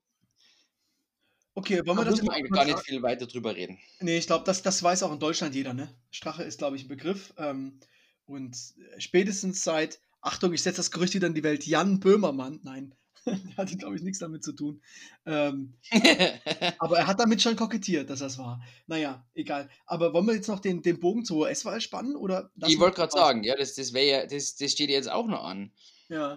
Okay, 1.57 1.81
wollen 1.87 1.97
wir 1.97 2.05
da 2.05 2.11
das 2.11 2.21
muss 2.21 2.27
man 2.27 2.37
eigentlich 2.37 2.53
gar 2.53 2.67
nicht 2.67 2.81
viel 2.81 3.03
weiter 3.03 3.27
drüber 3.27 3.57
reden. 3.57 3.79
Nee, 4.01 4.19
ich 4.19 4.27
glaube, 4.27 4.45
das, 4.45 4.61
das 4.61 4.83
weiß 4.83 5.03
auch 5.03 5.13
in 5.13 5.19
Deutschland 5.19 5.55
jeder, 5.55 5.73
ne? 5.73 5.89
Strache 6.11 6.43
ist, 6.43 6.59
glaube 6.59 6.77
ich, 6.77 6.85
ein 6.85 6.89
Begriff. 6.89 7.33
Ähm, 7.39 7.81
und 8.27 8.55
spätestens 8.99 9.65
seit, 9.65 9.99
Achtung, 10.21 10.53
ich 10.53 10.63
setze 10.63 10.77
das 10.77 10.91
Gerücht 10.91 11.15
wieder 11.15 11.29
in 11.29 11.35
die 11.35 11.43
Welt, 11.43 11.67
Jan 11.67 11.99
Böhmermann, 11.99 12.61
nein, 12.63 12.95
der 13.25 13.57
hatte, 13.57 13.75
glaube 13.79 13.97
ich, 13.97 14.03
nichts 14.03 14.19
damit 14.19 14.45
zu 14.45 14.53
tun. 14.53 14.83
Ähm, 15.25 15.79
aber 16.79 16.99
er 16.99 17.07
hat 17.07 17.21
damit 17.21 17.41
schon 17.41 17.57
kokettiert, 17.57 18.11
dass 18.11 18.19
das 18.19 18.37
war. 18.37 18.63
Naja, 18.87 19.27
egal. 19.35 19.71
Aber 19.87 20.13
wollen 20.13 20.27
wir 20.27 20.35
jetzt 20.35 20.49
noch 20.49 20.61
den, 20.61 20.83
den 20.83 21.01
Bogen 21.01 21.25
zur 21.25 21.39
US-Wahl 21.39 21.81
spannen? 21.81 22.17
Oder 22.17 22.51
ich 22.67 22.79
wollte 22.79 22.97
gerade 22.97 23.13
sagen, 23.13 23.43
ja, 23.45 23.57
das, 23.57 23.75
das, 23.75 23.93
ja, 23.93 24.27
das, 24.27 24.57
das 24.57 24.73
steht 24.73 24.91
jetzt 24.91 25.11
auch 25.11 25.27
noch 25.27 25.43
an. 25.43 25.73
Ja. 26.11 26.37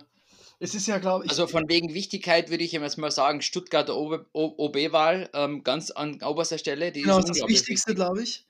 Es 0.60 0.76
ist 0.76 0.88
ja, 0.88 0.98
glaube 0.98 1.26
ich. 1.26 1.32
Also 1.32 1.48
von 1.48 1.70
wegen 1.70 1.94
Wichtigkeit 1.94 2.50
würde 2.50 2.64
ich 2.64 2.74
jetzt 2.74 2.98
mal 2.98 3.12
sagen, 3.12 3.42
Stuttgarter 3.42 3.96
OB-Wahl 3.96 5.30
ähm, 5.34 5.64
ganz 5.64 5.90
an 5.90 6.22
oberster 6.22 6.58
Stelle. 6.58 6.92
Die 6.92 7.02
genau, 7.02 7.20
ist 7.20 7.30
das 7.30 7.48
Wichtigste, 7.48 7.96
glaube 7.96 8.24
ich. 8.24 8.46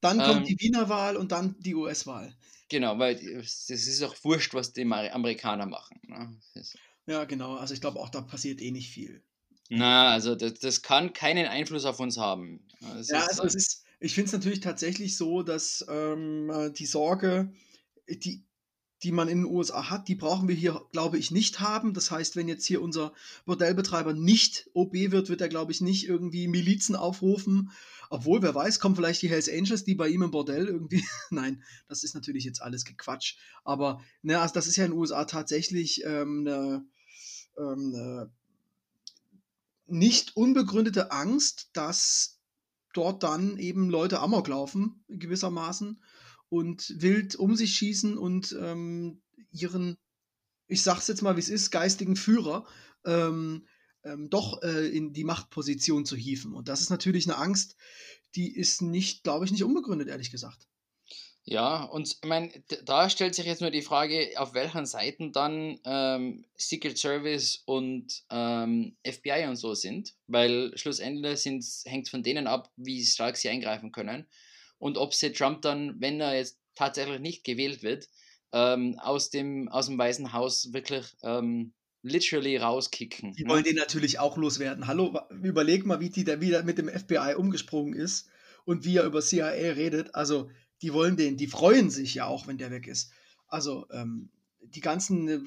Dann 0.00 0.18
kommt 0.18 0.38
ähm, 0.38 0.44
die 0.44 0.58
Wiener 0.58 0.88
Wahl 0.88 1.16
und 1.16 1.30
dann 1.30 1.54
die 1.60 1.76
US-Wahl. 1.76 2.34
Genau, 2.68 2.98
weil 2.98 3.14
es 3.38 3.70
ist 3.70 4.02
auch 4.02 4.16
wurscht, 4.24 4.54
was 4.54 4.72
die 4.72 4.82
Amerikaner 4.82 5.66
machen. 5.66 6.00
Ne? 6.08 6.36
Ja, 7.06 7.24
genau. 7.24 7.56
Also 7.56 7.74
ich 7.74 7.80
glaube 7.80 8.00
auch, 8.00 8.08
da 8.08 8.20
passiert 8.22 8.60
eh 8.60 8.72
nicht 8.72 8.90
viel. 8.90 9.22
Na, 9.68 10.10
also 10.10 10.34
das, 10.34 10.54
das 10.54 10.82
kann 10.82 11.12
keinen 11.12 11.46
Einfluss 11.46 11.84
auf 11.84 12.00
uns 12.00 12.18
haben. 12.18 12.60
Das 12.80 13.08
ja, 13.08 13.20
ist, 13.20 13.28
also 13.28 13.44
es 13.44 13.54
ist, 13.54 13.84
ich 14.00 14.14
finde 14.14 14.26
es 14.26 14.32
natürlich 14.32 14.60
tatsächlich 14.60 15.16
so, 15.16 15.42
dass 15.42 15.84
ähm, 15.88 16.72
die 16.76 16.86
Sorge, 16.86 17.52
die, 18.08 18.42
die 19.02 19.12
man 19.12 19.28
in 19.28 19.38
den 19.38 19.52
USA 19.52 19.90
hat, 19.90 20.08
die 20.08 20.14
brauchen 20.14 20.48
wir 20.48 20.54
hier, 20.54 20.80
glaube 20.92 21.18
ich, 21.18 21.30
nicht 21.30 21.60
haben. 21.60 21.92
Das 21.92 22.10
heißt, 22.10 22.36
wenn 22.36 22.48
jetzt 22.48 22.66
hier 22.66 22.80
unser 22.80 23.12
Bordellbetreiber 23.46 24.12
nicht 24.12 24.70
OB 24.74 24.94
wird, 24.94 25.28
wird 25.28 25.40
er, 25.40 25.48
glaube 25.48 25.72
ich, 25.72 25.80
nicht 25.80 26.06
irgendwie 26.06 26.46
Milizen 26.46 26.94
aufrufen. 26.94 27.72
Obwohl, 28.10 28.42
wer 28.42 28.54
weiß, 28.54 28.78
kommen 28.78 28.94
vielleicht 28.94 29.22
die 29.22 29.30
Hells 29.30 29.48
Angels, 29.48 29.84
die 29.84 29.94
bei 29.94 30.08
ihm 30.08 30.22
im 30.22 30.30
Bordell 30.30 30.66
irgendwie. 30.68 31.04
Nein, 31.30 31.62
das 31.88 32.04
ist 32.04 32.14
natürlich 32.14 32.44
jetzt 32.44 32.62
alles 32.62 32.84
Gequatsch. 32.84 33.36
Aber 33.64 34.02
ne, 34.22 34.40
also 34.40 34.54
das 34.54 34.66
ist 34.66 34.76
ja 34.76 34.84
in 34.84 34.92
den 34.92 34.98
USA 34.98 35.24
tatsächlich 35.24 36.04
ähm, 36.04 36.46
eine, 36.46 36.84
ähm, 37.58 37.94
eine 37.94 38.30
nicht 39.86 40.36
unbegründete 40.36 41.10
Angst, 41.10 41.70
dass 41.72 42.38
dort 42.94 43.22
dann 43.22 43.58
eben 43.58 43.90
Leute 43.90 44.20
Amok 44.20 44.48
laufen, 44.48 45.04
gewissermaßen 45.08 46.02
und 46.52 46.92
wild 46.98 47.34
um 47.36 47.56
sich 47.56 47.74
schießen 47.76 48.18
und 48.18 48.54
ähm, 48.60 49.22
ihren, 49.52 49.96
ich 50.66 50.82
sag's 50.82 51.08
jetzt 51.08 51.22
mal, 51.22 51.34
wie 51.36 51.40
es 51.40 51.48
ist, 51.48 51.70
geistigen 51.70 52.14
Führer 52.14 52.66
ähm, 53.06 53.66
ähm, 54.04 54.28
doch 54.28 54.60
äh, 54.60 54.86
in 54.86 55.14
die 55.14 55.24
Machtposition 55.24 56.04
zu 56.04 56.14
hieven. 56.14 56.52
Und 56.52 56.68
das 56.68 56.82
ist 56.82 56.90
natürlich 56.90 57.26
eine 57.26 57.38
Angst, 57.38 57.76
die 58.34 58.54
ist 58.54 58.82
nicht, 58.82 59.22
glaube 59.22 59.46
ich, 59.46 59.50
nicht 59.50 59.64
unbegründet, 59.64 60.08
ehrlich 60.08 60.30
gesagt. 60.30 60.68
Ja, 61.44 61.84
und 61.84 62.06
ich 62.06 62.28
meine, 62.28 62.52
da 62.84 63.08
stellt 63.08 63.34
sich 63.34 63.46
jetzt 63.46 63.62
nur 63.62 63.70
die 63.70 63.80
Frage, 63.80 64.32
auf 64.36 64.52
welchen 64.52 64.84
Seiten 64.84 65.32
dann 65.32 65.80
ähm, 65.84 66.44
Secret 66.56 66.98
Service 66.98 67.62
und 67.64 68.24
ähm, 68.28 68.94
FBI 69.06 69.46
und 69.48 69.56
so 69.56 69.72
sind, 69.72 70.12
weil 70.26 70.76
schlussendlich 70.76 71.46
hängt 71.46 72.04
es 72.04 72.10
von 72.10 72.22
denen 72.22 72.46
ab, 72.46 72.70
wie 72.76 73.02
stark 73.06 73.38
sie 73.38 73.48
eingreifen 73.48 73.90
können 73.90 74.26
und 74.82 74.98
ob 74.98 75.14
sie 75.14 75.30
Trump 75.30 75.62
dann, 75.62 76.00
wenn 76.00 76.20
er 76.20 76.34
jetzt 76.34 76.58
tatsächlich 76.74 77.20
nicht 77.20 77.44
gewählt 77.44 77.84
wird, 77.84 78.08
ähm, 78.52 78.98
aus, 78.98 79.30
dem, 79.30 79.68
aus 79.68 79.86
dem 79.86 79.96
Weißen 79.96 80.32
Haus 80.32 80.72
wirklich 80.72 81.06
ähm, 81.22 81.72
literally 82.02 82.56
rauskicken. 82.56 83.32
Die 83.34 83.44
ne? 83.44 83.50
wollen 83.50 83.62
den 83.62 83.76
natürlich 83.76 84.18
auch 84.18 84.36
loswerden. 84.36 84.88
Hallo, 84.88 85.16
überleg 85.40 85.86
mal, 85.86 86.00
wie 86.00 86.10
die 86.10 86.24
da 86.24 86.40
wieder 86.40 86.64
mit 86.64 86.78
dem 86.78 86.88
FBI 86.88 87.36
umgesprungen 87.36 87.94
ist 87.94 88.28
und 88.64 88.84
wie 88.84 88.96
er 88.96 89.04
über 89.04 89.20
CIA 89.22 89.50
redet. 89.74 90.16
Also, 90.16 90.50
die 90.82 90.92
wollen 90.92 91.16
den, 91.16 91.36
die 91.36 91.46
freuen 91.46 91.88
sich 91.88 92.14
ja 92.14 92.26
auch, 92.26 92.48
wenn 92.48 92.58
der 92.58 92.72
weg 92.72 92.88
ist. 92.88 93.12
Also, 93.46 93.86
ähm, 93.92 94.30
die 94.62 94.80
ganzen 94.80 95.28
äh, 95.28 95.40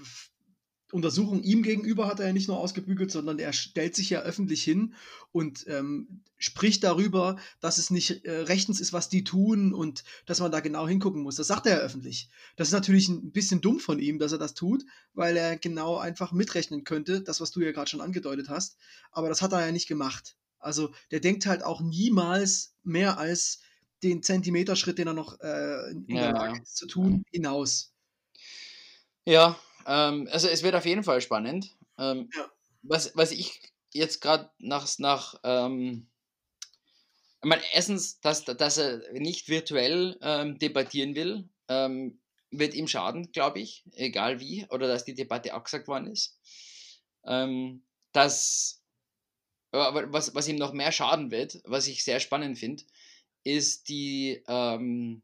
Untersuchung 0.96 1.44
ihm 1.44 1.62
gegenüber 1.62 2.08
hat 2.08 2.22
er 2.22 2.28
ja 2.28 2.34
nicht 2.34 2.48
nur 2.48 2.58
ausgebügelt, 2.58 3.12
sondern 3.12 3.38
er 3.38 3.52
stellt 3.52 3.96
sich 3.96 4.10
ja 4.10 4.22
öffentlich 4.22 4.64
hin 4.64 4.96
und 5.34 5.68
ähm, 5.68 6.22
spricht 6.38 6.86
darüber, 6.86 7.36
dass 7.60 7.78
es 7.78 7.92
nicht 7.92 8.24
äh, 8.24 8.32
rechtens 8.32 8.80
ist, 8.80 8.94
was 8.94 9.10
die 9.10 9.26
tun 9.26 9.74
und 9.74 10.06
dass 10.26 10.40
man 10.40 10.54
da 10.54 10.62
genau 10.62 10.88
hingucken 10.88 11.22
muss. 11.22 11.36
Das 11.36 11.48
sagt 11.48 11.66
er 11.66 11.80
ja 11.80 11.84
öffentlich. 11.84 12.30
Das 12.56 12.70
ist 12.70 12.74
natürlich 12.74 13.10
ein 13.10 13.32
bisschen 13.32 13.60
dumm 13.60 13.80
von 13.82 14.00
ihm, 14.00 14.20
dass 14.20 14.32
er 14.32 14.38
das 14.38 14.54
tut, 14.54 14.86
weil 15.14 15.36
er 15.36 15.58
genau 15.58 15.98
einfach 15.98 16.32
mitrechnen 16.32 16.86
könnte, 16.86 17.22
das, 17.22 17.42
was 17.42 17.52
du 17.52 17.60
ja 17.60 17.74
gerade 17.74 17.90
schon 17.90 18.02
angedeutet 18.02 18.48
hast. 18.48 18.78
Aber 19.12 19.28
das 19.28 19.42
hat 19.42 19.52
er 19.52 19.66
ja 19.66 19.74
nicht 19.74 19.88
gemacht. 19.88 20.38
Also 20.60 20.94
der 21.12 21.20
denkt 21.20 21.46
halt 21.46 21.62
auch 21.62 21.82
niemals 21.82 22.74
mehr 22.84 23.20
als 23.20 23.60
den 24.02 24.24
Zentimeterschritt, 24.24 24.98
den 24.98 25.08
er 25.08 25.14
noch 25.14 25.40
äh, 25.42 25.92
in 25.92 26.06
Ja, 26.08 26.22
der 26.22 26.32
Lage 26.32 26.62
ist 26.62 26.78
zu 26.78 26.88
tun, 26.88 27.24
hinaus. 27.32 27.92
Ja, 29.26 29.60
ähm, 29.86 30.28
also 30.32 30.48
es 30.48 30.64
wird 30.64 30.76
auf 30.76 30.86
jeden 30.86 31.04
Fall 31.04 31.22
spannend. 31.22 31.76
Ähm, 31.98 32.30
Ja. 32.36 32.52
was, 32.84 33.16
was 33.16 33.32
ich 33.32 33.62
jetzt 33.94 34.22
gerade 34.22 34.52
nach, 34.60 34.88
nach 35.00 35.36
ähm, 35.44 36.08
ich 37.42 37.48
meine, 37.50 37.62
erstens, 37.74 38.20
dass, 38.22 38.44
dass 38.44 38.78
er 38.78 39.12
nicht 39.14 39.50
virtuell 39.50 40.18
ähm, 40.22 40.58
debattieren 40.58 41.16
will, 41.16 41.48
ähm, 41.68 42.20
wird 42.50 42.74
ihm 42.74 42.88
schaden, 42.88 43.32
glaube 43.32 43.60
ich, 43.60 43.84
egal 43.94 44.40
wie, 44.40 44.66
oder 44.70 44.88
dass 44.88 45.06
die 45.06 45.14
Debatte 45.14 45.54
abgesagt 45.54 45.88
worden 45.88 46.08
ist. 46.08 46.40
Ähm, 47.26 47.84
dass, 48.14 48.82
aber 49.72 50.12
was, 50.14 50.34
was 50.36 50.48
ihm 50.48 50.56
noch 50.58 50.74
mehr 50.74 50.92
schaden 50.92 51.32
wird, 51.32 51.62
was 51.66 51.88
ich 51.88 52.04
sehr 52.04 52.20
spannend 52.20 52.58
finde, 52.58 52.84
ist 53.44 53.90
die, 53.90 54.44
ähm, 54.48 55.22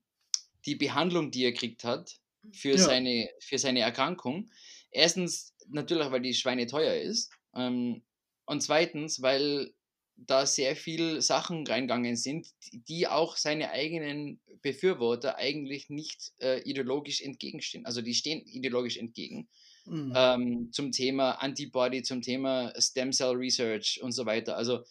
die 0.65 0.75
Behandlung, 0.75 1.31
die 1.31 1.45
er 1.45 1.53
gekriegt 1.53 1.83
hat 1.85 2.20
für, 2.51 2.75
Ja. 2.75 2.77
seine, 2.77 3.29
für 3.39 3.57
seine 3.57 3.81
Erkrankung. 3.81 4.51
Erstens 4.91 5.53
natürlich, 5.67 6.11
weil 6.11 6.21
die 6.21 6.33
Schweine 6.33 6.67
teuer 6.67 6.95
ist. 6.95 7.31
Ähm, 7.55 8.03
und 8.45 8.61
zweitens, 8.61 9.21
weil 9.21 9.73
da 10.15 10.45
sehr 10.45 10.75
viel 10.75 11.21
Sachen 11.21 11.65
reingegangen 11.65 12.15
sind, 12.15 12.47
die- 12.71 13.07
auch 13.07 13.37
seine 13.37 13.71
eigenen 13.71 14.39
Befürworter 14.61 15.37
eigentlich 15.37 15.89
nicht 15.89 16.33
äh, 16.39 16.59
ideologisch 16.69 17.21
entgegenstehen. 17.21 17.85
Also 17.85 18.01
die 18.01 18.13
stehen 18.13 18.45
ideologisch 18.45 18.97
entgegen 18.97 19.49
Mhm. 19.85 20.13
ähm, 20.15 20.69
zum 20.71 20.91
Thema 20.91 21.31
Antibody, 21.41 22.03
zum 22.03 22.21
Thema 22.21 22.71
Stem 22.79 23.11
Cell 23.11 23.31
Research 23.35 23.99
und 24.03 24.11
so 24.11 24.25
weiter. 24.27 24.55
Also 24.57 24.83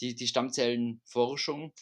die, 0.00 0.14
die 0.14 0.26
Stammzellenforschung, 0.26 1.72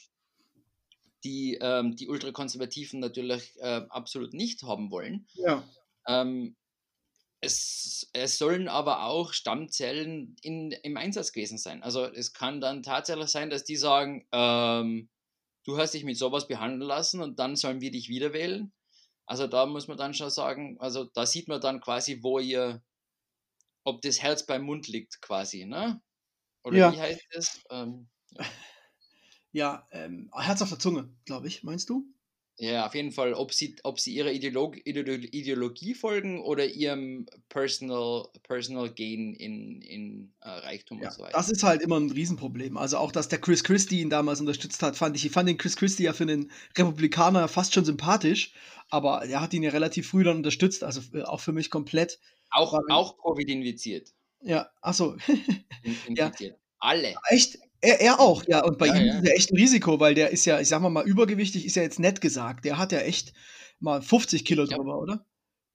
die 1.24 1.58
ähm, 1.60 1.96
die 1.96 2.08
Ultrakonservativen 2.08 3.00
natürlich 3.00 3.54
äh, 3.60 3.82
absolut 3.88 4.34
nicht 4.34 4.62
haben 4.62 4.90
wollen. 4.90 5.26
ja. 5.34 5.62
Ähm, 6.08 6.56
es, 7.40 8.08
es 8.12 8.38
sollen 8.38 8.68
aber 8.68 9.04
auch 9.04 9.32
Stammzellen 9.32 10.36
in, 10.42 10.70
im 10.72 10.96
Einsatz 10.96 11.32
gewesen 11.32 11.58
sein. 11.58 11.82
Also 11.82 12.04
es 12.06 12.32
kann 12.32 12.60
dann 12.60 12.82
tatsächlich 12.82 13.28
sein, 13.28 13.50
dass 13.50 13.64
die 13.64 13.76
sagen, 13.76 14.26
ähm, 14.32 15.10
du 15.64 15.78
hast 15.78 15.94
dich 15.94 16.04
mit 16.04 16.16
sowas 16.16 16.48
behandeln 16.48 16.82
lassen 16.82 17.20
und 17.20 17.38
dann 17.38 17.56
sollen 17.56 17.80
wir 17.80 17.90
dich 17.90 18.08
wieder 18.08 18.32
wählen. 18.32 18.72
Also 19.26 19.46
da 19.48 19.66
muss 19.66 19.88
man 19.88 19.98
dann 19.98 20.14
schon 20.14 20.30
sagen, 20.30 20.78
also 20.80 21.04
da 21.04 21.26
sieht 21.26 21.48
man 21.48 21.60
dann 21.60 21.80
quasi, 21.80 22.22
wo 22.22 22.38
ihr, 22.38 22.82
ob 23.84 24.02
das 24.02 24.20
Herz 24.22 24.44
beim 24.46 24.62
Mund 24.64 24.88
liegt 24.88 25.20
quasi, 25.20 25.64
ne? 25.64 26.00
Oder 26.64 26.78
Ja. 26.78 26.92
wie 26.92 27.00
heißt 27.00 27.22
das? 27.32 27.62
Ähm, 27.70 28.08
Ja, 28.38 28.44
ähm, 29.54 30.30
Herz 30.34 30.62
auf 30.62 30.68
der 30.70 30.78
Zunge, 30.78 31.08
glaube 31.24 31.46
ich, 31.48 31.62
meinst 31.62 31.88
du? 31.90 32.06
ja, 32.58 32.86
auf 32.86 32.94
jeden 32.94 33.12
Fall, 33.12 33.32
ob 33.34 33.52
sie, 33.52 33.76
ob 33.82 33.98
sie 33.98 34.14
ihrer 34.14 34.30
Ideolog 34.30 34.76
Ideolo- 34.76 35.26
Ideologie 35.32 35.94
folgen 35.94 36.42
oder 36.42 36.66
ihrem 36.66 37.26
Personal, 37.48 38.28
Personal 38.42 38.90
Gain 38.92 39.34
in, 39.34 39.80
in 39.82 40.34
äh, 40.40 40.48
Reichtum 40.48 41.00
Ja, 41.02 41.08
und 41.08 41.14
so 41.14 41.22
weiter. 41.22 41.32
das 41.36 41.48
ist 41.50 41.62
halt 41.64 41.80
immer 41.82 41.98
ein 41.98 42.10
Riesenproblem. 42.10 42.76
Also 42.76 42.98
auch, 42.98 43.10
dass 43.10 43.28
der 43.28 43.40
Chris 43.40 43.64
Christie 43.64 44.00
ihn 44.02 44.10
damals 44.10 44.40
unterstützt 44.40 44.82
hat, 44.82 44.96
fand 44.96 45.16
ich. 45.16 45.24
Ich 45.26 45.32
fand 45.32 45.48
den 45.48 45.56
Chris 45.58 45.76
Christie 45.76 46.04
ja 46.04 46.12
für 46.12 46.24
einen 46.24 46.52
Republikaner 46.76 47.48
fast 47.48 47.72
schon 47.74 47.84
sympathisch, 47.86 48.52
aber 48.90 49.24
er 49.24 49.40
hat 49.40 49.54
ihn 49.54 49.62
ja 49.62 49.70
relativ 49.70 50.08
früh 50.08 50.22
dann 50.22 50.36
unterstützt, 50.36 50.84
also 50.84 51.00
äh, 51.16 51.22
auch 51.22 51.40
für 51.40 51.52
mich 51.52 51.70
komplett. 51.70 52.20
auch, 52.50 52.78
auch 52.90 53.16
Covid 53.24 53.48
infiziert. 53.48 54.12
Ja, 54.42 54.70
achso, 54.82 55.16
In, 55.84 55.96
Ja. 56.14 56.26
infiziert. 56.26 56.58
Alle. 56.78 57.14
echt? 57.28 57.58
Er, 57.82 58.00
er 58.00 58.20
auch, 58.20 58.44
ja. 58.46 58.64
Und 58.64 58.78
bei 58.78 58.86
Ja, 58.86 58.94
ihm 58.96 59.06
ja. 59.06 59.18
ist 59.18 59.26
er 59.26 59.34
echt 59.36 59.50
ein 59.52 59.56
Risiko, 59.56 60.00
weil 60.00 60.14
der 60.14 60.30
ist 60.30 60.44
ja, 60.44 60.60
ich 60.60 60.68
sag 60.68 60.80
mal 60.80 60.88
mal, 60.88 61.04
übergewichtig 61.06 61.66
ist 61.66 61.76
ja 61.76 61.82
jetzt 61.82 61.98
nett 61.98 62.20
gesagt. 62.20 62.64
Der 62.64 62.78
hat 62.78 62.92
ja 62.92 63.00
echt 63.00 63.32
mal 63.80 64.00
50 64.00 64.44
Kilo 64.44 64.64
Ja. 64.64 64.76
drüber, 64.76 64.98
oder? 64.98 65.26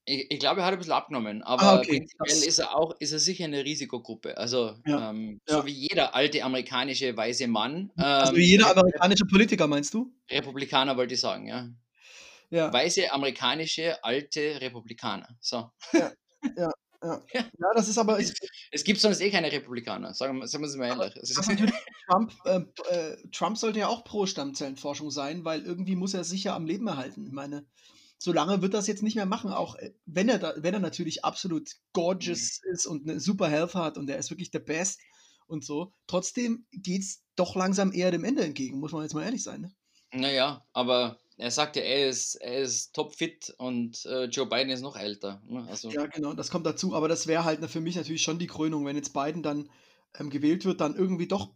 Ich, 0.06 0.32
ich 0.32 0.40
glaube, 0.40 0.62
er 0.62 0.66
hat 0.68 0.72
ein 0.74 0.78
bisschen 0.80 0.94
abgenommen, 0.94 1.44
aber 1.44 1.62
Ah, 1.64 1.76
okay, 1.80 1.98
prinzipiell 2.00 2.30
das- 2.30 2.46
ist 2.48 2.60
er 2.60 2.74
auch, 2.78 2.96
ist 3.00 3.12
er 3.12 3.20
sicher 3.20 3.44
eine 3.44 3.66
Risikogruppe. 3.66 4.38
Also 4.38 4.76
Ja, 4.86 5.10
ähm, 5.10 5.42
ja. 5.50 5.58
so 5.60 5.66
wie 5.66 5.74
jeder 5.74 6.16
alte 6.16 6.42
amerikanische 6.46 7.16
weiße 7.18 7.48
Mann. 7.50 7.92
Also 7.98 8.32
ähm, 8.32 8.38
wie 8.40 8.46
jeder 8.46 8.68
Rep- 8.68 8.78
amerikanische 8.80 9.26
Politiker, 9.26 9.68
meinst 9.68 9.94
du? 9.94 10.10
Republikaner 10.32 10.96
wollte 10.96 11.14
ich 11.16 11.20
sagen, 11.20 11.48
ja. 11.48 11.68
Ja. 12.50 12.72
Weiße 12.72 13.12
amerikanische 13.12 14.02
alte 14.02 14.62
Republikaner. 14.62 15.28
So. 15.42 15.70
Ja, 16.56 16.72
das 17.76 17.88
ist 17.88 17.98
aber. 17.98 18.20
Ich, 18.20 18.34
Es 18.72 18.84
gibt 18.84 19.00
sonst 19.00 19.22
eh 19.22 19.30
keine 19.30 19.52
Republikaner, 19.52 20.14
sagen 20.14 20.40
wir, 20.40 20.48
sagen 20.48 20.64
wir 20.64 20.70
es 20.70 20.76
mal 20.76 20.88
ehrlich. 20.88 21.16
Es 21.18 21.34
Trump, 22.10 22.34
äh, 22.46 22.60
äh, 22.90 23.18
Trump 23.32 23.58
sollte 23.58 23.80
ja 23.80 23.88
auch 23.88 24.04
pro 24.04 24.26
Stammzellenforschung 24.26 25.12
sein, 25.12 25.46
weil 25.46 25.64
irgendwie 25.64 25.96
muss 25.96 26.14
er 26.14 26.24
sich 26.24 26.44
ja 26.46 26.56
am 26.56 26.66
Leben 26.66 26.88
erhalten. 26.88 27.26
Ich 27.26 27.34
meine, 27.34 27.66
solange 28.18 28.62
wird 28.62 28.74
das 28.74 28.88
jetzt 28.88 29.04
nicht 29.04 29.16
mehr 29.16 29.26
machen, 29.26 29.52
auch 29.52 29.76
äh, 29.76 29.92
wenn 30.06 30.30
er, 30.30 30.40
da, 30.40 30.54
wenn 30.58 30.74
er 30.74 30.80
natürlich 30.80 31.24
absolut 31.26 31.70
gorgeous 31.94 32.62
ist 32.64 32.86
und 32.86 33.08
eine 33.08 33.20
super 33.20 33.50
Health 33.50 33.76
hat 33.76 33.98
und 33.98 34.10
er 34.10 34.18
ist 34.18 34.30
wirklich 34.30 34.52
der 34.52 34.60
Best 34.60 35.00
und 35.48 35.64
so. 35.64 35.94
Trotzdem 36.08 36.66
geht 36.72 37.02
es 37.02 37.24
doch 37.36 37.56
langsam 37.56 37.94
eher 37.94 38.12
dem 38.12 38.24
Ende 38.24 38.44
entgegen, 38.44 38.80
muss 38.80 38.92
man 38.92 39.04
jetzt 39.04 39.14
mal 39.14 39.24
ehrlich 39.24 39.44
sein. 39.44 39.62
Ne? 39.62 39.72
naja, 40.14 40.66
aber 40.74 41.20
er 41.38 41.52
sagt 41.52 41.76
ja, 41.76 41.84
er 41.84 42.10
ist, 42.10 42.36
er 42.36 42.62
ist 42.62 42.94
topfit 42.94 43.54
und 43.58 44.06
äh, 44.06 44.26
Joe 44.26 44.48
Biden 44.48 44.70
ist 44.70 44.82
noch 44.82 44.98
älter. 44.98 45.42
Ne? 45.48 45.66
Also, 45.70 45.90
Ja, 45.90 46.08
genau, 46.08 46.34
das 46.34 46.50
kommt 46.50 46.66
dazu. 46.66 46.96
Aber 46.96 47.08
das 47.08 47.28
wäre 47.28 47.46
halt 47.46 47.64
für 47.70 47.80
mich 47.80 47.96
natürlich 47.96 48.24
schon 48.24 48.40
die 48.40 48.48
Krönung, 48.48 48.86
wenn 48.86 48.96
jetzt 48.96 49.14
Biden 49.14 49.44
dann 49.44 49.70
ähm, 50.18 50.32
gewählt 50.32 50.66
wird, 50.66 50.82
dann 50.82 50.96
irgendwie 50.96 51.28
doch 51.28 51.52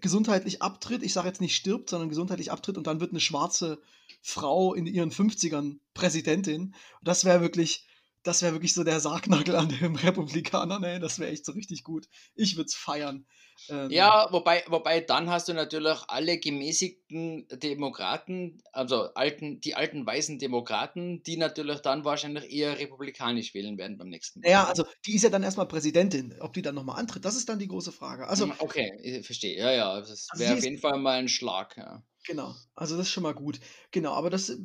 gesundheitlich 0.00 0.62
abtritt. 0.62 1.04
Ich 1.04 1.12
sage 1.12 1.28
jetzt 1.28 1.40
nicht 1.40 1.54
stirbt, 1.54 1.90
sondern 1.90 2.08
gesundheitlich 2.08 2.50
abtritt 2.50 2.76
und 2.76 2.86
dann 2.86 3.00
wird 3.00 3.12
eine 3.12 3.20
schwarze 3.20 3.80
Frau 4.20 4.74
in 4.74 4.86
ihren 4.86 5.12
50ern 5.12 5.78
Präsidentin. 5.94 6.74
Das 7.02 7.24
wäre 7.24 7.40
wirklich, 7.40 7.86
das 8.22 8.42
wäre 8.42 8.52
wirklich 8.54 8.74
so 8.74 8.84
der 8.84 9.00
Sargnagel 9.00 9.56
an 9.56 9.68
den 9.68 9.96
Republikanern, 9.96 10.82
ey. 10.84 11.00
Das 11.00 11.18
wäre 11.18 11.30
echt 11.30 11.44
so 11.44 11.52
richtig 11.52 11.84
gut. 11.84 12.08
Ich 12.34 12.56
würde 12.56 12.66
es 12.68 12.74
feiern. 12.74 13.26
Ähm, 13.68 13.90
Ja, 13.90 14.28
wobei, 14.32 14.64
wobei 14.68 15.00
dann 15.00 15.28
hast 15.30 15.48
du 15.48 15.52
natürlich 15.54 15.98
alle 16.08 16.38
gemäßigten 16.38 17.46
Demokraten, 17.48 18.62
also 18.72 19.12
alten, 19.14 19.60
die 19.60 19.74
alten 19.74 20.06
weißen 20.06 20.38
Demokraten, 20.38 21.22
die 21.24 21.36
natürlich 21.36 21.80
dann 21.80 22.04
wahrscheinlich 22.04 22.50
eher 22.50 22.78
republikanisch 22.78 23.52
wählen 23.54 23.76
werden 23.78 23.98
beim 23.98 24.08
nächsten 24.08 24.42
Mal. 24.42 24.52
Ja, 24.52 24.64
also 24.66 24.84
die 25.06 25.14
ist 25.14 25.22
ja 25.22 25.28
dann 25.30 25.42
erstmal 25.42 25.68
Präsidentin. 25.68 26.34
Ob 26.40 26.52
die 26.54 26.62
dann 26.62 26.74
nochmal 26.74 26.98
antritt, 26.98 27.24
das 27.24 27.36
ist 27.36 27.48
dann 27.48 27.58
die 27.58 27.68
große 27.68 27.92
Frage. 27.92 28.26
Also, 28.26 28.46
Hm, 28.46 28.54
okay, 28.60 28.90
ich 29.02 29.24
verstehe. 29.26 29.56
Ja, 29.58 29.70
ja, 29.72 30.00
das 30.00 30.30
Also 30.30 30.44
wäre 30.44 30.54
sie 30.54 30.54
auf 30.54 30.62
jeden 30.62 30.78
Fall 30.78 30.98
mal 30.98 31.18
ein 31.18 31.28
Schlag. 31.28 31.76
Ja. 31.76 32.02
Genau, 32.24 32.54
also 32.74 32.96
das 32.96 33.06
ist 33.06 33.12
schon 33.12 33.22
mal 33.22 33.34
gut. 33.34 33.60
Genau, 33.92 34.12
aber 34.12 34.30
das, 34.30 34.50
äh, 34.50 34.58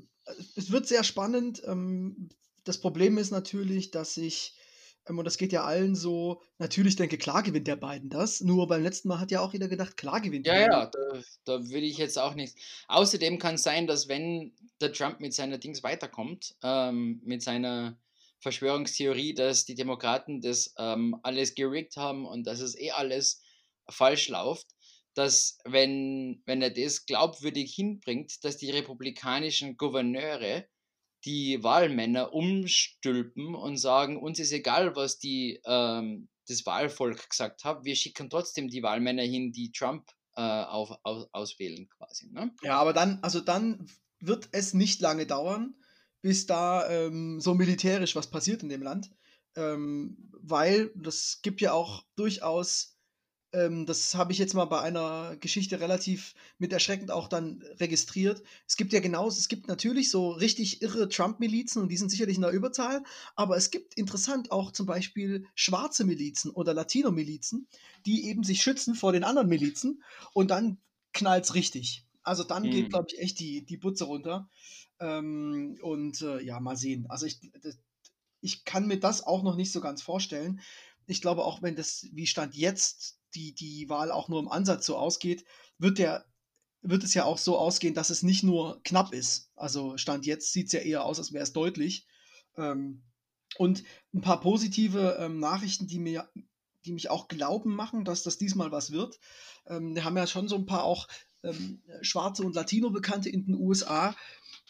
es 0.56 0.72
wird 0.72 0.88
sehr 0.88 1.04
spannend. 1.04 1.62
Ähm, 1.66 2.30
das 2.66 2.80
Problem 2.80 3.18
ist 3.18 3.32
natürlich, 3.32 3.92
dass 3.92 4.18
ich, 4.18 4.56
ähm, 5.08 5.18
und 5.20 5.26
das 5.26 5.38
geht 5.38 5.54
ja 5.54 5.64
allen 5.64 5.96
so, 5.96 6.42
natürlich 6.58 6.96
denke, 6.98 7.18
klar 7.18 7.44
gewinnt 7.44 7.68
der 7.68 7.76
Biden 7.78 8.10
das. 8.10 8.42
Nur 8.42 8.68
beim 8.68 8.84
letzten 8.84 9.08
Mal 9.10 9.20
hat 9.20 9.32
ja 9.32 9.42
auch 9.42 9.54
jeder 9.54 9.68
gedacht, 9.70 9.98
klar 9.98 10.22
gewinnt 10.22 10.46
Ja, 10.46 10.54
Biden. 10.54 10.72
ja, 10.72 10.86
da, 10.86 11.24
da 11.46 11.64
würde 11.70 11.86
ich 11.88 11.98
jetzt 11.98 12.18
auch 12.20 12.36
nicht. 12.36 12.56
Außerdem 12.88 13.40
kann 13.40 13.56
es 13.56 13.64
sein, 13.64 13.88
dass 13.88 14.08
wenn 14.08 14.54
der 14.80 14.94
Trump 14.94 15.20
mit 15.20 15.34
seiner 15.34 15.58
Dings 15.58 15.82
weiterkommt, 15.84 16.56
ähm, 16.64 17.22
mit 17.24 17.42
seiner 17.42 17.98
Verschwörungstheorie, 18.40 19.34
dass 19.34 19.66
die 19.66 19.74
Demokraten 19.76 20.42
das 20.42 20.74
ähm, 20.78 21.20
alles 21.24 21.56
gerickt 21.56 21.98
haben 21.98 22.26
und 22.28 22.46
dass 22.46 22.60
es 22.60 22.78
eh 22.78 22.92
alles 22.92 23.42
falsch 23.90 24.30
läuft, 24.30 24.68
dass 25.16 25.58
wenn, 25.66 26.44
wenn 26.46 26.62
er 26.62 26.70
das 26.70 27.06
glaubwürdig 27.06 27.74
hinbringt, 27.74 28.44
dass 28.44 28.58
die 28.58 28.70
republikanischen 28.70 29.78
Gouverneure 29.78 30.68
die 31.26 31.64
Wahlmänner 31.64 32.34
umstülpen 32.34 33.56
und 33.56 33.78
sagen, 33.78 34.18
uns 34.18 34.40
ist 34.40 34.52
egal, 34.52 34.96
was 34.96 35.18
die, 35.18 35.60
ähm, 35.66 36.30
das 36.48 36.66
Wahlvolk 36.66 37.30
gesagt 37.30 37.64
hat, 37.64 37.84
wir 37.84 37.96
schicken 37.96 38.30
trotzdem 38.30 38.70
die 38.70 38.84
Wahlmänner 38.84 39.24
hin, 39.24 39.52
die 39.52 39.72
Trump 39.72 40.12
äh, 40.36 40.42
auf, 40.42 40.92
aus, 41.04 41.28
auswählen 41.32 41.90
quasi. 41.90 42.30
Ne? 42.32 42.54
Ja, 42.62 42.78
aber 42.78 42.94
dann, 42.94 43.20
also 43.24 43.40
dann 43.42 43.88
wird 44.20 44.50
es 44.52 44.74
nicht 44.74 45.02
lange 45.02 45.26
dauern, 45.26 45.76
bis 46.22 46.46
da 46.46 46.90
ähm, 46.90 47.40
so 47.40 47.54
militärisch 47.56 48.16
was 48.16 48.30
passiert 48.30 48.64
in 48.64 48.70
dem 48.70 48.84
Land. 48.84 49.12
Ähm, 49.56 50.32
weil 50.42 50.92
das 50.96 51.40
gibt 51.42 51.62
ja 51.62 51.72
auch 51.72 52.04
durchaus 52.16 52.95
ähm, 53.56 53.86
das 53.86 54.16
habe 54.16 54.34
ich 54.34 54.38
jetzt 54.38 54.54
mal 54.54 54.66
bei 54.66 54.82
einer 54.82 55.38
Geschichte 55.38 55.80
relativ 55.80 56.36
mit 56.58 56.74
erschreckend 56.74 57.10
auch 57.10 57.30
dann 57.30 57.64
registriert. 57.80 58.44
Es 58.68 58.76
gibt 58.76 58.92
ja 58.92 59.00
genauso, 59.00 59.40
es 59.40 59.48
gibt 59.48 59.68
natürlich 59.68 60.12
so 60.12 60.32
richtig 60.32 60.82
irre 60.82 61.08
Trump-Milizen 61.08 61.82
und 61.82 61.90
die 61.90 61.98
sind 61.98 62.10
sicherlich 62.10 62.36
in 62.36 62.42
der 62.42 62.52
Überzahl, 62.52 63.04
aber 63.36 63.56
es 63.56 63.72
gibt 63.72 63.94
interessant 63.96 64.52
auch 64.52 64.72
zum 64.72 64.86
Beispiel 64.86 65.48
schwarze 65.56 66.04
Milizen 66.04 66.52
oder 66.52 66.74
Latino-Milizen, 66.74 67.68
die 68.06 68.26
eben 68.28 68.44
sich 68.44 68.62
schützen 68.62 68.94
vor 68.94 69.14
den 69.14 69.24
anderen 69.24 69.48
Milizen 69.48 70.04
und 70.34 70.52
dann 70.52 70.78
knallt 71.14 71.46
es 71.46 71.56
richtig. 71.56 72.06
Also 72.24 72.44
dann 72.44 72.64
hm. 72.64 72.72
geht, 72.72 72.90
glaube 72.90 73.08
ich, 73.10 73.20
echt 73.20 73.40
die, 73.40 73.66
die 73.66 73.78
Butze 73.78 74.04
runter. 74.04 74.50
Ähm, 75.00 75.78
und 75.82 76.22
äh, 76.22 76.42
ja, 76.42 76.60
mal 76.60 76.76
sehen. 76.76 77.06
Also 77.08 77.26
ich, 77.26 77.40
das, 77.62 77.78
ich 78.42 78.66
kann 78.66 78.88
mir 78.88 79.00
das 79.00 79.26
auch 79.26 79.44
noch 79.44 79.56
nicht 79.56 79.72
so 79.72 79.80
ganz 79.80 80.02
vorstellen. 80.02 80.60
Ich 81.08 81.22
glaube, 81.22 81.46
auch 81.46 81.62
wenn 81.62 81.76
das, 81.76 82.08
wie 82.12 82.26
Stand 82.26 82.56
jetzt, 82.56 83.20
die, 83.36 83.54
die 83.54 83.90
Wahl 83.90 84.12
auch 84.12 84.30
nur 84.30 84.40
im 84.40 84.48
Ansatz 84.50 84.86
so 84.86 84.98
ausgeht, 84.98 85.46
wird 85.78 86.00
der 86.00 86.26
wird 86.88 87.04
es 87.04 87.14
ja 87.14 87.26
auch 87.26 87.38
so 87.38 87.58
ausgehen, 87.58 87.96
dass 87.96 88.10
es 88.10 88.24
nicht 88.24 88.44
nur 88.44 88.82
knapp 88.84 89.12
ist. 89.12 89.50
Also 89.56 89.98
Stand 89.98 90.26
jetzt 90.26 90.54
sieht 90.54 90.68
es 90.68 90.74
ja 90.74 90.80
eher 90.82 91.04
aus, 91.04 91.18
als 91.18 91.34
wäre 91.34 91.44
es 91.44 91.54
deutlich. 91.54 92.06
Ähm, 92.58 93.04
und 93.58 93.84
ein 94.14 94.22
paar 94.22 94.40
positive 94.40 95.18
ähm, 95.20 95.40
Nachrichten, 95.40 95.88
die 95.88 96.00
mir, 96.00 96.30
die 96.86 96.92
mich 96.92 97.10
auch 97.10 97.28
glauben 97.28 97.76
machen, 97.76 98.06
dass 98.06 98.24
das 98.24 98.38
diesmal 98.38 98.72
was 98.72 98.92
wird. 98.92 99.20
Ähm, 99.68 99.96
wir 99.96 100.04
haben 100.04 100.18
ja 100.18 100.28
schon 100.28 100.48
so 100.48 100.56
ein 100.56 100.66
paar 100.66 100.84
auch 100.84 101.08
ähm, 101.44 101.82
Schwarze 102.02 102.44
und 102.44 102.56
Latino-Bekannte 102.56 103.30
in 103.30 103.46
den 103.46 103.56
USA. 103.56 104.16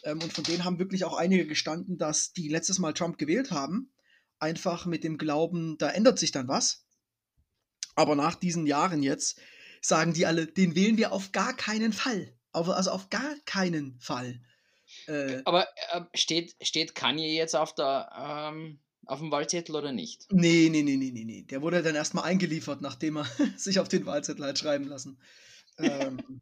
Ähm, 0.03 0.21
und 0.21 0.31
von 0.31 0.43
denen 0.43 0.63
haben 0.63 0.79
wirklich 0.79 1.03
auch 1.03 1.17
einige 1.17 1.47
gestanden, 1.47 1.97
dass 1.97 2.33
die 2.33 2.47
letztes 2.47 2.79
Mal 2.79 2.93
Trump 2.93 3.17
gewählt 3.17 3.51
haben. 3.51 3.91
Einfach 4.39 4.85
mit 4.85 5.03
dem 5.03 5.17
Glauben, 5.17 5.77
da 5.77 5.89
ändert 5.89 6.19
sich 6.19 6.31
dann 6.31 6.47
was. 6.47 6.84
Aber 7.95 8.15
nach 8.15 8.35
diesen 8.35 8.67
Jahren 8.67 9.03
jetzt 9.03 9.39
sagen 9.81 10.13
die 10.13 10.25
alle, 10.25 10.47
den 10.47 10.75
wählen 10.75 10.97
wir 10.97 11.11
auf 11.11 11.31
gar 11.31 11.55
keinen 11.55 11.93
Fall. 11.93 12.33
also 12.51 12.91
auf 12.91 13.09
gar 13.09 13.35
keinen 13.45 13.99
Fall. 13.99 14.41
Äh, 15.07 15.41
Aber 15.45 15.67
äh, 15.91 16.01
steht, 16.13 16.55
steht 16.61 16.95
Kanye 16.95 17.35
jetzt 17.35 17.55
auf, 17.55 17.73
der, 17.75 18.51
ähm, 18.53 18.79
auf 19.05 19.19
dem 19.19 19.31
Wahlzettel 19.31 19.75
oder 19.75 19.91
nicht? 19.91 20.25
Nee, 20.31 20.69
nee, 20.71 20.83
nee, 20.83 20.97
nee, 20.97 21.11
nee, 21.11 21.25
nee. 21.25 21.41
Der 21.43 21.61
wurde 21.61 21.81
dann 21.81 21.95
erstmal 21.95 22.25
eingeliefert, 22.25 22.81
nachdem 22.81 23.17
er 23.17 23.25
sich 23.57 23.79
auf 23.79 23.87
den 23.87 24.05
Wahlzettel 24.05 24.45
hat 24.45 24.59
schreiben 24.59 24.87
lassen. 24.87 25.19
Ähm, 25.77 26.19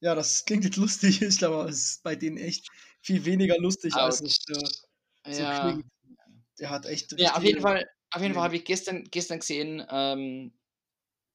ja, 0.00 0.14
das 0.14 0.44
klingt 0.44 0.64
jetzt 0.64 0.76
lustig. 0.76 1.22
Ich 1.22 1.38
glaube, 1.38 1.68
es 1.68 1.90
ist 1.90 2.02
bei 2.02 2.16
denen 2.16 2.36
echt 2.36 2.68
viel 3.00 3.24
weniger 3.24 3.58
lustig, 3.58 3.94
Aber 3.94 4.04
als 4.04 4.20
es 4.20 4.44
äh, 4.48 5.32
so 5.32 5.42
ja. 5.42 5.70
klingt. 5.70 5.86
Der 6.58 6.70
hat 6.70 6.86
echt. 6.86 7.18
Ja, 7.18 7.34
auf 7.34 7.42
jeden 7.42 7.60
Fall, 7.60 7.86
auf 8.10 8.22
jeden 8.22 8.34
Fall 8.34 8.44
habe 8.44 8.56
ich 8.56 8.64
gestern, 8.64 9.04
gestern 9.10 9.40
gesehen, 9.40 9.84
ähm, 9.90 10.52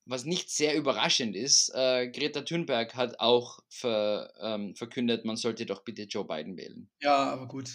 was 0.05 0.25
nicht 0.25 0.49
sehr 0.49 0.75
überraschend 0.75 1.35
ist, 1.35 1.71
äh, 1.73 2.09
Greta 2.09 2.41
Thunberg 2.41 2.95
hat 2.95 3.19
auch 3.19 3.59
ver, 3.69 4.33
ähm, 4.41 4.75
verkündet, 4.75 5.25
man 5.25 5.35
sollte 5.35 5.65
doch 5.65 5.83
bitte 5.83 6.03
Joe 6.03 6.25
Biden 6.25 6.57
wählen. 6.57 6.89
Ja, 7.01 7.31
aber 7.31 7.47
gut. 7.47 7.69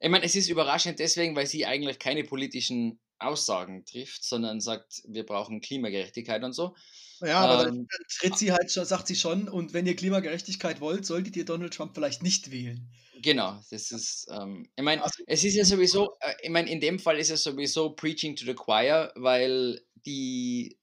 Ich 0.00 0.08
meine, 0.08 0.24
es 0.24 0.34
ist 0.34 0.48
überraschend 0.48 0.98
deswegen, 0.98 1.36
weil 1.36 1.46
sie 1.46 1.66
eigentlich 1.66 1.98
keine 1.98 2.24
politischen 2.24 2.98
Aussagen 3.18 3.84
trifft, 3.84 4.24
sondern 4.24 4.60
sagt, 4.60 5.02
wir 5.06 5.24
brauchen 5.24 5.60
Klimagerechtigkeit 5.60 6.42
und 6.42 6.54
so. 6.54 6.74
Ja, 7.20 7.40
aber 7.40 7.68
ähm, 7.68 7.86
dann 7.86 8.06
tritt 8.18 8.38
sie 8.38 8.50
halt 8.50 8.72
schon, 8.72 8.86
sagt 8.86 9.06
sie 9.06 9.16
schon, 9.16 9.48
und 9.48 9.74
wenn 9.74 9.86
ihr 9.86 9.94
Klimagerechtigkeit 9.94 10.80
wollt, 10.80 11.04
solltet 11.04 11.36
ihr 11.36 11.44
Donald 11.44 11.74
Trump 11.74 11.94
vielleicht 11.94 12.22
nicht 12.22 12.50
wählen. 12.50 12.90
Genau, 13.22 13.60
das 13.70 13.90
ist, 13.90 14.26
ähm, 14.30 14.70
ich 14.74 14.82
meine, 14.82 15.02
also, 15.02 15.22
es 15.26 15.44
ist 15.44 15.54
ja 15.54 15.64
sowieso, 15.66 16.16
äh, 16.20 16.32
ich 16.42 16.48
meine, 16.48 16.70
in 16.70 16.80
dem 16.80 16.98
Fall 16.98 17.18
ist 17.18 17.30
es 17.30 17.42
sowieso 17.42 17.90
Preaching 17.90 18.34
to 18.36 18.46
the 18.46 18.54
Choir, 18.54 19.12
weil 19.16 19.84
die 20.06 20.79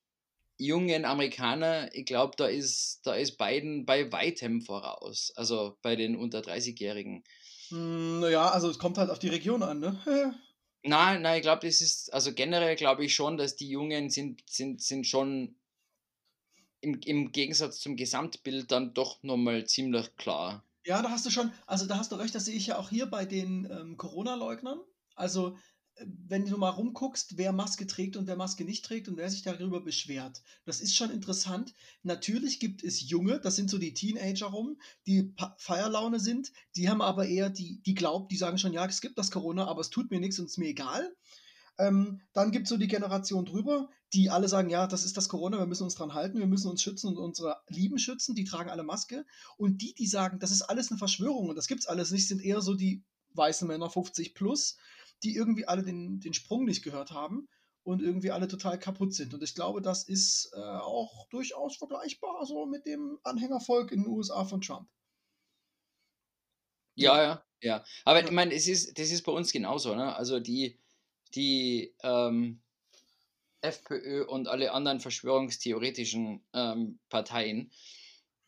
jungen 0.57 1.05
Amerikaner, 1.05 1.93
ich 1.93 2.05
glaube, 2.05 2.35
da 2.37 2.47
ist, 2.47 3.01
da 3.03 3.13
ist 3.13 3.37
Biden 3.37 3.85
bei 3.85 4.11
weitem 4.11 4.61
voraus, 4.61 5.31
also 5.35 5.77
bei 5.81 5.95
den 5.95 6.15
unter 6.15 6.39
30-Jährigen. 6.39 7.23
Hm, 7.69 8.19
naja, 8.21 8.49
also 8.49 8.69
es 8.69 8.79
kommt 8.79 8.97
halt 8.97 9.09
auf 9.09 9.19
die 9.19 9.29
Region 9.29 9.63
an, 9.63 9.79
ne? 9.79 9.99
Nein, 10.83 11.21
nein, 11.21 11.37
ich 11.37 11.41
glaube, 11.41 11.67
das 11.67 11.81
ist, 11.81 12.13
also 12.13 12.33
generell 12.33 12.77
glaube 12.77 13.03
ich 13.03 13.13
schon, 13.13 13.35
dass 13.35 13.57
die 13.57 13.67
Jungen 13.67 14.09
sind, 14.09 14.41
sind, 14.47 14.81
sind 14.81 15.05
schon 15.05 15.57
im, 16.79 16.99
im 17.03 17.31
Gegensatz 17.31 17.79
zum 17.79 17.97
Gesamtbild 17.97 18.71
dann 18.71 18.93
doch 18.93 19.21
nochmal 19.23 19.65
ziemlich 19.65 20.15
klar. 20.15 20.63
Ja, 20.85 21.01
da 21.01 21.09
hast 21.09 21.25
du 21.25 21.29
schon, 21.29 21.51
also 21.65 21.85
da 21.87 21.97
hast 21.97 22.11
du 22.11 22.15
recht, 22.15 22.33
das 22.33 22.45
sehe 22.45 22.55
ich 22.55 22.67
ja 22.67 22.77
auch 22.77 22.89
hier 22.89 23.07
bei 23.07 23.25
den 23.25 23.67
ähm, 23.69 23.97
Corona-Leugnern. 23.97 24.79
Also 25.15 25.57
wenn 26.05 26.45
du 26.45 26.57
mal 26.57 26.69
rumguckst, 26.69 27.37
wer 27.37 27.51
Maske 27.51 27.87
trägt 27.87 28.17
und 28.17 28.27
wer 28.27 28.35
Maske 28.35 28.65
nicht 28.65 28.85
trägt 28.85 29.07
und 29.07 29.17
wer 29.17 29.29
sich 29.29 29.41
darüber 29.41 29.81
beschwert. 29.81 30.43
Das 30.65 30.81
ist 30.81 30.95
schon 30.95 31.09
interessant. 31.09 31.73
Natürlich 32.03 32.59
gibt 32.59 32.83
es 32.83 33.09
Junge, 33.09 33.39
das 33.39 33.55
sind 33.55 33.69
so 33.69 33.77
die 33.77 33.93
Teenager 33.93 34.47
rum, 34.47 34.79
die 35.05 35.33
Feierlaune 35.57 36.19
sind, 36.19 36.51
die 36.75 36.89
haben 36.89 37.01
aber 37.01 37.27
eher 37.27 37.49
die, 37.49 37.81
die 37.81 37.95
glaubt, 37.95 38.31
die 38.31 38.37
sagen 38.37 38.57
schon, 38.57 38.73
ja, 38.73 38.85
es 38.85 39.01
gibt 39.01 39.17
das 39.17 39.31
Corona, 39.31 39.67
aber 39.67 39.81
es 39.81 39.89
tut 39.89 40.11
mir 40.11 40.19
nichts 40.19 40.39
und 40.39 40.45
es 40.45 40.51
ist 40.51 40.57
mir 40.57 40.69
egal. 40.69 41.15
Ähm, 41.79 42.21
dann 42.33 42.51
gibt 42.51 42.65
es 42.65 42.69
so 42.69 42.77
die 42.77 42.87
Generation 42.87 43.45
drüber, 43.45 43.89
die 44.13 44.29
alle 44.29 44.47
sagen, 44.47 44.69
ja, 44.69 44.87
das 44.87 45.03
ist 45.03 45.17
das 45.17 45.29
Corona, 45.29 45.59
wir 45.59 45.67
müssen 45.67 45.83
uns 45.83 45.95
dran 45.95 46.13
halten, 46.13 46.39
wir 46.39 46.47
müssen 46.47 46.69
uns 46.69 46.81
schützen 46.81 47.07
und 47.07 47.17
unsere 47.17 47.57
Lieben 47.67 47.99
schützen, 47.99 48.35
die 48.35 48.45
tragen 48.45 48.69
alle 48.69 48.83
Maske. 48.83 49.25
Und 49.57 49.81
die, 49.81 49.93
die 49.93 50.07
sagen, 50.07 50.39
das 50.39 50.51
ist 50.51 50.63
alles 50.63 50.89
eine 50.89 50.97
Verschwörung 50.97 51.49
und 51.49 51.55
das 51.55 51.67
gibt 51.67 51.81
es 51.81 51.87
alles 51.87 52.11
nicht, 52.11 52.27
sind 52.27 52.43
eher 52.43 52.61
so 52.61 52.73
die 52.73 53.03
weißen 53.33 53.67
Männer 53.67 53.89
50 53.89 54.33
plus, 54.33 54.77
die 55.23 55.35
irgendwie 55.35 55.67
alle 55.67 55.83
den, 55.83 56.19
den 56.19 56.33
Sprung 56.33 56.65
nicht 56.65 56.83
gehört 56.83 57.11
haben 57.11 57.47
und 57.83 58.01
irgendwie 58.01 58.31
alle 58.31 58.47
total 58.47 58.77
kaputt 58.77 59.13
sind. 59.13 59.33
Und 59.33 59.43
ich 59.43 59.55
glaube, 59.55 59.81
das 59.81 60.03
ist 60.03 60.51
äh, 60.53 60.59
auch 60.59 61.27
durchaus 61.29 61.77
vergleichbar 61.77 62.45
so 62.45 62.65
mit 62.65 62.85
dem 62.85 63.19
Anhängervolk 63.23 63.91
in 63.91 64.03
den 64.03 64.11
USA 64.11 64.45
von 64.45 64.61
Trump. 64.61 64.89
Ja, 66.95 67.21
ja, 67.21 67.45
ja. 67.61 67.85
Aber 68.05 68.19
ja. 68.19 68.25
ich 68.25 68.31
meine, 68.31 68.53
es 68.53 68.67
ist, 68.67 68.97
das 68.99 69.11
ist 69.11 69.23
bei 69.23 69.31
uns 69.31 69.51
genauso, 69.51 69.95
ne? 69.95 70.15
Also 70.15 70.39
die, 70.39 70.79
die 71.35 71.95
ähm, 72.01 72.61
FPÖ 73.61 74.25
und 74.25 74.47
alle 74.47 74.71
anderen 74.71 74.99
verschwörungstheoretischen 74.99 76.43
ähm, 76.53 76.99
Parteien, 77.09 77.71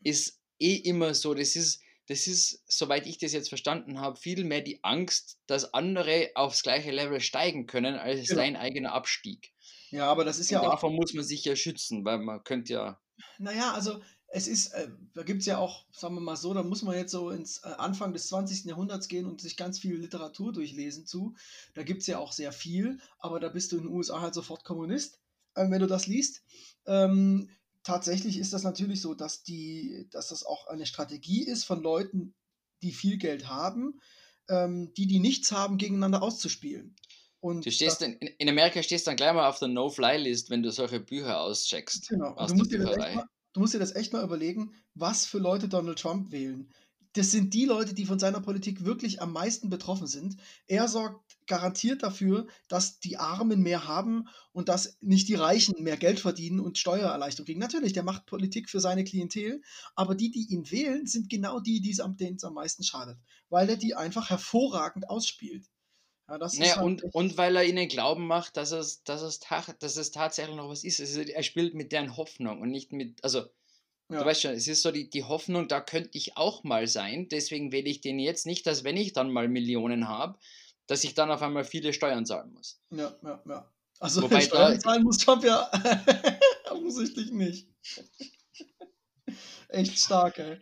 ist 0.02 0.40
eh 0.58 0.76
immer 0.76 1.14
so, 1.14 1.34
das 1.34 1.56
ist, 1.56 1.82
das 2.10 2.26
ist, 2.26 2.64
soweit 2.66 3.06
ich 3.06 3.18
das 3.18 3.32
jetzt 3.32 3.50
verstanden 3.50 4.00
habe, 4.00 4.18
viel 4.18 4.42
mehr 4.44 4.62
die 4.62 4.82
Angst, 4.82 5.38
dass 5.46 5.72
andere 5.74 6.30
aufs 6.34 6.64
gleiche 6.64 6.90
Level 6.90 7.20
steigen 7.20 7.68
können, 7.68 7.94
als 7.94 8.26
genau. 8.26 8.40
dein 8.40 8.56
eigener 8.56 8.92
Abstieg. 8.92 9.52
Ja, 9.90 10.10
aber 10.10 10.24
das 10.24 10.40
ist 10.40 10.50
ja 10.50 10.60
auch. 10.60 10.72
Davon 10.72 10.96
muss 10.96 11.14
man 11.14 11.22
sich 11.22 11.44
ja 11.44 11.54
schützen, 11.54 12.04
weil 12.04 12.18
man 12.18 12.42
könnte 12.42 12.72
ja. 12.72 13.00
Naja, 13.38 13.72
also 13.74 14.00
es 14.26 14.48
ist, 14.48 14.72
äh, 14.72 14.88
da 15.14 15.22
gibt 15.22 15.40
es 15.40 15.46
ja 15.46 15.58
auch, 15.58 15.84
sagen 15.92 16.16
wir 16.16 16.20
mal 16.20 16.34
so, 16.34 16.52
da 16.52 16.64
muss 16.64 16.82
man 16.82 16.96
jetzt 16.96 17.12
so 17.12 17.30
ins 17.30 17.58
äh, 17.58 17.68
Anfang 17.78 18.12
des 18.12 18.26
20. 18.26 18.64
Jahrhunderts 18.64 19.06
gehen 19.06 19.26
und 19.26 19.40
sich 19.40 19.56
ganz 19.56 19.78
viel 19.78 19.94
Literatur 19.94 20.52
durchlesen 20.52 21.06
zu. 21.06 21.36
Da 21.74 21.84
gibt 21.84 22.00
es 22.00 22.08
ja 22.08 22.18
auch 22.18 22.32
sehr 22.32 22.50
viel, 22.50 22.98
aber 23.20 23.38
da 23.38 23.50
bist 23.50 23.70
du 23.70 23.76
in 23.76 23.84
den 23.84 23.92
USA 23.92 24.20
halt 24.20 24.34
sofort 24.34 24.64
Kommunist, 24.64 25.20
äh, 25.54 25.70
wenn 25.70 25.80
du 25.80 25.86
das 25.86 26.08
liest. 26.08 26.42
Ähm, 26.86 27.50
tatsächlich 27.82 28.38
ist 28.38 28.52
das 28.52 28.62
natürlich 28.62 29.00
so, 29.00 29.14
dass, 29.14 29.42
die, 29.42 30.06
dass 30.10 30.28
das 30.28 30.44
auch 30.44 30.66
eine 30.66 30.86
Strategie 30.86 31.44
ist 31.44 31.64
von 31.64 31.82
Leuten, 31.82 32.34
die 32.82 32.92
viel 32.92 33.18
Geld 33.18 33.48
haben, 33.48 34.00
ähm, 34.48 34.92
die, 34.94 35.06
die 35.06 35.20
nichts 35.20 35.52
haben, 35.52 35.78
gegeneinander 35.78 36.22
auszuspielen. 36.22 36.96
Und 37.40 37.64
du 37.64 37.70
stehst 37.70 38.02
in, 38.02 38.14
in 38.14 38.48
Amerika 38.48 38.82
stehst 38.82 39.06
dann 39.06 39.16
gleich 39.16 39.32
mal 39.32 39.48
auf 39.48 39.58
der 39.58 39.68
No-Fly-List, 39.68 40.50
wenn 40.50 40.62
du 40.62 40.70
solche 40.70 41.00
Bücher 41.00 41.40
auscheckst. 41.40 42.08
Genau. 42.08 42.34
Aus 42.34 42.50
du 42.50 42.56
musst, 42.56 42.70
mal, 42.72 43.24
du 43.54 43.60
musst 43.60 43.74
dir 43.74 43.78
das 43.78 43.94
echt 43.94 44.12
mal 44.12 44.22
überlegen, 44.22 44.74
was 44.94 45.24
für 45.24 45.38
Leute 45.38 45.68
Donald 45.68 45.98
Trump 45.98 46.32
wählen. 46.32 46.70
Das 47.14 47.32
sind 47.32 47.54
die 47.54 47.64
Leute, 47.64 47.92
die 47.92 48.06
von 48.06 48.20
seiner 48.20 48.40
Politik 48.40 48.84
wirklich 48.84 49.20
am 49.20 49.32
meisten 49.32 49.68
betroffen 49.68 50.06
sind. 50.06 50.36
Er 50.66 50.86
sorgt 50.86 51.38
garantiert 51.46 52.04
dafür, 52.04 52.46
dass 52.68 53.00
die 53.00 53.16
Armen 53.16 53.60
mehr 53.60 53.88
haben 53.88 54.28
und 54.52 54.68
dass 54.68 54.96
nicht 55.00 55.26
die 55.28 55.34
Reichen 55.34 55.82
mehr 55.82 55.96
Geld 55.96 56.20
verdienen 56.20 56.60
und 56.60 56.78
Steuererleichterung 56.78 57.46
kriegen. 57.46 57.60
Natürlich, 57.60 57.92
der 57.92 58.04
macht 58.04 58.26
Politik 58.26 58.70
für 58.70 58.78
seine 58.78 59.02
Klientel, 59.02 59.60
aber 59.96 60.14
die, 60.14 60.30
die 60.30 60.46
ihn 60.52 60.70
wählen, 60.70 61.06
sind 61.06 61.28
genau 61.28 61.58
die, 61.58 61.80
die 61.80 61.90
es 61.90 61.98
am, 61.98 62.16
denen 62.16 62.36
es 62.36 62.44
am 62.44 62.54
meisten 62.54 62.84
schadet, 62.84 63.18
weil 63.48 63.68
er 63.68 63.76
die 63.76 63.96
einfach 63.96 64.30
hervorragend 64.30 65.10
ausspielt. 65.10 65.66
Ja, 66.28 66.38
naja, 66.38 66.76
halt 66.76 66.84
und, 66.84 67.02
und 67.12 67.36
weil 67.36 67.56
er 67.56 67.64
ihnen 67.64 67.88
glauben 67.88 68.28
macht, 68.28 68.56
dass 68.56 68.70
es, 68.70 69.02
dass, 69.02 69.22
es 69.22 69.40
dass 69.80 69.96
es 69.96 70.12
tatsächlich 70.12 70.54
noch 70.54 70.68
was 70.68 70.84
ist. 70.84 71.00
Also 71.00 71.22
er 71.22 71.42
spielt 71.42 71.74
mit 71.74 71.90
deren 71.90 72.16
Hoffnung 72.16 72.60
und 72.60 72.70
nicht 72.70 72.92
mit, 72.92 73.24
also 73.24 73.46
ja. 74.10 74.20
du 74.20 74.24
weißt 74.26 74.42
schon, 74.42 74.52
es 74.52 74.68
ist 74.68 74.82
so 74.82 74.90
die, 74.90 75.08
die 75.08 75.24
Hoffnung, 75.24 75.68
da 75.68 75.80
könnte 75.80 76.10
ich 76.12 76.36
auch 76.36 76.64
mal 76.64 76.86
sein. 76.86 77.28
Deswegen 77.28 77.72
wähle 77.72 77.88
ich 77.88 78.00
den 78.00 78.18
jetzt 78.18 78.46
nicht, 78.46 78.66
dass 78.66 78.84
wenn 78.84 78.96
ich 78.96 79.12
dann 79.12 79.32
mal 79.32 79.48
Millionen 79.48 80.08
habe, 80.08 80.38
dass 80.86 81.04
ich 81.04 81.14
dann 81.14 81.30
auf 81.30 81.42
einmal 81.42 81.64
viele 81.64 81.92
Steuern 81.92 82.26
zahlen 82.26 82.52
muss. 82.52 82.80
Ja, 82.90 83.14
ja, 83.22 83.42
ja. 83.46 83.72
Also 83.98 84.22
Wobei 84.22 84.40
Steuern 84.40 84.74
da, 84.74 84.78
zahlen 84.78 85.02
muss 85.02 85.18
Trump 85.18 85.44
ja 85.44 85.70
offensichtlich 86.70 87.30
nicht. 87.30 87.68
Echt 89.68 89.98
stark, 89.98 90.38
ey. 90.38 90.58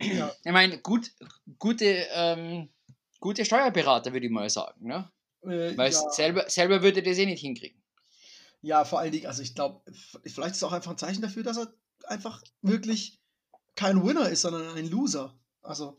Ja. 0.00 0.34
Ich 0.44 0.52
meine, 0.52 0.78
gut, 0.78 1.10
gute 1.58 2.06
ähm, 2.14 2.70
gute 3.22 3.46
Steuerberater, 3.46 4.12
würde 4.12 4.26
ich 4.26 4.32
mal 4.32 4.50
sagen. 4.50 4.86
Ne? 4.86 5.10
Äh, 5.42 5.76
Weil 5.78 5.92
ja. 5.92 6.10
selber, 6.10 6.50
selber 6.50 6.82
würde 6.82 7.02
das 7.02 7.16
eh 7.16 7.24
nicht 7.24 7.40
hinkriegen. 7.40 7.80
Ja, 8.60 8.84
vor 8.84 9.00
allen 9.00 9.12
Dingen, 9.12 9.26
also 9.26 9.42
ich 9.42 9.54
glaube, 9.54 9.80
vielleicht 10.24 10.52
ist 10.52 10.58
es 10.58 10.62
auch 10.62 10.72
einfach 10.72 10.90
ein 10.90 10.98
Zeichen 10.98 11.22
dafür, 11.22 11.42
dass 11.42 11.56
er 11.56 11.72
einfach 12.08 12.42
wirklich 12.60 13.20
kein 13.74 14.04
Winner 14.04 14.28
ist, 14.28 14.42
sondern 14.42 14.76
ein 14.76 14.90
Loser. 14.90 15.34
Also 15.62 15.98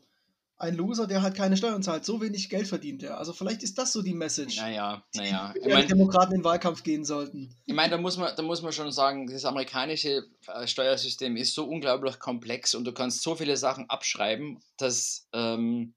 ein 0.56 0.76
Loser, 0.76 1.06
der 1.06 1.22
halt 1.22 1.34
keine 1.34 1.56
Steuern 1.56 1.82
zahlt, 1.82 2.04
so 2.04 2.20
wenig 2.20 2.48
Geld 2.48 2.68
verdient 2.68 3.02
er. 3.02 3.18
Also 3.18 3.32
vielleicht 3.32 3.62
ist 3.62 3.76
das 3.76 3.92
so 3.92 4.02
die 4.02 4.14
Message. 4.14 4.56
Naja, 4.56 5.04
naja. 5.14 5.52
Die 5.54 5.66
ich 5.66 5.74
mein, 5.74 5.88
Demokraten 5.88 6.32
in 6.32 6.40
den 6.40 6.44
Wahlkampf 6.44 6.82
gehen 6.84 7.04
sollten. 7.04 7.54
Ich 7.66 7.74
meine, 7.74 7.90
da 7.90 7.98
muss 7.98 8.16
man, 8.16 8.34
da 8.36 8.42
muss 8.42 8.62
man 8.62 8.72
schon 8.72 8.92
sagen, 8.92 9.26
das 9.26 9.44
amerikanische 9.44 10.26
äh, 10.46 10.66
Steuersystem 10.66 11.36
ist 11.36 11.54
so 11.54 11.64
unglaublich 11.64 12.18
komplex 12.18 12.74
und 12.74 12.84
du 12.84 12.92
kannst 12.92 13.22
so 13.22 13.34
viele 13.34 13.56
Sachen 13.56 13.90
abschreiben, 13.90 14.60
dass 14.76 15.28
ähm, 15.32 15.94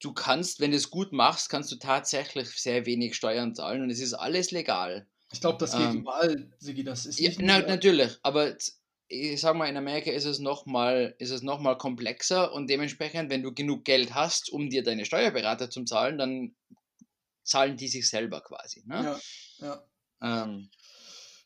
du 0.00 0.12
kannst, 0.12 0.60
wenn 0.60 0.70
du 0.70 0.76
es 0.76 0.90
gut 0.90 1.12
machst, 1.12 1.50
kannst 1.50 1.72
du 1.72 1.76
tatsächlich 1.76 2.48
sehr 2.50 2.86
wenig 2.86 3.16
Steuern 3.16 3.54
zahlen 3.54 3.82
und 3.82 3.90
es 3.90 4.00
ist 4.00 4.14
alles 4.14 4.52
legal. 4.52 5.08
Ich 5.34 5.40
glaube, 5.40 5.58
das 5.58 5.72
geht 5.72 5.80
ähm, 5.80 5.98
überall, 5.98 6.52
Sigi, 6.58 6.84
das 6.84 7.06
ist 7.06 7.18
ja, 7.18 7.32
na, 7.38 7.58
natürlich, 7.58 8.16
aber 8.22 8.56
ich 9.08 9.40
sag 9.40 9.56
mal, 9.56 9.66
in 9.66 9.76
Amerika 9.76 10.12
ist 10.12 10.24
es 10.24 10.38
nochmal 10.38 11.16
noch 11.42 11.78
komplexer 11.78 12.52
und 12.52 12.70
dementsprechend, 12.70 13.30
wenn 13.30 13.42
du 13.42 13.52
genug 13.52 13.84
Geld 13.84 14.14
hast, 14.14 14.50
um 14.50 14.70
dir 14.70 14.84
deine 14.84 15.04
Steuerberater 15.04 15.70
zu 15.70 15.84
zahlen, 15.84 16.18
dann 16.18 16.54
zahlen 17.42 17.76
die 17.76 17.88
sich 17.88 18.08
selber 18.08 18.42
quasi. 18.42 18.84
Ne? 18.86 19.20
Ja, 19.60 19.84
ja. 20.20 20.44
Ähm, 20.44 20.70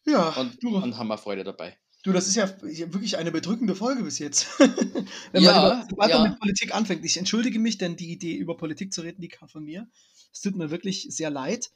ja 0.05 0.29
und, 0.31 0.63
du, 0.63 0.77
und 0.77 0.99
haben 0.99 1.09
wir 1.09 1.17
Freude 1.17 1.43
dabei. 1.43 1.79
Du, 2.05 2.13
das 2.13 2.29
ist 2.29 2.37
ja 2.37 2.49
wirklich 2.61 3.17
eine 3.17 3.33
bedrückende 3.33 3.75
Folge 3.75 4.05
bis 4.05 4.19
jetzt. 4.19 4.47
wenn 5.33 5.43
ja, 5.43 5.87
man 5.97 6.11
ja. 6.11 6.29
mit 6.29 6.39
Politik 6.39 6.75
anfängt. 6.75 7.05
Ich 7.07 7.17
entschuldige 7.17 7.59
mich, 7.59 7.79
denn 7.79 7.97
die 7.97 8.13
Idee, 8.13 8.35
über 8.35 8.55
Politik 8.55 8.93
zu 8.93 9.01
reden, 9.01 9.23
die 9.23 9.29
kam 9.29 9.49
von 9.49 9.65
mir. 9.65 9.89
Es 10.31 10.43
tut 10.43 10.57
mir 10.57 10.71
wirklich 10.71 11.07
sehr 11.11 11.31
leid, 11.31 11.71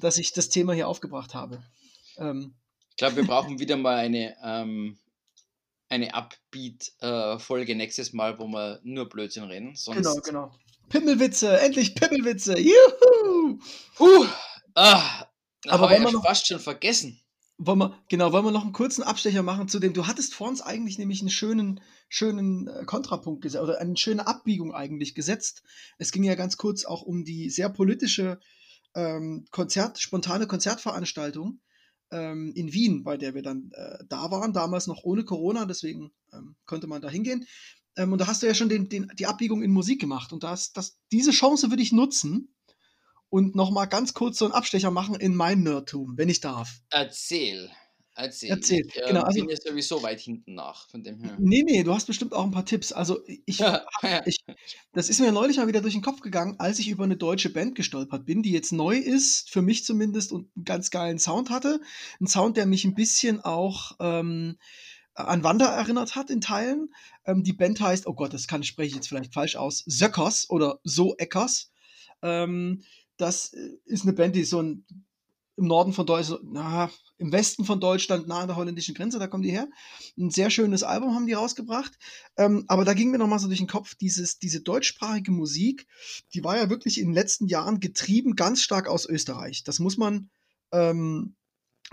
dass 0.00 0.18
ich 0.18 0.32
das 0.32 0.48
Thema 0.48 0.72
hier 0.72 0.88
aufgebracht 0.88 1.34
habe. 1.34 1.62
Ähm, 2.16 2.54
ich 2.90 2.96
glaube, 2.96 3.16
wir 3.16 3.26
brauchen 3.26 3.58
wieder 3.58 3.76
mal 3.76 3.96
eine 3.96 4.36
ähm, 4.42 4.98
eine 5.88 6.14
Upbeat-Folge 6.14 7.72
äh, 7.72 7.74
nächstes 7.74 8.12
Mal, 8.12 8.38
wo 8.38 8.46
wir 8.46 8.80
nur 8.82 9.08
Blödsinn 9.08 9.44
reden. 9.44 9.74
Sonst 9.74 9.96
genau, 9.96 10.16
genau. 10.16 10.52
Pimmelwitze, 10.88 11.60
endlich 11.60 11.94
Pimmelwitze. 11.94 12.58
Juhu! 12.58 13.58
Uh, 13.98 14.26
ah, 14.74 15.26
aber 15.66 15.90
wollen 15.90 16.04
wir 16.04 16.12
noch, 16.12 16.24
fast 16.24 16.46
schon 16.46 16.60
vergessen. 16.60 17.20
Wollen 17.58 17.78
wir, 17.78 17.98
genau, 18.08 18.32
wollen 18.32 18.44
wir 18.44 18.52
noch 18.52 18.62
einen 18.62 18.72
kurzen 18.72 19.02
Abstecher 19.02 19.42
machen 19.42 19.68
zu 19.68 19.80
dem, 19.80 19.92
du 19.92 20.06
hattest 20.06 20.34
vor 20.34 20.48
uns 20.48 20.60
eigentlich 20.60 20.98
nämlich 20.98 21.20
einen 21.20 21.30
schönen, 21.30 21.80
schönen 22.08 22.68
äh, 22.68 22.84
Kontrapunkt 22.84 23.42
gesetzt, 23.42 23.62
oder 23.62 23.80
eine 23.80 23.96
schöne 23.96 24.26
Abbiegung 24.26 24.72
eigentlich 24.74 25.14
gesetzt. 25.14 25.62
Es 25.98 26.12
ging 26.12 26.22
ja 26.22 26.36
ganz 26.36 26.56
kurz 26.56 26.84
auch 26.84 27.02
um 27.02 27.24
die 27.24 27.50
sehr 27.50 27.68
politische 27.68 28.38
ähm, 28.98 29.44
Konzert, 29.52 30.00
spontane 30.00 30.48
Konzertveranstaltung 30.48 31.60
ähm, 32.10 32.52
in 32.54 32.72
Wien, 32.72 33.04
bei 33.04 33.16
der 33.16 33.34
wir 33.34 33.42
dann 33.42 33.70
äh, 33.72 33.98
da 34.08 34.30
waren, 34.30 34.52
damals 34.52 34.88
noch 34.88 35.04
ohne 35.04 35.24
Corona, 35.24 35.66
deswegen 35.66 36.10
ähm, 36.32 36.56
konnte 36.66 36.88
man 36.88 37.00
da 37.00 37.08
hingehen. 37.08 37.46
Ähm, 37.96 38.12
und 38.12 38.20
da 38.20 38.26
hast 38.26 38.42
du 38.42 38.48
ja 38.48 38.54
schon 38.54 38.68
den, 38.68 38.88
den, 38.88 39.10
die 39.16 39.26
Abbiegung 39.26 39.62
in 39.62 39.70
Musik 39.70 40.00
gemacht. 40.00 40.32
Und 40.32 40.42
das, 40.42 40.72
das, 40.72 40.98
diese 41.12 41.30
Chance 41.30 41.70
würde 41.70 41.82
ich 41.82 41.92
nutzen 41.92 42.52
und 43.28 43.54
nochmal 43.54 43.86
ganz 43.86 44.14
kurz 44.14 44.38
so 44.38 44.46
einen 44.46 44.54
Abstecher 44.54 44.90
machen 44.90 45.14
in 45.14 45.36
mein 45.36 45.62
Nerdtum, 45.62 46.14
wenn 46.16 46.28
ich 46.28 46.40
darf. 46.40 46.80
Erzähl. 46.90 47.70
Erzähl. 48.18 48.50
Erzähl. 48.50 48.84
Ich 48.84 48.96
äh, 48.96 49.06
genau, 49.06 49.22
also, 49.22 49.40
bin 49.40 49.48
ja 49.48 49.56
sowieso 49.56 50.02
weit 50.02 50.18
hinten 50.18 50.54
nach, 50.54 50.88
von 50.88 51.04
dem 51.04 51.20
her. 51.20 51.36
Nee, 51.38 51.62
nee, 51.62 51.84
du 51.84 51.94
hast 51.94 52.06
bestimmt 52.06 52.32
auch 52.34 52.42
ein 52.42 52.50
paar 52.50 52.64
Tipps. 52.64 52.92
Also 52.92 53.20
ich, 53.46 53.60
ich 54.26 54.38
das 54.92 55.08
ist 55.08 55.20
mir 55.20 55.30
neulich 55.30 55.58
mal 55.58 55.68
wieder 55.68 55.80
durch 55.80 55.94
den 55.94 56.02
Kopf 56.02 56.20
gegangen, 56.20 56.56
als 56.58 56.80
ich 56.80 56.88
über 56.88 57.04
eine 57.04 57.16
deutsche 57.16 57.50
Band 57.50 57.76
gestolpert 57.76 58.26
bin, 58.26 58.42
die 58.42 58.50
jetzt 58.50 58.72
neu 58.72 58.96
ist, 58.96 59.50
für 59.50 59.62
mich 59.62 59.84
zumindest, 59.84 60.32
und 60.32 60.50
einen 60.56 60.64
ganz 60.64 60.90
geilen 60.90 61.20
Sound 61.20 61.50
hatte. 61.50 61.80
Ein 62.20 62.26
Sound, 62.26 62.56
der 62.56 62.66
mich 62.66 62.84
ein 62.84 62.96
bisschen 62.96 63.40
auch 63.40 63.92
ähm, 64.00 64.58
an 65.14 65.44
Wander 65.44 65.66
erinnert 65.66 66.16
hat 66.16 66.28
in 66.30 66.40
Teilen. 66.40 66.92
Ähm, 67.24 67.44
die 67.44 67.52
Band 67.52 67.80
heißt, 67.80 68.08
oh 68.08 68.14
Gott, 68.14 68.34
das 68.34 68.48
kann 68.48 68.64
spreche 68.64 68.88
ich 68.88 68.94
jetzt 68.96 69.08
vielleicht 69.08 69.32
falsch 69.32 69.54
aus, 69.54 69.84
Söckers 69.86 70.50
oder 70.50 70.80
So 70.82 71.14
Eckers. 71.18 71.70
Ähm, 72.22 72.82
das 73.16 73.52
äh, 73.52 73.76
ist 73.84 74.02
eine 74.02 74.12
Band, 74.12 74.34
die 74.34 74.42
so 74.42 74.60
ein 74.60 74.84
im 75.58 75.66
Norden 75.66 75.92
von 75.92 76.06
Deutschland, 76.06 76.42
na, 76.44 76.90
im 77.18 77.32
Westen 77.32 77.64
von 77.64 77.80
Deutschland, 77.80 78.28
nah 78.28 78.40
an 78.40 78.46
der 78.46 78.56
holländischen 78.56 78.94
Grenze, 78.94 79.18
da 79.18 79.26
kommen 79.26 79.42
die 79.42 79.50
her. 79.50 79.68
Ein 80.16 80.30
sehr 80.30 80.50
schönes 80.50 80.84
Album 80.84 81.14
haben 81.14 81.26
die 81.26 81.32
rausgebracht. 81.32 81.98
Ähm, 82.36 82.64
aber 82.68 82.84
da 82.84 82.94
ging 82.94 83.10
mir 83.10 83.18
nochmal 83.18 83.40
so 83.40 83.48
durch 83.48 83.58
den 83.58 83.66
Kopf, 83.66 83.96
dieses, 83.96 84.38
diese 84.38 84.60
deutschsprachige 84.60 85.32
Musik, 85.32 85.86
die 86.32 86.44
war 86.44 86.56
ja 86.56 86.70
wirklich 86.70 86.98
in 86.98 87.08
den 87.08 87.14
letzten 87.14 87.48
Jahren 87.48 87.80
getrieben 87.80 88.36
ganz 88.36 88.62
stark 88.62 88.86
aus 88.86 89.04
Österreich. 89.04 89.64
Das 89.64 89.80
muss 89.80 89.96
man 89.96 90.30
ähm, 90.70 91.34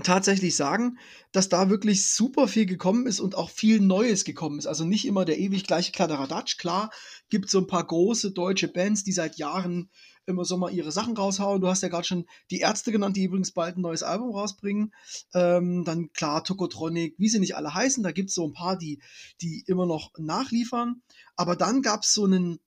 tatsächlich 0.04 0.56
sagen, 0.56 1.00
dass 1.32 1.50
da 1.50 1.70
wirklich 1.70 2.08
super 2.08 2.48
viel 2.48 2.68
gekommen 2.68 3.08
ist 3.08 3.20
und 3.20 3.34
auch 3.34 3.50
viel 3.50 3.80
Neues 3.80 4.26
gekommen 4.26 4.60
ist. 4.60 4.68
Also 4.68 4.86
nicht 4.86 5.06
immer 5.06 5.26
der 5.26 5.40
ewig 5.40 5.66
gleiche 5.66 5.92
Kladderadatsch. 5.92 6.58
Klar, 6.58 6.92
gibt 7.30 7.50
so 7.50 7.60
ein 7.60 7.68
paar 7.68 7.86
große 7.86 8.32
deutsche 8.32 8.68
Bands, 8.68 9.04
die 9.04 9.14
seit 9.14 9.38
Jahren 9.38 9.90
immer 10.26 10.46
so 10.46 10.58
mal 10.58 10.74
ihre 10.74 10.92
Sachen 10.92 11.16
raushauen. 11.16 11.62
Du 11.62 11.68
hast 11.68 11.84
ja 11.84 11.90
gerade 11.90 12.08
schon 12.08 12.26
die 12.52 12.60
Ärzte 12.60 12.92
genannt, 12.92 13.16
die 13.16 13.24
übrigens 13.24 13.52
bald 13.52 13.78
ein 13.78 13.82
neues 13.82 14.04
Album 14.04 14.32
rausbringen. 14.32 14.94
Ähm, 15.34 15.84
dann 15.86 16.12
klar, 16.14 16.44
Tokotronic, 16.44 17.16
wie 17.18 17.30
sie 17.30 17.40
nicht 17.40 17.56
alle 17.56 17.74
heißen. 17.74 18.04
Da 18.04 18.12
gibt 18.12 18.30
es 18.30 18.36
so 18.36 18.46
ein 18.46 18.54
paar, 18.54 18.78
die, 18.78 19.02
die 19.42 19.64
immer 19.68 19.86
noch 19.86 20.12
nachliefern. 20.18 21.02
Aber 21.36 21.56
dann 21.56 21.82
gab 21.82 22.04
es 22.04 22.14
so 22.14 22.26
einen, 22.26 22.60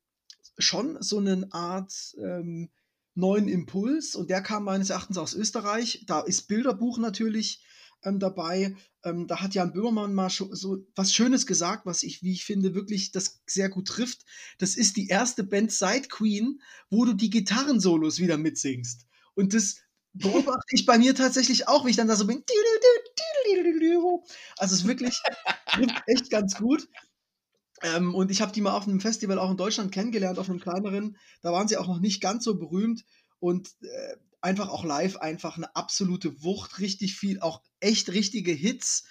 schon 0.58 0.96
so 1.00 1.18
eine 1.18 1.48
Art 1.50 1.92
ähm, 2.22 2.70
neuen 3.14 3.48
Impuls 3.48 4.14
und 4.14 4.30
der 4.30 4.42
kam 4.42 4.64
meines 4.64 4.90
Erachtens 4.90 5.18
aus 5.18 5.34
Österreich. 5.34 6.04
Da 6.06 6.20
ist 6.20 6.46
Bilderbuch 6.48 6.98
natürlich 6.98 7.64
ähm, 8.04 8.18
dabei. 8.18 8.76
Ähm, 9.04 9.26
da 9.26 9.40
hat 9.40 9.54
Jan 9.54 9.72
Böhmermann 9.72 10.14
mal 10.14 10.30
so 10.30 10.86
was 10.94 11.12
Schönes 11.12 11.46
gesagt, 11.46 11.86
was 11.86 12.02
ich, 12.02 12.22
wie 12.22 12.32
ich 12.32 12.44
finde, 12.44 12.74
wirklich 12.74 13.12
das 13.12 13.40
sehr 13.46 13.68
gut 13.68 13.88
trifft. 13.88 14.24
Das 14.58 14.76
ist 14.76 14.96
die 14.96 15.08
erste 15.08 15.44
Band 15.44 15.72
seit 15.72 16.10
Queen, 16.10 16.60
wo 16.90 17.04
du 17.04 17.12
die 17.12 17.30
Gitarrensolos 17.30 18.18
wieder 18.18 18.38
mitsingst. 18.38 19.06
Und 19.34 19.54
das 19.54 19.76
beobachte 20.12 20.74
ich 20.74 20.86
bei 20.86 20.98
mir 20.98 21.14
tatsächlich 21.14 21.68
auch, 21.68 21.86
wie 21.86 21.90
ich 21.90 21.96
dann 21.96 22.08
da 22.08 22.16
so 22.16 22.26
bin. 22.26 22.44
Also 24.56 24.74
es 24.74 24.80
ist 24.80 24.88
wirklich 24.88 25.20
echt 26.06 26.30
ganz 26.30 26.56
gut. 26.56 26.88
Ähm, 27.82 28.14
und 28.14 28.30
ich 28.30 28.40
habe 28.40 28.52
die 28.52 28.60
mal 28.60 28.72
auf 28.72 28.88
einem 28.88 29.00
Festival 29.00 29.38
auch 29.38 29.50
in 29.50 29.56
Deutschland 29.56 29.92
kennengelernt, 29.92 30.38
auf 30.38 30.50
einem 30.50 30.60
kleineren. 30.60 31.16
Da 31.42 31.52
waren 31.52 31.68
sie 31.68 31.76
auch 31.76 31.86
noch 31.86 32.00
nicht 32.00 32.20
ganz 32.20 32.44
so 32.44 32.58
berühmt. 32.58 33.04
Und 33.38 33.68
äh, 33.82 34.16
einfach 34.40 34.68
auch 34.68 34.84
live 34.84 35.16
einfach 35.16 35.56
eine 35.56 35.74
absolute 35.74 36.42
Wucht, 36.42 36.78
richtig 36.78 37.16
viel, 37.16 37.40
auch 37.40 37.62
echt 37.80 38.10
richtige 38.10 38.52
Hits, 38.52 39.04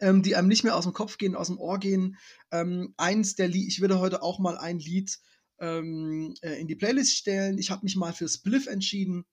ähm, 0.00 0.22
die 0.22 0.36
einem 0.36 0.48
nicht 0.48 0.64
mehr 0.64 0.76
aus 0.76 0.84
dem 0.84 0.92
Kopf 0.92 1.18
gehen, 1.18 1.36
aus 1.36 1.48
dem 1.48 1.58
Ohr 1.58 1.78
gehen. 1.78 2.16
Ähm, 2.50 2.94
eins 2.96 3.34
der 3.34 3.48
Lied, 3.48 3.68
ich 3.68 3.80
würde 3.80 3.98
heute 3.98 4.22
auch 4.22 4.38
mal 4.38 4.56
ein 4.58 4.78
Lied 4.78 5.18
ähm, 5.58 6.34
äh, 6.42 6.54
in 6.54 6.68
die 6.68 6.76
Playlist 6.76 7.16
stellen. 7.16 7.58
Ich 7.58 7.70
habe 7.70 7.84
mich 7.84 7.96
mal 7.96 8.12
für 8.12 8.28
Spliff 8.28 8.66
entschieden. 8.66 9.24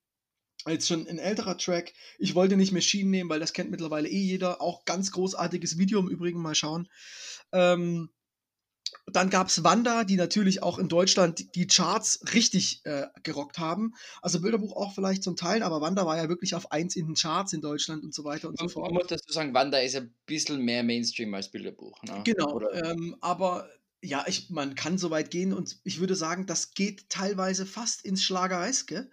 Jetzt 0.67 0.87
schon 0.87 1.07
ein 1.07 1.19
älterer 1.19 1.57
Track. 1.57 1.93
Ich 2.17 2.35
wollte 2.35 2.57
nicht 2.57 2.73
Machine 2.73 3.09
nehmen, 3.09 3.29
weil 3.29 3.39
das 3.39 3.53
kennt 3.53 3.71
mittlerweile 3.71 4.09
eh 4.09 4.19
jeder. 4.19 4.61
Auch 4.61 4.85
ganz 4.85 5.11
großartiges 5.11 5.77
Video 5.77 5.99
im 5.99 6.09
Übrigen 6.09 6.41
mal 6.41 6.55
schauen. 6.55 6.89
Ähm, 7.53 8.09
dann 9.11 9.29
gab 9.29 9.47
es 9.47 9.63
Wanda, 9.63 10.03
die 10.03 10.17
natürlich 10.17 10.61
auch 10.63 10.77
in 10.77 10.89
Deutschland 10.89 11.55
die 11.55 11.67
Charts 11.67 12.19
richtig 12.33 12.81
äh, 12.83 13.07
gerockt 13.23 13.57
haben. 13.57 13.93
Also 14.21 14.41
Bilderbuch 14.41 14.75
auch 14.75 14.93
vielleicht 14.93 15.23
zum 15.23 15.37
Teil, 15.37 15.63
aber 15.63 15.79
Wanda 15.79 16.05
war 16.05 16.17
ja 16.17 16.27
wirklich 16.27 16.55
auf 16.55 16.71
1 16.71 16.95
in 16.97 17.07
den 17.07 17.15
Charts 17.15 17.53
in 17.53 17.61
Deutschland 17.61 18.03
und 18.03 18.13
so 18.13 18.25
weiter 18.25 18.49
und 18.49 18.59
man, 18.59 18.67
so 18.67 18.73
fort. 18.73 18.91
Man 18.91 18.95
muss 18.95 19.07
dazu 19.07 19.31
sagen, 19.31 19.53
Wanda 19.53 19.77
ist 19.77 19.95
ein 19.95 20.13
bisschen 20.25 20.61
mehr 20.61 20.83
Mainstream 20.83 21.33
als 21.33 21.49
Bilderbuch. 21.49 22.01
Ne? 22.03 22.21
Genau, 22.25 22.59
ähm, 22.71 23.15
aber 23.21 23.69
ja, 24.01 24.25
ich, 24.27 24.49
man 24.49 24.75
kann 24.75 24.97
so 24.97 25.09
weit 25.09 25.31
gehen 25.31 25.53
und 25.53 25.79
ich 25.83 25.99
würde 25.99 26.15
sagen, 26.15 26.45
das 26.45 26.71
geht 26.71 27.09
teilweise 27.09 27.65
fast 27.65 28.03
ins 28.03 28.23
Schlagereske. 28.23 29.09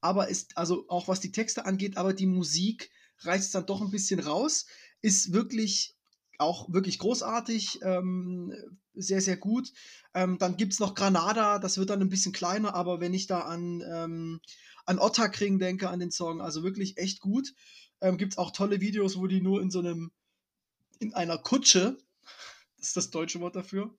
Aber 0.00 0.28
ist, 0.28 0.56
also 0.56 0.84
auch 0.88 1.08
was 1.08 1.20
die 1.20 1.32
Texte 1.32 1.64
angeht, 1.64 1.96
aber 1.96 2.12
die 2.12 2.26
Musik 2.26 2.90
reißt 3.20 3.54
dann 3.54 3.66
doch 3.66 3.80
ein 3.80 3.90
bisschen 3.90 4.20
raus. 4.20 4.66
Ist 5.00 5.32
wirklich 5.32 5.95
auch 6.38 6.72
wirklich 6.72 6.98
großartig, 6.98 7.80
ähm, 7.82 8.52
sehr, 8.94 9.20
sehr 9.20 9.36
gut. 9.36 9.72
Ähm, 10.14 10.38
dann 10.38 10.56
gibt 10.56 10.72
es 10.72 10.80
noch 10.80 10.94
Granada, 10.94 11.58
das 11.58 11.78
wird 11.78 11.90
dann 11.90 12.00
ein 12.00 12.08
bisschen 12.08 12.32
kleiner, 12.32 12.74
aber 12.74 13.00
wenn 13.00 13.14
ich 13.14 13.26
da 13.26 13.40
an, 13.40 13.82
ähm, 13.92 14.40
an 14.86 14.98
Ottakring 14.98 15.58
denke, 15.58 15.90
an 15.90 16.00
den 16.00 16.10
Song, 16.10 16.40
also 16.40 16.62
wirklich 16.62 16.96
echt 16.96 17.20
gut. 17.20 17.54
Ähm, 18.00 18.18
gibt 18.18 18.34
es 18.34 18.38
auch 18.38 18.50
tolle 18.50 18.80
Videos, 18.80 19.16
wo 19.18 19.26
die 19.26 19.40
nur 19.40 19.60
in 19.60 19.70
so 19.70 19.78
einem, 19.80 20.12
in 20.98 21.14
einer 21.14 21.38
Kutsche, 21.38 21.98
das 22.78 22.88
ist 22.88 22.96
das 22.96 23.10
deutsche 23.10 23.40
Wort 23.40 23.56
dafür, 23.56 23.96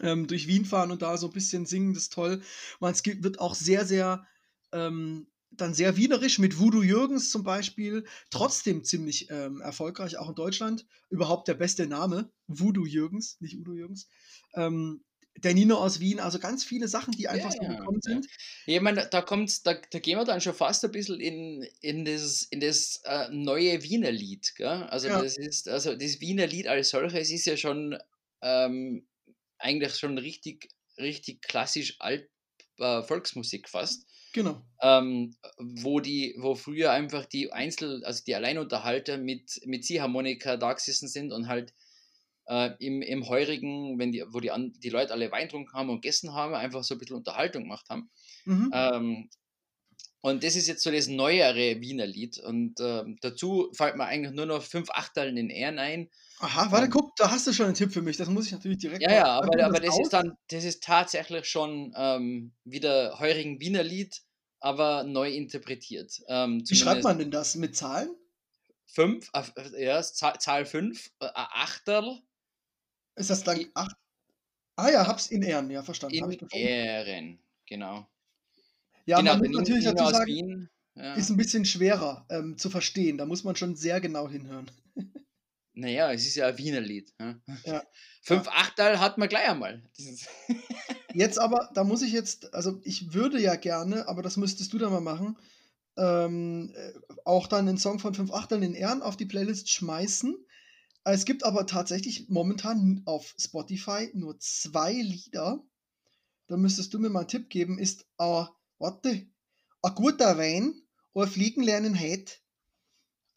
ähm, 0.00 0.26
durch 0.26 0.46
Wien 0.46 0.64
fahren 0.64 0.90
und 0.90 1.02
da 1.02 1.16
so 1.16 1.28
ein 1.28 1.32
bisschen 1.32 1.66
singen, 1.66 1.94
das 1.94 2.04
ist 2.04 2.12
toll. 2.12 2.42
Man, 2.80 2.92
es 2.92 3.04
wird 3.04 3.38
auch 3.38 3.54
sehr, 3.54 3.84
sehr 3.84 4.26
ähm, 4.72 5.26
dann 5.50 5.74
sehr 5.74 5.96
wienerisch 5.96 6.38
mit 6.38 6.58
Voodoo 6.58 6.82
Jürgens 6.82 7.30
zum 7.30 7.44
Beispiel, 7.44 8.04
trotzdem 8.30 8.84
ziemlich 8.84 9.30
ähm, 9.30 9.60
erfolgreich, 9.60 10.18
auch 10.18 10.28
in 10.28 10.34
Deutschland. 10.34 10.86
Überhaupt 11.10 11.48
der 11.48 11.54
beste 11.54 11.86
Name, 11.86 12.30
Voodoo 12.46 12.84
Jürgens, 12.86 13.40
nicht 13.40 13.56
Udo 13.56 13.72
Jürgens. 13.72 14.08
Ähm, 14.54 15.04
der 15.38 15.54
Nino 15.54 15.76
aus 15.76 16.00
Wien, 16.00 16.18
also 16.20 16.38
ganz 16.38 16.64
viele 16.64 16.88
Sachen, 16.88 17.14
die 17.14 17.28
einfach 17.28 17.50
Ja, 17.50 17.58
so 17.58 17.66
gekommen 17.66 18.00
ja. 18.06 18.12
sind. 18.12 18.26
Ich 18.66 18.80
meine, 18.80 19.06
da 19.06 19.22
kommt, 19.22 19.66
da, 19.66 19.74
da 19.74 19.98
gehen 19.98 20.18
wir 20.18 20.24
dann 20.24 20.40
schon 20.40 20.54
fast 20.54 20.84
ein 20.84 20.92
bisschen 20.92 21.20
in, 21.20 21.62
in 21.80 22.04
das, 22.04 22.42
in 22.44 22.60
das 22.60 23.00
äh, 23.04 23.28
neue 23.30 23.82
Wiener 23.82 24.10
Lied. 24.10 24.54
Gell? 24.56 24.66
Also 24.66 25.08
Ja. 25.08 25.22
das 25.22 25.36
ist, 25.36 25.68
also 25.68 25.94
das 25.94 26.20
Wiener 26.20 26.46
Lied 26.46 26.66
als 26.66 26.90
solches 26.90 27.30
ist 27.30 27.44
ja 27.46 27.56
schon 27.56 27.98
ähm, 28.42 29.06
eigentlich 29.58 29.94
schon 29.96 30.18
richtig, 30.18 30.70
richtig 30.98 31.42
klassisch 31.42 31.96
alt 32.00 32.30
äh, 32.78 33.02
Volksmusik 33.02 33.68
fast. 33.68 34.06
Genau. 34.36 34.62
ähm, 34.82 35.34
wo 35.56 35.98
die, 35.98 36.36
wo 36.38 36.54
früher 36.54 36.92
einfach 36.92 37.24
die 37.24 37.50
Einzel, 37.50 38.04
also 38.04 38.22
die 38.22 38.34
Alleinunterhalter 38.34 39.16
mit, 39.16 39.62
mit 39.64 39.86
Ziehharmonika 39.86 40.58
da 40.58 40.74
gesessen 40.74 41.08
sind 41.08 41.32
und 41.32 41.48
halt 41.48 41.72
äh, 42.44 42.72
im, 42.78 43.00
im 43.00 43.26
Heurigen, 43.26 43.98
wenn 43.98 44.12
die, 44.12 44.24
wo 44.28 44.40
die, 44.40 44.50
an, 44.50 44.74
die 44.82 44.90
Leute 44.90 45.14
alle 45.14 45.32
Wein 45.32 45.44
getrunken 45.44 45.72
haben 45.72 45.88
und 45.88 46.02
gegessen 46.02 46.34
haben, 46.34 46.54
einfach 46.54 46.84
so 46.84 46.96
ein 46.96 46.98
bisschen 46.98 47.16
Unterhaltung 47.16 47.62
gemacht 47.62 47.88
haben. 47.88 48.10
Mhm. 48.44 48.70
Ähm, 48.74 49.30
und 50.20 50.44
das 50.44 50.56
ist 50.56 50.66
jetzt 50.66 50.82
so 50.82 50.90
das 50.90 51.08
neuere 51.08 51.80
Wiener 51.80 52.06
Lied. 52.06 52.38
Und 52.38 52.80
ähm, 52.80 53.16
dazu 53.22 53.70
fällt 53.74 53.96
mir 53.96 54.04
eigentlich 54.04 54.34
nur 54.34 54.46
noch 54.46 54.62
fünf 54.62 54.90
Achteln 54.90 55.36
in 55.36 55.48
Ehren 55.48 55.78
ein. 55.78 56.10
Aha, 56.40 56.70
warte, 56.72 56.86
ähm, 56.86 56.90
guck, 56.90 57.16
da 57.16 57.30
hast 57.30 57.46
du 57.46 57.52
schon 57.52 57.66
einen 57.66 57.74
Tipp 57.74 57.92
für 57.92 58.02
mich. 58.02 58.16
Das 58.16 58.28
muss 58.28 58.46
ich 58.46 58.52
natürlich 58.52 58.78
direkt 58.78 59.02
Ja, 59.02 59.12
ja, 59.12 59.26
aber, 59.26 59.64
aber 59.64 59.80
das 59.80 59.94
aus. 59.94 60.00
ist 60.00 60.12
dann, 60.12 60.32
das 60.48 60.64
ist 60.64 60.82
tatsächlich 60.82 61.46
schon 61.46 61.94
ähm, 61.96 62.52
wieder 62.64 63.18
heurigen 63.18 63.60
Wiener 63.60 63.82
Lied, 63.82 64.20
aber 64.60 65.04
neu 65.04 65.30
interpretiert. 65.30 66.22
Ähm, 66.28 66.62
Wie 66.66 66.74
schreibt 66.74 67.04
man 67.04 67.18
denn 67.18 67.30
das? 67.30 67.56
Mit 67.56 67.76
Zahlen? 67.76 68.10
5, 68.86 69.30
ja, 69.78 70.02
Zahl, 70.02 70.38
Zahl 70.38 70.64
5, 70.64 71.10
äh, 71.20 71.28
Achterl 71.34 72.22
Ist 73.16 73.30
das 73.30 73.42
dann 73.42 73.66
acht? 73.74 73.96
Ah 74.76 74.90
ja, 74.90 75.06
hab's 75.06 75.26
in 75.28 75.42
Ehren, 75.42 75.70
ja, 75.70 75.82
verstanden. 75.82 76.30
In. 76.30 76.48
Ehren. 76.50 77.38
Genau. 77.66 78.06
Ja, 79.06 79.18
genau, 79.18 79.36
man 79.36 79.50
muss 79.50 79.56
natürlich 79.58 79.84
dazu 79.84 80.08
sagen, 80.08 80.26
Wien. 80.26 80.70
Ja. 80.94 81.14
ist 81.14 81.30
ein 81.30 81.36
bisschen 81.36 81.64
schwerer 81.64 82.26
ähm, 82.30 82.56
zu 82.56 82.70
verstehen. 82.70 83.18
Da 83.18 83.26
muss 83.26 83.44
man 83.44 83.54
schon 83.56 83.76
sehr 83.76 84.00
genau 84.00 84.28
hinhören. 84.28 84.70
Naja, 85.78 86.10
es 86.10 86.26
ist 86.26 86.36
ja 86.36 86.46
ein 86.46 86.56
Wiener 86.56 86.80
Lied. 86.80 87.12
Ja. 87.20 87.38
Ja. 87.64 87.84
Fünf 88.22 88.48
Achterl 88.48 88.98
hat 88.98 89.18
man 89.18 89.28
gleich 89.28 89.48
einmal. 89.48 89.82
Jetzt 91.14 91.38
aber, 91.38 91.70
da 91.74 91.84
muss 91.84 92.02
ich 92.02 92.12
jetzt, 92.12 92.52
also 92.52 92.80
ich 92.82 93.14
würde 93.14 93.40
ja 93.40 93.56
gerne, 93.56 94.06
aber 94.08 94.22
das 94.22 94.36
müsstest 94.36 94.72
du 94.72 94.78
dann 94.78 94.92
mal 94.92 95.00
machen, 95.00 95.38
ähm, 95.96 96.72
äh, 96.74 96.92
auch 97.24 97.46
dann 97.46 97.68
einen 97.68 97.78
Song 97.78 97.98
von 97.98 98.12
fünf 98.14 98.32
Achteln 98.32 98.62
in 98.62 98.74
Ehren 98.74 99.00
auf 99.00 99.16
die 99.16 99.24
Playlist 99.24 99.70
schmeißen. 99.70 100.36
Es 101.04 101.24
gibt 101.24 101.44
aber 101.44 101.66
tatsächlich 101.66 102.28
momentan 102.28 103.00
auf 103.06 103.34
Spotify 103.38 104.10
nur 104.12 104.38
zwei 104.40 104.92
Lieder. 104.92 105.64
Da 106.48 106.56
müsstest 106.58 106.92
du 106.92 106.98
mir 106.98 107.08
mal 107.08 107.20
einen 107.20 107.28
Tipp 107.28 107.48
geben, 107.48 107.78
ist, 107.78 108.02
äh, 108.18 108.44
warte, 108.78 109.26
ein 109.82 109.94
guter 109.94 110.36
Wein 110.36 110.74
oder 111.14 111.28
Fliegen 111.28 111.62
lernen 111.62 111.98
heute. 111.98 112.34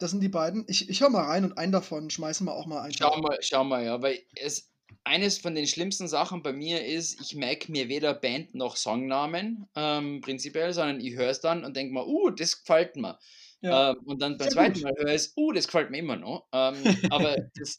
Das 0.00 0.10
sind 0.10 0.22
die 0.22 0.28
beiden. 0.28 0.64
Ich, 0.66 0.88
ich 0.88 1.00
höre 1.02 1.10
mal 1.10 1.26
rein 1.26 1.44
und 1.44 1.58
einen 1.58 1.72
davon 1.72 2.10
schmeißen 2.10 2.46
wir 2.46 2.54
auch 2.54 2.66
mal 2.66 2.80
ein. 2.80 2.92
schau 2.92 3.20
mal, 3.20 3.36
schau 3.40 3.64
mal, 3.64 3.84
ja, 3.84 4.02
weil 4.02 4.18
es 4.34 4.72
eines 5.04 5.38
von 5.38 5.54
den 5.54 5.66
schlimmsten 5.66 6.08
Sachen 6.08 6.42
bei 6.42 6.52
mir 6.52 6.84
ist, 6.84 7.20
ich 7.20 7.34
merke 7.34 7.70
mir 7.70 7.88
weder 7.88 8.14
Band 8.14 8.54
noch 8.54 8.76
Songnamen 8.76 9.68
ähm, 9.76 10.20
prinzipiell, 10.20 10.72
sondern 10.72 11.00
ich 11.00 11.14
höre 11.14 11.30
es 11.30 11.40
dann 11.40 11.64
und 11.64 11.76
denke 11.76 11.92
mir, 11.92 12.06
uh, 12.06 12.30
das 12.30 12.60
gefällt 12.60 12.96
mir. 12.96 13.18
Ja. 13.60 13.90
Ähm, 13.90 13.98
und 14.04 14.22
dann 14.22 14.38
beim 14.38 14.48
Sehr 14.48 14.52
zweiten 14.52 14.74
gut. 14.74 14.82
Mal 14.84 14.94
höre 14.96 15.08
ich 15.08 15.14
es, 15.14 15.32
uh, 15.36 15.52
das 15.52 15.66
gefällt 15.66 15.90
mir 15.90 15.98
immer 15.98 16.16
noch. 16.16 16.48
Ähm, 16.52 16.74
aber 17.10 17.36
das, 17.54 17.78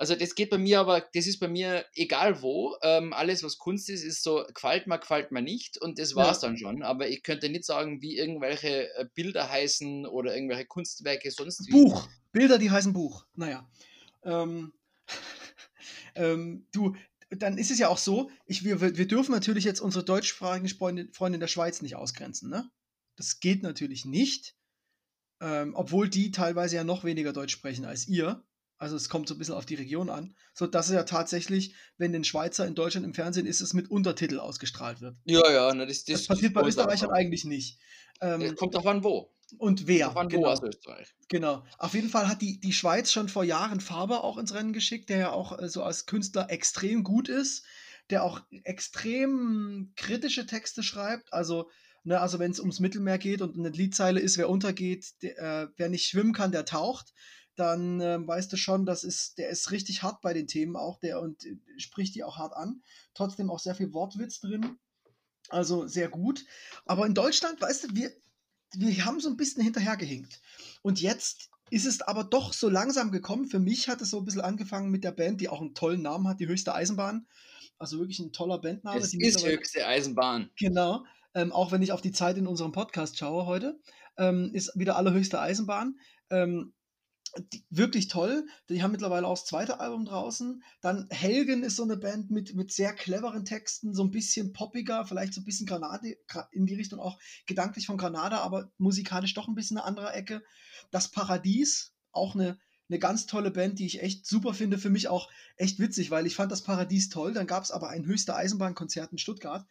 also 0.00 0.14
das 0.14 0.34
geht 0.34 0.48
bei 0.48 0.56
mir, 0.56 0.80
aber 0.80 1.06
das 1.12 1.26
ist 1.26 1.40
bei 1.40 1.48
mir 1.48 1.84
egal 1.94 2.40
wo. 2.40 2.74
Ähm, 2.80 3.12
alles, 3.12 3.42
was 3.42 3.58
Kunst 3.58 3.90
ist, 3.90 4.02
ist 4.02 4.22
so, 4.22 4.46
gefällt 4.54 4.86
mir, 4.86 4.98
gefällt 4.98 5.30
mir 5.30 5.42
nicht 5.42 5.76
und 5.76 5.98
das 5.98 6.12
Ja. 6.12 6.16
war 6.16 6.30
es 6.32 6.38
dann 6.38 6.56
schon. 6.56 6.82
Aber 6.82 7.06
ich 7.08 7.22
könnte 7.22 7.50
nicht 7.50 7.66
sagen, 7.66 8.00
wie 8.00 8.16
irgendwelche 8.16 8.88
äh, 8.94 9.04
Bilder 9.14 9.50
heißen 9.50 10.06
oder 10.06 10.34
irgendwelche 10.34 10.64
Kunstwerke 10.64 11.30
sonst 11.30 11.66
wie. 11.66 11.72
Buch. 11.72 12.08
Bilder, 12.32 12.56
die 12.56 12.70
heißen 12.70 12.94
Buch. 12.94 13.26
Naja. 13.34 13.68
Ähm, 14.22 14.72
ähm, 16.14 16.66
du, 16.72 16.96
dann 17.28 17.58
ist 17.58 17.70
es 17.70 17.78
ja 17.78 17.88
auch 17.88 17.98
so, 17.98 18.30
ich, 18.46 18.64
wir, 18.64 18.80
wir 18.80 19.06
dürfen 19.06 19.32
natürlich 19.32 19.64
jetzt 19.64 19.80
unsere 19.80 20.02
deutschsprachigen 20.02 20.66
Freunde, 20.70 21.08
Freunde 21.12 21.36
in 21.36 21.40
der 21.40 21.48
Schweiz 21.48 21.82
nicht 21.82 21.96
ausgrenzen. 21.96 22.48
Ne? 22.48 22.70
Das 23.16 23.40
geht 23.40 23.62
natürlich 23.62 24.06
nicht. 24.06 24.56
Ähm, 25.42 25.74
obwohl 25.74 26.08
die 26.08 26.30
teilweise 26.30 26.76
ja 26.76 26.84
noch 26.84 27.04
weniger 27.04 27.34
Deutsch 27.34 27.52
sprechen 27.52 27.84
als 27.84 28.08
ihr. 28.08 28.42
Also 28.80 28.96
es 28.96 29.10
kommt 29.10 29.28
so 29.28 29.34
ein 29.34 29.38
bisschen 29.38 29.54
auf 29.54 29.66
die 29.66 29.74
Region 29.74 30.08
an. 30.08 30.34
So 30.54 30.66
dass 30.66 30.88
es 30.88 30.94
ja 30.94 31.02
tatsächlich, 31.02 31.74
wenn 31.98 32.14
ein 32.14 32.24
Schweizer 32.24 32.66
in 32.66 32.74
Deutschland 32.74 33.06
im 33.06 33.12
Fernsehen 33.12 33.44
ist, 33.44 33.60
es 33.60 33.74
mit 33.74 33.90
Untertitel 33.90 34.38
ausgestrahlt 34.40 35.02
wird. 35.02 35.16
Ja, 35.26 35.42
ja, 35.52 35.74
na, 35.74 35.84
das, 35.84 36.04
Das, 36.04 36.20
das, 36.20 36.26
passiert 36.28 36.54
bei 36.54 36.62
Österreichern 36.62 37.10
an. 37.10 37.16
eigentlich 37.16 37.44
nicht. 37.44 37.78
Ähm, 38.22 38.56
kommt 38.56 38.74
davon 38.74 39.04
wo. 39.04 39.30
und 39.58 39.86
wer? 39.86 40.14
Wo 40.14 40.26
genau. 40.26 40.48
aus 40.48 40.62
Österreich. 40.62 41.14
Genau. 41.28 41.62
Auf 41.76 41.92
jeden 41.92 42.08
Fall 42.08 42.26
hat 42.26 42.40
die, 42.40 42.58
die 42.58 42.72
Schweiz 42.72 43.12
schon 43.12 43.28
vor 43.28 43.44
Jahren 43.44 43.80
Faber 43.80 44.24
auch 44.24 44.38
ins 44.38 44.54
Rennen 44.54 44.72
geschickt, 44.72 45.10
der 45.10 45.18
ja 45.18 45.30
auch 45.30 45.58
äh, 45.58 45.68
so 45.68 45.82
als 45.82 46.06
Künstler 46.06 46.50
extrem 46.50 47.04
gut 47.04 47.28
ist, 47.28 47.66
der 48.08 48.24
auch 48.24 48.40
extrem 48.64 49.92
kritische 49.94 50.46
Texte 50.46 50.82
schreibt. 50.82 51.34
Also, 51.34 51.68
ne, 52.02 52.18
also 52.18 52.38
wenn 52.38 52.50
es 52.50 52.60
ums 52.60 52.80
Mittelmeer 52.80 53.18
geht 53.18 53.42
und 53.42 53.58
eine 53.58 53.68
Liedzeile 53.68 54.20
ist, 54.20 54.38
wer 54.38 54.48
untergeht, 54.48 55.22
der, 55.22 55.38
äh, 55.38 55.68
wer 55.76 55.90
nicht 55.90 56.06
schwimmen 56.06 56.32
kann, 56.32 56.50
der 56.50 56.64
taucht, 56.64 57.12
dann 57.56 58.00
äh, 58.00 58.26
weißt 58.26 58.52
du 58.52 58.56
schon, 58.56 58.86
das 58.86 59.04
ist, 59.04 59.38
der 59.38 59.50
ist 59.50 59.70
richtig 59.70 60.02
hart 60.02 60.20
bei 60.22 60.32
den 60.32 60.46
Themen 60.46 60.76
auch, 60.76 60.98
der 60.98 61.20
und 61.20 61.44
äh, 61.44 61.56
spricht 61.78 62.14
die 62.14 62.24
auch 62.24 62.38
hart 62.38 62.54
an. 62.54 62.82
Trotzdem 63.14 63.50
auch 63.50 63.58
sehr 63.58 63.74
viel 63.74 63.92
Wortwitz 63.92 64.40
drin. 64.40 64.78
Also 65.48 65.86
sehr 65.86 66.08
gut. 66.08 66.44
Aber 66.86 67.06
in 67.06 67.14
Deutschland, 67.14 67.60
weißt 67.60 67.84
du, 67.84 67.94
wir, 67.94 68.12
wir 68.76 69.04
haben 69.04 69.20
so 69.20 69.28
ein 69.28 69.36
bisschen 69.36 69.62
hinterhergehinkt. 69.62 70.40
Und 70.82 71.00
jetzt 71.00 71.50
ist 71.70 71.86
es 71.86 72.02
aber 72.02 72.24
doch 72.24 72.52
so 72.52 72.68
langsam 72.68 73.10
gekommen. 73.10 73.46
Für 73.46 73.58
mich 73.58 73.88
hat 73.88 74.00
es 74.00 74.10
so 74.10 74.18
ein 74.18 74.24
bisschen 74.24 74.40
angefangen 74.40 74.90
mit 74.90 75.04
der 75.04 75.12
Band, 75.12 75.40
die 75.40 75.48
auch 75.48 75.60
einen 75.60 75.74
tollen 75.74 76.02
Namen 76.02 76.28
hat, 76.28 76.40
die 76.40 76.48
höchste 76.48 76.74
Eisenbahn. 76.74 77.26
Also 77.78 77.98
wirklich 77.98 78.18
ein 78.18 78.32
toller 78.32 78.60
Bandname. 78.60 78.98
Es 78.98 79.10
die 79.10 79.24
ist 79.24 79.44
höchste 79.44 79.86
Eisenbahn. 79.86 80.50
Genau. 80.58 81.04
Ähm, 81.34 81.52
auch 81.52 81.72
wenn 81.72 81.82
ich 81.82 81.92
auf 81.92 82.00
die 82.00 82.12
Zeit 82.12 82.36
in 82.36 82.46
unserem 82.46 82.72
Podcast 82.72 83.18
schaue 83.18 83.46
heute, 83.46 83.80
ähm, 84.18 84.50
ist 84.52 84.72
wieder 84.76 84.96
allerhöchste 84.96 85.40
Eisenbahn. 85.40 85.98
Ähm, 86.28 86.74
wirklich 87.70 88.08
toll. 88.08 88.46
Die 88.68 88.82
haben 88.82 88.92
mittlerweile 88.92 89.26
auch 89.26 89.38
das 89.38 89.46
zweite 89.46 89.80
Album 89.80 90.04
draußen. 90.04 90.62
Dann 90.80 91.06
Helgen 91.10 91.62
ist 91.62 91.76
so 91.76 91.82
eine 91.84 91.96
Band 91.96 92.30
mit, 92.30 92.54
mit 92.54 92.72
sehr 92.72 92.92
cleveren 92.94 93.44
Texten, 93.44 93.94
so 93.94 94.02
ein 94.02 94.10
bisschen 94.10 94.52
poppiger, 94.52 95.04
vielleicht 95.04 95.34
so 95.34 95.40
ein 95.40 95.44
bisschen 95.44 95.66
Granade, 95.66 96.16
gra- 96.28 96.48
in 96.52 96.66
die 96.66 96.74
Richtung 96.74 97.00
auch 97.00 97.18
gedanklich 97.46 97.86
von 97.86 97.96
Granada, 97.98 98.38
aber 98.38 98.70
musikalisch 98.78 99.34
doch 99.34 99.48
ein 99.48 99.54
bisschen 99.54 99.78
eine 99.78 99.86
andere 99.86 100.12
Ecke. 100.12 100.42
Das 100.90 101.10
Paradies, 101.10 101.92
auch 102.12 102.34
eine, 102.34 102.58
eine 102.90 102.98
ganz 102.98 103.26
tolle 103.26 103.50
Band, 103.50 103.78
die 103.78 103.86
ich 103.86 104.02
echt 104.02 104.26
super 104.26 104.52
finde. 104.52 104.76
Für 104.76 104.90
mich 104.90 105.08
auch 105.08 105.30
echt 105.56 105.78
witzig, 105.78 106.10
weil 106.10 106.26
ich 106.26 106.34
fand 106.34 106.50
das 106.50 106.62
Paradies 106.62 107.08
toll. 107.08 107.32
Dann 107.32 107.46
gab 107.46 107.62
es 107.62 107.70
aber 107.70 107.88
ein 107.88 108.04
höchste 108.04 108.34
Eisenbahnkonzert 108.34 109.12
in 109.12 109.18
Stuttgart. 109.18 109.64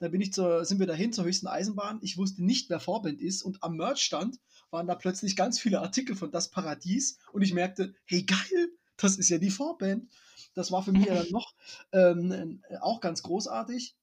Da 0.00 0.08
bin 0.08 0.20
ich 0.20 0.32
zur, 0.32 0.64
sind 0.64 0.78
wir 0.78 0.86
dahin 0.86 1.12
zur 1.12 1.24
höchsten 1.24 1.46
Eisenbahn. 1.46 1.98
Ich 2.02 2.16
wusste 2.16 2.44
nicht, 2.44 2.70
wer 2.70 2.80
Vorband 2.80 3.20
ist 3.20 3.42
und 3.42 3.62
am 3.62 3.76
Merchstand 3.76 4.38
waren 4.70 4.86
da 4.86 4.94
plötzlich 4.94 5.36
ganz 5.36 5.60
viele 5.60 5.80
Artikel 5.80 6.16
von 6.16 6.30
Das 6.30 6.50
Paradies 6.50 7.18
und 7.32 7.42
ich 7.42 7.52
merkte, 7.52 7.94
hey 8.06 8.22
geil, 8.22 8.70
das 8.96 9.16
ist 9.16 9.28
ja 9.28 9.38
die 9.38 9.50
Vorband. 9.50 10.08
Das 10.54 10.70
war 10.72 10.82
für 10.82 10.92
mich 10.92 11.06
ja 11.06 11.14
dann 11.14 11.30
noch 11.30 11.54
ähm, 11.92 12.62
auch 12.80 13.00
ganz 13.00 13.22
großartig. 13.22 13.96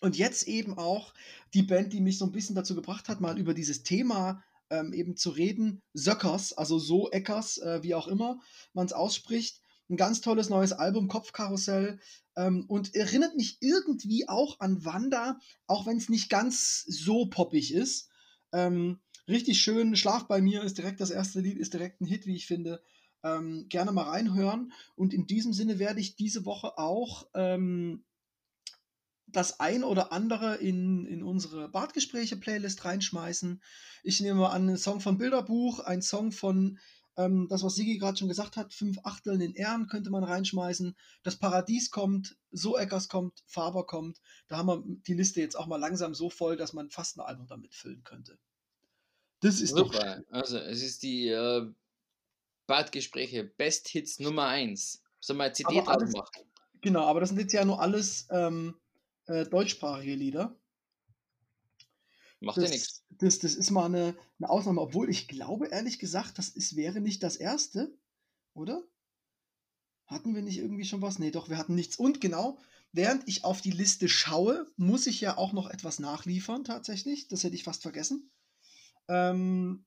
Und 0.00 0.18
jetzt 0.18 0.48
eben 0.48 0.76
auch 0.76 1.14
die 1.54 1.62
Band, 1.62 1.92
die 1.92 2.00
mich 2.00 2.18
so 2.18 2.24
ein 2.24 2.32
bisschen 2.32 2.56
dazu 2.56 2.74
gebracht 2.74 3.08
hat, 3.08 3.20
mal 3.20 3.38
über 3.38 3.54
dieses 3.54 3.84
Thema 3.84 4.42
ähm, 4.72 4.92
eben 4.94 5.16
zu 5.16 5.30
reden. 5.30 5.82
Söckers, 5.92 6.54
also 6.54 6.78
so 6.78 7.10
Eckers, 7.10 7.58
äh, 7.58 7.82
wie 7.82 7.94
auch 7.94 8.08
immer 8.08 8.40
man 8.72 8.86
es 8.86 8.92
ausspricht. 8.92 9.60
Ein 9.90 9.98
ganz 9.98 10.22
tolles 10.22 10.48
neues 10.48 10.72
Album, 10.72 11.08
Kopfkarussell. 11.08 12.00
Ähm, 12.34 12.64
und 12.66 12.94
erinnert 12.94 13.36
mich 13.36 13.58
irgendwie 13.60 14.28
auch 14.28 14.58
an 14.60 14.84
Wanda, 14.84 15.38
auch 15.66 15.86
wenn 15.86 15.98
es 15.98 16.08
nicht 16.08 16.30
ganz 16.30 16.84
so 16.88 17.26
poppig 17.26 17.74
ist. 17.74 18.08
Ähm, 18.52 19.00
richtig 19.28 19.60
schön. 19.60 19.94
Schlaf 19.94 20.26
bei 20.26 20.40
mir 20.40 20.62
ist 20.62 20.78
direkt 20.78 21.00
das 21.00 21.10
erste 21.10 21.40
Lied, 21.40 21.58
ist 21.58 21.74
direkt 21.74 22.00
ein 22.00 22.06
Hit, 22.06 22.26
wie 22.26 22.36
ich 22.36 22.46
finde. 22.46 22.82
Ähm, 23.22 23.66
gerne 23.68 23.92
mal 23.92 24.08
reinhören. 24.08 24.72
Und 24.96 25.12
in 25.12 25.26
diesem 25.26 25.52
Sinne 25.52 25.78
werde 25.78 26.00
ich 26.00 26.16
diese 26.16 26.46
Woche 26.46 26.78
auch 26.78 27.28
ähm, 27.34 28.04
das 29.32 29.60
ein 29.60 29.84
oder 29.84 30.12
andere 30.12 30.56
in, 30.56 31.06
in 31.06 31.22
unsere 31.22 31.68
Bartgespräche-Playlist 31.68 32.84
reinschmeißen. 32.84 33.62
Ich 34.02 34.20
nehme 34.20 34.40
mal 34.40 34.50
an, 34.50 34.68
einen 34.68 34.78
Song 34.78 35.00
vom 35.00 35.18
Bilderbuch, 35.18 35.80
ein 35.80 36.02
Song 36.02 36.32
von 36.32 36.78
ähm, 37.16 37.46
das, 37.48 37.62
was 37.62 37.74
Sigi 37.74 37.98
gerade 37.98 38.16
schon 38.16 38.28
gesagt 38.28 38.56
hat, 38.56 38.72
fünf 38.72 38.98
Achteln 39.04 39.40
in 39.40 39.54
Ehren 39.54 39.86
könnte 39.86 40.10
man 40.10 40.24
reinschmeißen. 40.24 40.96
Das 41.22 41.36
Paradies 41.36 41.90
kommt, 41.90 42.36
So 42.50 42.78
Eckers 42.78 43.08
kommt, 43.08 43.42
Faber 43.46 43.86
kommt. 43.86 44.20
Da 44.48 44.56
haben 44.56 44.68
wir 44.68 44.82
die 44.86 45.14
Liste 45.14 45.40
jetzt 45.40 45.56
auch 45.56 45.66
mal 45.66 45.76
langsam 45.76 46.14
so 46.14 46.30
voll, 46.30 46.56
dass 46.56 46.72
man 46.72 46.90
fast 46.90 47.16
ein 47.16 47.20
Album 47.20 47.46
damit 47.46 47.74
füllen 47.74 48.02
könnte. 48.02 48.38
Das 49.40 49.60
ist 49.60 49.72
doch 49.72 49.92
Super. 49.92 50.22
Also, 50.30 50.58
es 50.58 50.82
ist 50.82 51.02
die 51.02 51.28
äh, 51.28 51.70
Badgespräche 52.66 53.44
Best 53.44 53.88
Hits 53.88 54.18
Nummer 54.18 54.46
1. 54.46 55.02
Sollen 55.20 55.38
wir 55.38 55.44
eine 55.44 55.52
CD 55.52 55.80
draus 55.80 56.12
machen? 56.12 56.44
Genau, 56.80 57.04
aber 57.04 57.20
das 57.20 57.28
sind 57.28 57.38
jetzt 57.38 57.52
ja 57.52 57.64
nur 57.64 57.80
alles 57.80 58.26
ähm, 58.30 58.74
äh, 59.26 59.44
deutschsprachige 59.46 60.14
Lieder. 60.14 60.60
Macht 62.40 62.62
ja 62.62 62.62
Das, 62.62 62.70
nichts. 62.70 63.04
das, 63.10 63.38
das 63.38 63.54
ist 63.54 63.70
mal 63.70 63.86
eine, 63.86 64.16
eine 64.38 64.50
Ausnahme, 64.50 64.80
obwohl 64.80 65.08
ich 65.10 65.28
glaube, 65.28 65.68
ehrlich 65.68 65.98
gesagt, 65.98 66.38
das 66.38 66.48
ist, 66.48 66.76
wäre 66.76 67.00
nicht 67.00 67.22
das 67.22 67.36
erste, 67.36 67.96
oder? 68.54 68.82
Hatten 70.06 70.34
wir 70.34 70.42
nicht 70.42 70.58
irgendwie 70.58 70.84
schon 70.84 71.02
was? 71.02 71.18
Nee, 71.18 71.30
doch, 71.30 71.48
wir 71.48 71.56
hatten 71.58 71.74
nichts. 71.74 71.96
Und 71.96 72.20
genau, 72.20 72.58
während 72.92 73.26
ich 73.28 73.44
auf 73.44 73.60
die 73.60 73.70
Liste 73.70 74.08
schaue, 74.08 74.66
muss 74.76 75.06
ich 75.06 75.20
ja 75.20 75.36
auch 75.38 75.52
noch 75.52 75.70
etwas 75.70 75.98
nachliefern, 76.00 76.64
tatsächlich. 76.64 77.28
Das 77.28 77.44
hätte 77.44 77.54
ich 77.54 77.64
fast 77.64 77.82
vergessen. 77.82 78.30
Ähm, 79.08 79.86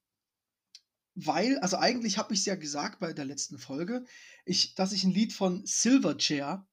weil, 1.13 1.59
also 1.59 1.77
eigentlich 1.77 2.17
habe 2.17 2.33
ich 2.33 2.41
es 2.41 2.45
ja 2.45 2.55
gesagt 2.55 2.99
bei 2.99 3.13
der 3.13 3.25
letzten 3.25 3.57
Folge, 3.57 4.05
ich, 4.45 4.75
dass 4.75 4.91
ich 4.91 5.03
ein 5.03 5.11
Lied 5.11 5.31
von 5.33 5.65
Silverchair 5.65 6.67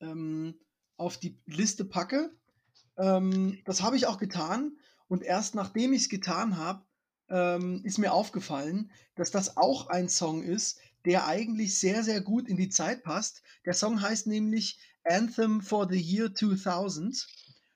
ähm, 0.00 0.63
auf 0.96 1.18
die 1.18 1.38
Liste 1.46 1.84
packe. 1.84 2.30
Ähm, 2.96 3.60
das 3.64 3.82
habe 3.82 3.96
ich 3.96 4.06
auch 4.06 4.18
getan. 4.18 4.78
Und 5.08 5.22
erst 5.22 5.54
nachdem 5.54 5.92
ich 5.92 6.02
es 6.02 6.08
getan 6.08 6.56
habe, 6.56 6.84
ähm, 7.28 7.82
ist 7.84 7.98
mir 7.98 8.12
aufgefallen, 8.12 8.90
dass 9.16 9.30
das 9.30 9.56
auch 9.56 9.88
ein 9.88 10.08
Song 10.08 10.42
ist, 10.42 10.78
der 11.04 11.26
eigentlich 11.26 11.78
sehr, 11.78 12.02
sehr 12.02 12.20
gut 12.20 12.48
in 12.48 12.56
die 12.56 12.68
Zeit 12.68 13.02
passt. 13.02 13.42
Der 13.66 13.74
Song 13.74 14.00
heißt 14.00 14.26
nämlich 14.26 14.78
Anthem 15.04 15.60
for 15.60 15.88
the 15.88 16.00
Year 16.00 16.34
2000. 16.34 17.26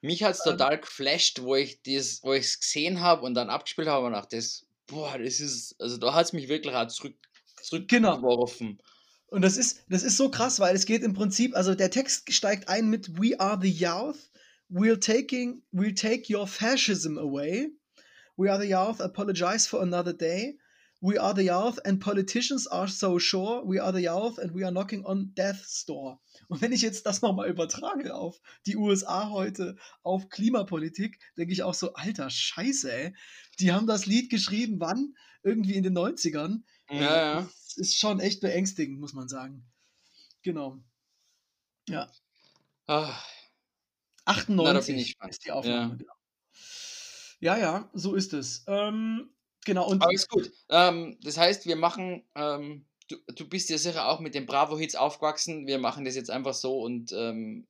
Mich 0.01 0.23
hat 0.23 0.37
es 0.37 0.47
Ähm, 0.47 0.53
total 0.53 0.81
geflasht, 0.81 1.43
wo 1.43 1.55
ich 1.55 1.81
es 1.85 2.61
gesehen 2.61 3.01
habe 3.01 3.23
und 3.23 3.35
dann 3.35 3.51
abgespielt 3.51 3.89
habe 3.89 4.07
und 4.07 4.13
dachte, 4.13 4.41
boah, 4.87 5.19
das 5.19 5.41
ist, 5.41 5.75
also 5.81 5.99
da 5.99 6.15
hat 6.15 6.27
es 6.27 6.33
mich 6.33 6.49
wirklich 6.49 6.75
auch 6.75 6.87
zurück, 6.87 7.17
Genau. 7.89 8.21
Und 9.31 9.43
das 9.43 9.57
ist, 9.57 9.85
das 9.89 10.03
ist 10.03 10.17
so 10.17 10.31
krass, 10.31 10.59
weil 10.59 10.75
es 10.75 10.87
geht 10.87 11.03
im 11.03 11.13
Prinzip, 11.13 11.55
also 11.55 11.75
der 11.75 11.91
Text 11.91 12.33
steigt 12.33 12.69
ein 12.69 12.89
mit 12.89 13.19
We 13.19 13.39
are 13.39 13.59
the 13.61 13.71
youth, 13.71 14.31
we'll, 14.71 14.99
taking, 14.99 15.63
we'll 15.73 15.95
take 15.95 16.35
your 16.35 16.47
fascism 16.47 17.19
away. 17.19 17.69
We 18.37 18.51
are 18.51 18.61
the 18.61 18.71
youth, 18.71 19.01
apologize 19.01 19.69
for 19.69 19.83
another 19.83 20.15
day. 20.15 20.59
We 21.01 21.21
are 21.21 21.33
the 21.33 21.45
youth 21.45 21.79
and 21.85 22.01
politicians 22.01 22.67
are 22.67 22.89
so 22.89 23.21
sure. 23.21 23.65
We 23.65 23.79
are 23.79 23.93
the 23.93 24.03
youth 24.03 24.39
and 24.39 24.53
we 24.53 24.65
are 24.65 24.73
knocking 24.73 25.05
on 25.05 25.33
death's 25.35 25.85
door. 25.85 26.21
Und 26.49 26.61
wenn 26.61 26.73
ich 26.73 26.83
jetzt 26.83 27.07
das 27.07 27.23
nochmal 27.23 27.49
übertrage 27.49 28.15
auf 28.15 28.41
die 28.67 28.77
USA 28.77 29.31
heute, 29.31 29.77
auf 30.03 30.29
Klimapolitik, 30.29 31.21
denke 31.37 31.53
ich 31.53 31.63
auch 31.63 31.75
so, 31.75 31.93
alter 31.93 32.31
Scheiße, 32.31 32.93
ey. 32.93 33.15
Die 33.61 33.73
haben 33.73 33.87
das 33.87 34.07
Lied 34.07 34.31
geschrieben, 34.31 34.81
wann? 34.81 35.15
Irgendwie 35.45 35.75
in 35.75 35.85
den 35.85 35.97
90ern. 35.97 36.63
Ja, 36.91 37.01
ja. 37.01 37.41
Das 37.43 37.77
ist 37.77 37.99
schon 37.99 38.21
echt 38.21 38.41
beängstigend, 38.41 38.99
muss 38.99 39.13
man 39.13 39.29
sagen. 39.29 39.71
Genau. 40.43 40.79
Ja. 41.89 42.11
Ah, 42.87 43.15
98 44.25 44.97
ich 44.97 45.05
gespannt. 45.09 45.31
ist 45.33 45.45
die 45.45 45.51
Aufnahme. 45.51 45.97
genau. 45.97 46.13
Ja, 47.41 47.57
ja, 47.57 47.91
so 47.93 48.15
ist 48.15 48.33
es. 48.33 48.65
Ähm, 48.67 49.31
genau, 49.65 49.89
und 49.89 50.03
Aber 50.03 50.13
ist 50.13 50.29
gut. 50.29 50.51
Ähm, 50.71 51.19
das 51.23 51.39
heißt, 51.39 51.67
wir 51.67 51.77
machen, 51.77 52.25
ähm, 52.35 52.87
du, 53.09 53.17
du 53.35 53.49
bist 53.49 53.71
ja 53.71 53.79
sicher 53.79 54.09
auch 54.09 54.21
mit 54.21 54.35
den 54.35 54.47
Bravo-Hits 54.47 54.97
aufgewachsen. 54.97 55.67
Wir 55.67 55.79
machen 55.79 56.05
das 56.05 56.17
jetzt 56.17 56.31
einfach 56.31 56.55
so 56.55 56.81
und 56.81 57.13
ähm, 57.13 57.69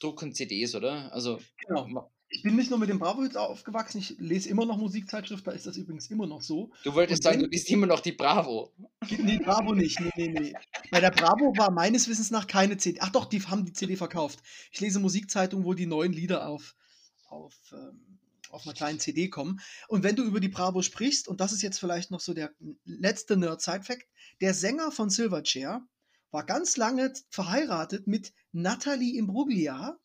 drucken 0.00 0.34
CDs, 0.34 0.74
oder? 0.74 1.12
Also, 1.12 1.40
genau. 1.66 2.12
Ich 2.34 2.42
bin 2.42 2.56
nicht 2.56 2.70
nur 2.70 2.78
mit 2.78 2.88
dem 2.88 2.98
Bravo-Hits 2.98 3.36
aufgewachsen, 3.36 3.98
ich 3.98 4.16
lese 4.18 4.48
immer 4.48 4.64
noch 4.64 4.78
Musikzeitschrift, 4.78 5.46
da 5.46 5.52
ist 5.52 5.66
das 5.66 5.76
übrigens 5.76 6.10
immer 6.10 6.26
noch 6.26 6.40
so. 6.40 6.70
du 6.82 6.94
wolltest 6.94 7.22
sagen, 7.22 7.40
du 7.40 7.48
bist 7.48 7.70
immer 7.70 7.86
noch 7.86 8.00
die 8.00 8.12
Bravo. 8.12 8.72
Nee, 9.18 9.38
Bravo 9.38 9.74
nicht. 9.74 10.00
Nee, 10.00 10.10
nee, 10.16 10.28
nee. 10.28 10.54
Bei 10.90 11.00
der 11.00 11.10
Bravo 11.10 11.52
war 11.56 11.70
meines 11.70 12.08
Wissens 12.08 12.30
nach 12.30 12.46
keine 12.46 12.78
CD. 12.78 13.00
Ach 13.02 13.10
doch, 13.10 13.26
die 13.26 13.42
haben 13.42 13.66
die 13.66 13.74
CD 13.74 13.96
verkauft. 13.96 14.40
Ich 14.70 14.80
lese 14.80 14.98
Musikzeitungen, 14.98 15.66
wo 15.66 15.74
die 15.74 15.86
neuen 15.86 16.12
Lieder 16.12 16.48
auf, 16.48 16.74
auf, 17.28 17.54
ähm, 17.72 18.18
auf 18.48 18.64
einer 18.64 18.74
kleinen 18.74 18.98
CD 18.98 19.28
kommen. 19.28 19.60
Und 19.88 20.02
wenn 20.02 20.16
du 20.16 20.24
über 20.24 20.40
die 20.40 20.48
Bravo 20.48 20.80
sprichst, 20.80 21.28
und 21.28 21.40
das 21.40 21.52
ist 21.52 21.62
jetzt 21.62 21.78
vielleicht 21.78 22.10
noch 22.10 22.20
so 22.20 22.32
der 22.32 22.52
letzte 22.84 23.36
Nerd-Side-Fact, 23.36 24.06
der 24.40 24.54
Sänger 24.54 24.90
von 24.90 25.10
Silverchair 25.10 25.86
war 26.30 26.46
ganz 26.46 26.76
lange 26.76 27.12
verheiratet 27.28 28.06
mit 28.06 28.32
Natalie 28.52 29.18
Imbruglia. 29.18 29.98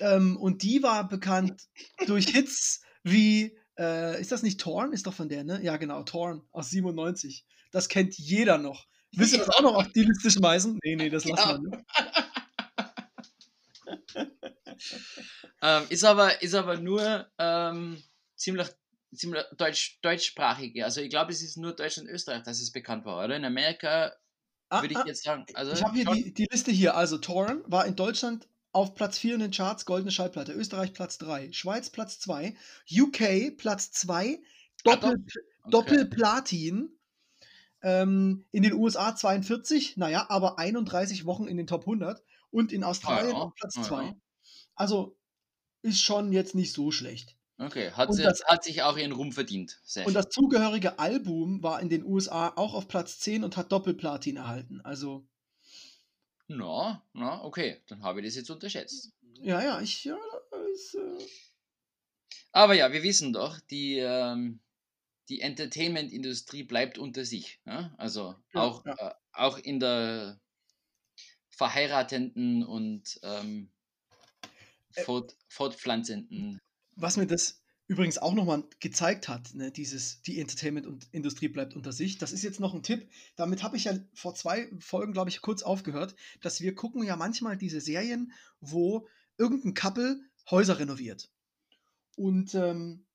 Ähm, 0.00 0.36
und 0.36 0.62
die 0.62 0.82
war 0.82 1.08
bekannt 1.08 1.68
durch 2.06 2.26
Hits 2.28 2.82
wie, 3.02 3.56
äh, 3.78 4.20
ist 4.20 4.32
das 4.32 4.42
nicht 4.42 4.60
Torn? 4.60 4.92
Ist 4.92 5.06
doch 5.06 5.14
von 5.14 5.28
der, 5.28 5.44
ne? 5.44 5.62
Ja, 5.62 5.76
genau, 5.76 6.02
Torn 6.02 6.42
aus 6.50 6.70
97. 6.70 7.46
Das 7.70 7.88
kennt 7.88 8.18
jeder 8.18 8.58
noch. 8.58 8.86
Willst 9.12 9.34
du 9.34 9.38
das 9.38 9.48
auch 9.50 9.62
noch 9.62 9.74
auf 9.74 9.92
die 9.92 10.02
Liste 10.02 10.30
schmeißen? 10.30 10.78
Nee, 10.82 10.96
nee, 10.96 11.08
das 11.08 11.24
lassen 11.24 11.62
wir. 11.62 11.70
Ne? 11.70 11.84
Ähm, 15.62 15.84
ist, 15.88 16.04
aber, 16.04 16.42
ist 16.42 16.54
aber 16.54 16.76
nur 16.76 17.26
ähm, 17.38 18.02
ziemlich, 18.36 18.68
ziemlich 19.14 19.42
deutsch, 19.56 19.98
deutschsprachige. 20.02 20.84
Also, 20.84 21.00
ich 21.00 21.08
glaube, 21.08 21.32
es 21.32 21.42
ist 21.42 21.56
nur 21.56 21.74
Deutschland 21.74 22.08
und 22.08 22.14
Österreich, 22.14 22.42
dass 22.42 22.60
es 22.60 22.72
bekannt 22.72 23.04
war, 23.04 23.24
oder? 23.24 23.36
In 23.36 23.44
Amerika 23.44 24.12
Ah, 24.68 24.82
würde 24.82 24.94
ich 24.94 24.98
ah, 24.98 25.04
jetzt 25.06 25.22
sagen. 25.22 25.46
Also, 25.54 25.72
ich 25.72 25.82
habe 25.82 25.94
hier 25.94 26.04
die, 26.06 26.34
die 26.34 26.48
Liste 26.50 26.72
hier. 26.72 26.96
Also 26.96 27.18
Torn 27.18 27.62
war 27.66 27.86
in 27.86 27.94
Deutschland 27.94 28.48
auf 28.76 28.94
Platz 28.94 29.16
4 29.18 29.34
in 29.34 29.40
den 29.40 29.50
Charts, 29.52 29.86
goldene 29.86 30.10
Schallplatte. 30.10 30.52
Österreich 30.52 30.92
Platz 30.92 31.16
3, 31.16 31.50
Schweiz 31.52 31.88
Platz 31.88 32.20
2, 32.20 32.54
UK 32.92 33.56
Platz 33.56 33.90
2, 33.90 34.38
Ah, 34.38 34.94
Doppel, 34.94 35.12
okay. 35.14 35.70
Doppelplatin. 35.70 36.90
Ähm, 37.82 38.44
in 38.52 38.62
den 38.62 38.74
USA 38.74 39.16
42, 39.16 39.96
naja, 39.96 40.26
aber 40.28 40.58
31 40.58 41.24
Wochen 41.24 41.46
in 41.46 41.56
den 41.56 41.66
Top 41.66 41.82
100 41.82 42.22
und 42.50 42.70
in 42.72 42.84
Australien 42.84 43.30
ja, 43.34 43.36
auf 43.36 43.54
Platz 43.54 43.76
ah, 43.78 43.82
2. 43.82 44.02
ja. 44.04 44.14
Also 44.74 45.16
ist 45.82 46.02
schon 46.02 46.32
jetzt 46.32 46.54
nicht 46.54 46.72
so 46.72 46.90
schlecht. 46.90 47.36
Okay, 47.58 47.90
hat, 47.92 48.12
sie, 48.12 48.22
das- 48.22 48.44
hat 48.44 48.64
sich 48.64 48.82
auch 48.82 48.98
ihren 48.98 49.12
Ruhm 49.12 49.32
verdient. 49.32 49.80
Sehr 49.84 50.06
Und 50.06 50.12
das 50.12 50.28
zugehörige 50.28 50.98
Album 50.98 51.62
war 51.62 51.80
in 51.80 51.88
den 51.88 52.04
USA 52.04 52.52
auch 52.56 52.74
auf 52.74 52.88
Platz 52.88 53.18
10 53.20 53.42
und 53.42 53.56
hat 53.56 53.72
Doppelplatin 53.72 54.36
erhalten. 54.36 54.82
Also, 54.82 55.26
Na, 56.48 57.02
na, 57.12 57.42
okay, 57.44 57.82
dann 57.88 58.02
habe 58.02 58.20
ich 58.20 58.26
das 58.26 58.36
jetzt 58.36 58.50
unterschätzt. 58.50 59.12
ja, 59.42 59.62
ja, 59.62 59.80
ich, 59.80 60.04
ja, 60.04 60.18
ist, 60.72 60.94
äh, 60.94 61.18
Aber 62.52 62.74
ja, 62.74 62.92
wir 62.92 63.02
wissen 63.02 63.32
doch, 63.32 63.60
die, 63.60 63.98
ähm, 63.98 64.60
die 65.28 65.40
Entertainment-Industrie 65.40 66.62
bleibt 66.64 66.98
unter 66.98 67.24
sich. 67.24 67.60
Ja? 67.66 67.94
Also 67.98 68.34
Ja, 68.54 68.60
auch, 68.62 68.84
ja. 68.84 68.94
Äh, 69.10 69.14
auch 69.32 69.58
in 69.58 69.80
der 69.80 70.40
verheiratenden 71.50 72.64
und 72.64 73.18
ähm, 73.22 73.70
Äh, 74.94 75.04
fort, 75.04 75.36
fortpflanzenden. 75.48 76.58
was 76.96 77.16
mir 77.16 77.26
das 77.26 77.62
übrigens 77.88 78.18
auch 78.18 78.34
nochmal 78.34 78.64
gezeigt 78.80 79.28
hat, 79.28 79.54
ne, 79.54 79.70
dieses, 79.70 80.22
die 80.22 80.40
Entertainment-Industrie 80.40 81.48
bleibt 81.48 81.74
unter 81.76 81.92
sich. 81.92 82.18
Das 82.18 82.32
ist 82.32 82.42
jetzt 82.42 82.60
noch 82.60 82.74
ein 82.74 82.82
Tipp. 82.82 83.08
Damit 83.36 83.62
habe 83.62 83.76
ich 83.76 83.84
ja 83.84 83.98
vor 84.12 84.34
zwei 84.34 84.68
Folgen, 84.80 85.12
glaube 85.12 85.30
ich, 85.30 85.40
kurz 85.40 85.62
aufgehört, 85.62 86.16
dass 86.40 86.60
wir 86.60 86.74
gucken 86.74 87.02
ja 87.04 87.16
manchmal 87.16 87.56
diese 87.56 87.80
Serien, 87.80 88.32
wo 88.60 89.06
irgendein 89.38 89.74
Couple 89.74 90.20
Häuser 90.50 90.78
renoviert. 90.78 91.30
Und 92.16 92.54
ähm, 92.54 93.06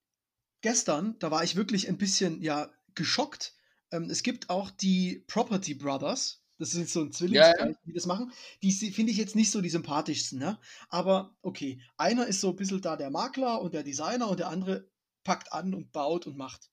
gestern, 0.61 1.17
da 1.19 1.31
war 1.31 1.43
ich 1.43 1.55
wirklich 1.55 1.89
ein 1.89 1.97
bisschen 1.97 2.41
ja 2.41 2.71
geschockt. 2.95 3.55
Ähm, 3.91 4.09
es 4.09 4.23
gibt 4.23 4.49
auch 4.49 4.69
die 4.71 5.23
Property 5.27 5.73
Brothers. 5.73 6.40
Das 6.61 6.75
ist 6.75 6.93
so 6.93 7.01
ein 7.01 7.11
Zwillingspärchen, 7.11 7.75
die 7.87 7.93
das 7.93 8.05
machen. 8.05 8.31
Die 8.61 8.71
finde 8.71 9.11
ich 9.11 9.17
jetzt 9.17 9.35
nicht 9.35 9.49
so 9.49 9.61
die 9.61 9.69
sympathischsten, 9.71 10.37
ne? 10.37 10.59
Aber 10.89 11.35
okay, 11.41 11.81
einer 11.97 12.27
ist 12.27 12.39
so 12.39 12.49
ein 12.49 12.55
bisschen 12.55 12.81
da 12.81 12.95
der 12.95 13.09
Makler 13.09 13.59
und 13.61 13.73
der 13.73 13.81
Designer 13.81 14.29
und 14.29 14.39
der 14.39 14.49
andere 14.49 14.87
packt 15.23 15.51
an 15.53 15.73
und 15.73 15.91
baut 15.91 16.27
und 16.27 16.37
macht. 16.37 16.69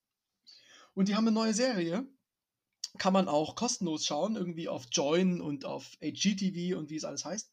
Und 0.93 1.09
die 1.09 1.15
haben 1.15 1.27
eine 1.27 1.35
neue 1.35 1.55
Serie. 1.55 2.07
Kann 2.99 3.15
man 3.15 3.29
auch 3.29 3.55
kostenlos 3.55 4.05
schauen, 4.05 4.37
irgendwie 4.37 4.69
auf 4.69 4.89
Join 4.93 5.41
und 5.41 5.65
auf 5.65 5.97
HGTV 6.03 6.77
und 6.77 6.91
wie 6.91 6.97
es 6.97 7.05
alles 7.05 7.25
heißt. 7.25 7.51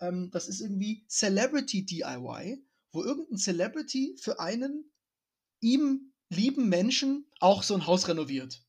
Ähm, 0.00 0.30
das 0.32 0.48
ist 0.48 0.60
irgendwie 0.60 1.06
Celebrity 1.08 1.86
DIY, 1.86 2.62
wo 2.92 3.02
irgendein 3.02 3.38
Celebrity 3.38 4.16
für 4.20 4.38
einen 4.38 4.92
ihm 5.60 6.12
lieben 6.28 6.68
Menschen 6.68 7.26
auch 7.38 7.62
so 7.62 7.72
ein 7.74 7.86
Haus 7.86 8.06
renoviert. 8.06 8.62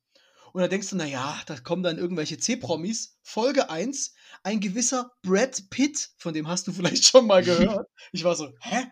Und 0.53 0.61
da 0.61 0.67
denkst 0.67 0.89
du, 0.89 0.95
naja, 0.95 1.39
da 1.45 1.57
kommen 1.59 1.83
dann 1.83 1.97
irgendwelche 1.97 2.37
C-Promis. 2.37 3.17
Folge 3.21 3.69
1, 3.69 4.13
ein 4.43 4.59
gewisser 4.59 5.11
Brad 5.21 5.69
Pitt, 5.69 6.11
von 6.17 6.33
dem 6.33 6.47
hast 6.47 6.67
du 6.67 6.71
vielleicht 6.73 7.05
schon 7.05 7.27
mal 7.27 7.43
gehört. 7.43 7.87
Ich 8.11 8.23
war 8.23 8.35
so, 8.35 8.51
hä? 8.59 8.91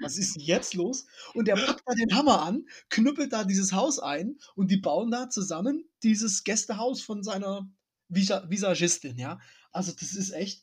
Was 0.00 0.16
ist 0.16 0.36
jetzt 0.40 0.74
los? 0.74 1.06
Und 1.34 1.48
der 1.48 1.56
packt 1.56 1.82
da 1.84 1.94
den 1.94 2.14
Hammer 2.16 2.42
an, 2.42 2.66
knüppelt 2.88 3.32
da 3.32 3.44
dieses 3.44 3.72
Haus 3.72 3.98
ein 3.98 4.38
und 4.54 4.70
die 4.70 4.76
bauen 4.76 5.10
da 5.10 5.28
zusammen 5.28 5.88
dieses 6.02 6.44
Gästehaus 6.44 7.02
von 7.02 7.22
seiner 7.24 7.68
Visa 8.08 8.48
Visagistin, 8.48 9.18
ja. 9.18 9.40
Also 9.72 9.92
das 9.92 10.12
ist 10.14 10.30
echt, 10.30 10.62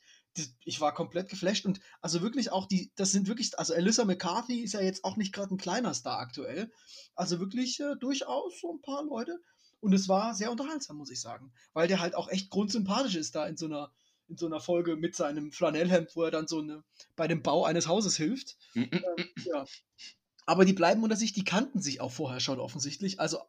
ich 0.64 0.80
war 0.80 0.94
komplett 0.94 1.30
geflasht 1.30 1.66
und 1.66 1.80
also 2.02 2.22
wirklich 2.22 2.52
auch 2.52 2.66
die, 2.66 2.92
das 2.96 3.12
sind 3.12 3.28
wirklich, 3.28 3.58
also 3.58 3.74
Alyssa 3.74 4.06
McCarthy 4.06 4.62
ist 4.62 4.74
ja 4.74 4.82
jetzt 4.82 5.04
auch 5.04 5.18
nicht 5.18 5.34
gerade 5.34 5.54
ein 5.54 5.58
kleiner 5.58 5.94
Star 5.94 6.20
aktuell. 6.20 6.72
Also 7.16 7.40
wirklich 7.40 7.80
äh, 7.80 7.96
durchaus 8.00 8.60
so 8.60 8.74
ein 8.74 8.82
paar 8.82 9.04
Leute. 9.04 9.40
Und 9.80 9.94
es 9.94 10.10
war 10.10 10.34
sehr 10.34 10.52
unterhaltsam, 10.52 10.98
muss 10.98 11.12
ich 11.12 11.22
sagen. 11.22 11.52
Weil 11.74 11.88
der 11.88 12.00
halt 12.00 12.16
auch 12.16 12.30
echt 12.30 12.50
grundsympathisch 12.50 13.16
ist 13.16 13.36
da 13.36 13.46
in 13.48 13.58
so 13.58 13.66
einer, 13.66 13.92
in 14.28 14.38
so 14.38 14.46
einer 14.46 14.60
Folge 14.60 14.96
mit 14.96 15.16
seinem 15.16 15.52
Flanellhemd, 15.52 16.16
wo 16.16 16.24
er 16.24 16.32
dann 16.32 16.48
so 16.48 16.60
eine, 16.60 16.84
bei 17.16 17.28
dem 17.28 17.44
Bau 17.44 17.64
eines 17.66 17.88
Hauses 17.88 18.18
hilft. 18.18 18.58
Mhm. 18.74 18.90
Ähm, 18.92 19.26
ja. 19.46 19.66
Aber 20.46 20.66
die 20.66 20.74
bleiben 20.74 21.04
unter 21.04 21.16
sich, 21.16 21.34
die 21.34 21.44
kannten 21.44 21.82
sich 21.82 22.02
auch 22.02 22.12
vorher 22.12 22.40
schon 22.40 22.60
offensichtlich. 22.60 23.20
Also 23.20 23.42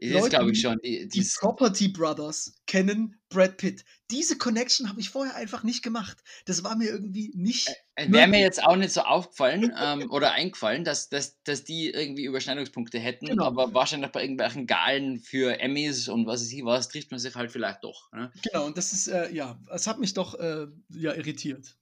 Das 0.00 0.10
Leute, 0.10 0.28
glaube 0.30 0.52
ich 0.52 0.60
schon. 0.60 0.78
Die, 0.84 1.08
die 1.08 1.20
die, 1.20 1.30
Property 1.38 1.88
Brothers 1.88 2.54
kennen 2.66 3.20
Brad 3.28 3.56
Pitt. 3.56 3.84
Diese 4.10 4.38
Connection 4.38 4.88
habe 4.88 5.00
ich 5.00 5.10
vorher 5.10 5.34
einfach 5.34 5.62
nicht 5.64 5.82
gemacht. 5.82 6.18
Das 6.46 6.64
war 6.64 6.76
mir 6.76 6.88
irgendwie 6.88 7.32
nicht. 7.34 7.68
Wäre 7.96 8.28
mir 8.28 8.40
jetzt 8.40 8.62
auch 8.62 8.76
nicht 8.76 8.92
so 8.92 9.02
aufgefallen 9.02 9.72
ähm, 9.78 10.10
oder 10.10 10.32
eingefallen, 10.32 10.84
dass, 10.84 11.08
dass, 11.08 11.42
dass 11.42 11.64
die 11.64 11.90
irgendwie 11.90 12.24
Überschneidungspunkte 12.24 12.98
hätten, 12.98 13.26
Genau. 13.26 13.44
aber 13.44 13.74
wahrscheinlich 13.74 14.12
bei 14.12 14.22
irgendwelchen 14.22 14.66
Galen 14.66 15.18
für 15.18 15.58
Emmys 15.60 16.08
und 16.08 16.26
was 16.26 16.42
weiß 16.42 16.52
ich 16.52 16.64
was, 16.64 16.88
trifft 16.88 17.10
man 17.10 17.20
sich 17.20 17.34
halt 17.34 17.50
vielleicht 17.50 17.84
doch. 17.84 18.10
Ne? 18.12 18.32
Genau, 18.42 18.66
und 18.66 18.78
das 18.78 18.92
ist, 18.92 19.08
äh, 19.08 19.30
ja, 19.32 19.60
es 19.72 19.86
hat 19.86 19.98
mich 19.98 20.14
doch 20.14 20.34
äh, 20.34 20.66
ja, 20.90 21.12
irritiert. 21.14 21.76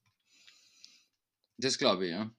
Das 1.57 1.77
glaube 1.77 2.05
ich, 2.05 2.11
ja. 2.11 2.31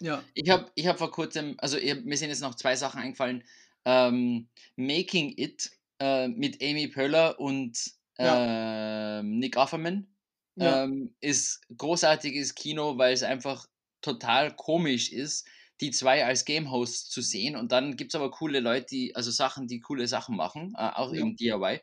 Ja, 0.00 0.22
Ich 0.34 0.50
habe 0.50 0.70
ich 0.74 0.86
hab 0.86 0.98
vor 0.98 1.10
kurzem, 1.10 1.54
also 1.58 1.78
ich, 1.78 2.04
mir 2.04 2.16
sind 2.16 2.28
jetzt 2.28 2.42
noch 2.42 2.54
zwei 2.54 2.76
Sachen 2.76 3.00
eingefallen. 3.00 3.42
Ähm, 3.86 4.48
Making 4.76 5.32
It 5.38 5.70
äh, 6.00 6.28
mit 6.28 6.62
Amy 6.62 6.88
Pöller 6.88 7.40
und 7.40 7.78
ähm, 8.18 9.38
Nick 9.38 9.56
Offerman 9.56 10.08
Ja. 10.56 10.84
ähm, 10.84 11.14
ist 11.20 11.60
großartiges 11.76 12.54
Kino, 12.54 12.98
weil 12.98 13.14
es 13.14 13.22
einfach 13.22 13.66
total 14.02 14.54
komisch 14.56 15.12
ist, 15.12 15.46
die 15.80 15.90
zwei 15.90 16.24
als 16.24 16.44
Game 16.44 16.70
Hosts 16.70 17.10
zu 17.10 17.20
sehen. 17.20 17.54
Und 17.56 17.72
dann 17.72 17.96
gibt 17.96 18.12
es 18.12 18.14
aber 18.16 18.30
coole 18.30 18.60
Leute, 18.60 18.86
die, 18.90 19.14
also 19.14 19.30
Sachen, 19.30 19.68
die 19.68 19.80
coole 19.80 20.06
Sachen 20.08 20.36
machen, 20.36 20.74
äh, 20.76 20.90
auch 20.94 21.12
Ja. 21.12 21.20
im 21.20 21.36
DIY. 21.36 21.80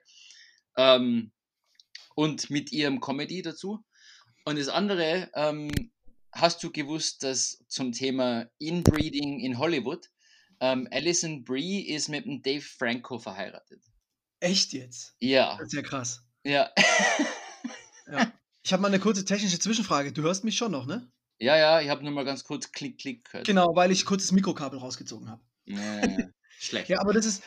Ähm, 0.77 1.31
und 2.15 2.49
mit 2.49 2.71
ihrem 2.71 2.99
Comedy 2.99 3.41
dazu. 3.41 3.83
Und 4.45 4.57
das 4.59 4.67
andere, 4.67 5.31
ähm, 5.35 5.69
hast 6.31 6.63
du 6.63 6.71
gewusst, 6.71 7.23
dass 7.23 7.63
zum 7.67 7.91
Thema 7.91 8.49
Inbreeding 8.59 9.39
in 9.39 9.57
Hollywood, 9.57 10.09
ähm, 10.59 10.87
Alison 10.91 11.43
Brie 11.43 11.81
ist 11.87 12.09
mit 12.09 12.25
dem 12.25 12.41
Dave 12.41 12.61
Franco 12.61 13.19
verheiratet. 13.19 13.81
echt 14.39 14.73
jetzt. 14.73 15.15
Ja, 15.19 15.57
Das 15.57 15.67
ist 15.67 15.73
ja 15.73 15.81
krass. 15.81 16.23
ja. 16.43 16.71
Ja. 18.05 18.31
Ich 18.63 18.73
habe 18.73 18.81
mal 18.81 18.89
eine 18.89 18.99
kurze 18.99 19.23
technische 19.25 19.59
Zwischenfrage. 19.59 20.11
Du 20.11 20.21
hörst 20.23 20.43
mich 20.43 20.57
schon 20.57 20.71
noch, 20.71 20.85
ne? 20.85 21.09
ja, 21.39 21.57
ja, 21.57 21.81
ich 21.81 21.89
habe 21.89 22.03
nur 22.03 22.11
mal 22.11 22.25
ganz 22.25 22.43
kurz 22.43 22.71
Klick, 22.71 22.97
Klick 22.99 23.25
gehört. 23.25 23.47
Genau, 23.47 23.75
weil 23.75 23.91
ich 23.91 24.05
kurz 24.05 24.23
das 24.23 24.31
Mikrokabel 24.33 24.79
rausgezogen 24.79 25.29
habe. 25.29 25.41
Ja. 25.65 26.01
Schlecht. 26.59 26.89
Ja, 26.89 26.99
aber 27.01 27.13
das 27.13 27.25
ist, 27.25 27.43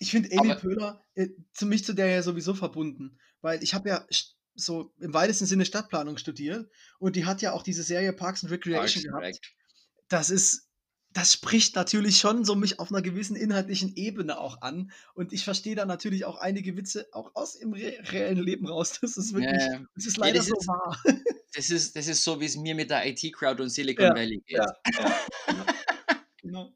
ich 0.00 0.10
finde 0.10 0.30
Amy 0.38 0.52
Aber- 0.52 0.60
Pöhler 0.60 1.04
äh, 1.14 1.28
zu 1.52 1.66
mich 1.66 1.84
zu 1.84 1.94
der 1.94 2.06
ja 2.06 2.22
sowieso 2.22 2.54
verbunden, 2.54 3.18
weil 3.40 3.62
ich 3.62 3.74
habe 3.74 3.88
ja 3.88 4.06
so 4.54 4.92
im 5.00 5.14
weitesten 5.14 5.46
Sinne 5.46 5.64
Stadtplanung 5.64 6.16
studiert 6.16 6.68
und 6.98 7.14
die 7.14 7.24
hat 7.26 7.42
ja 7.42 7.52
auch 7.52 7.62
diese 7.62 7.82
Serie 7.84 8.12
Parks 8.12 8.42
and 8.42 8.52
Recreation 8.52 9.02
Parks 9.02 9.02
gehabt. 9.02 9.24
Rec. 9.24 9.36
Das 10.08 10.30
ist, 10.30 10.67
das 11.18 11.32
spricht 11.32 11.74
natürlich 11.74 12.18
schon 12.18 12.44
so 12.44 12.54
mich 12.54 12.78
auf 12.78 12.90
einer 12.92 13.02
gewissen 13.02 13.34
inhaltlichen 13.36 13.96
Ebene 13.96 14.38
auch 14.38 14.62
an 14.62 14.92
und 15.14 15.32
ich 15.32 15.42
verstehe 15.44 15.74
da 15.74 15.84
natürlich 15.84 16.24
auch 16.24 16.36
einige 16.38 16.76
Witze 16.76 17.08
auch 17.12 17.34
aus 17.34 17.58
dem 17.58 17.72
re 17.72 17.98
reellen 18.12 18.38
Leben 18.38 18.68
raus. 18.68 18.98
Das 19.02 19.16
ist 19.16 19.32
wirklich, 19.32 19.50
Ja, 19.60 19.72
ja. 19.72 19.80
das 19.94 20.06
ist 20.06 20.16
Ja, 20.16 20.24
leider 20.24 20.38
das 20.38 20.46
so 20.46 20.56
ist- 20.56 20.68
wahr. 20.68 21.02
Das 21.54 21.70
ist, 21.70 21.96
das 21.96 22.06
ist 22.06 22.22
so, 22.22 22.40
wie 22.40 22.44
es 22.44 22.56
mir 22.56 22.74
mit 22.74 22.90
der 22.90 23.06
IT-Crowd 23.06 23.60
und 23.62 23.70
Silicon 23.70 24.04
Ja, 24.06 24.14
Valley 24.14 24.42
geht. 24.46 24.58
ja. 24.58 24.66
Genau. 26.42 26.72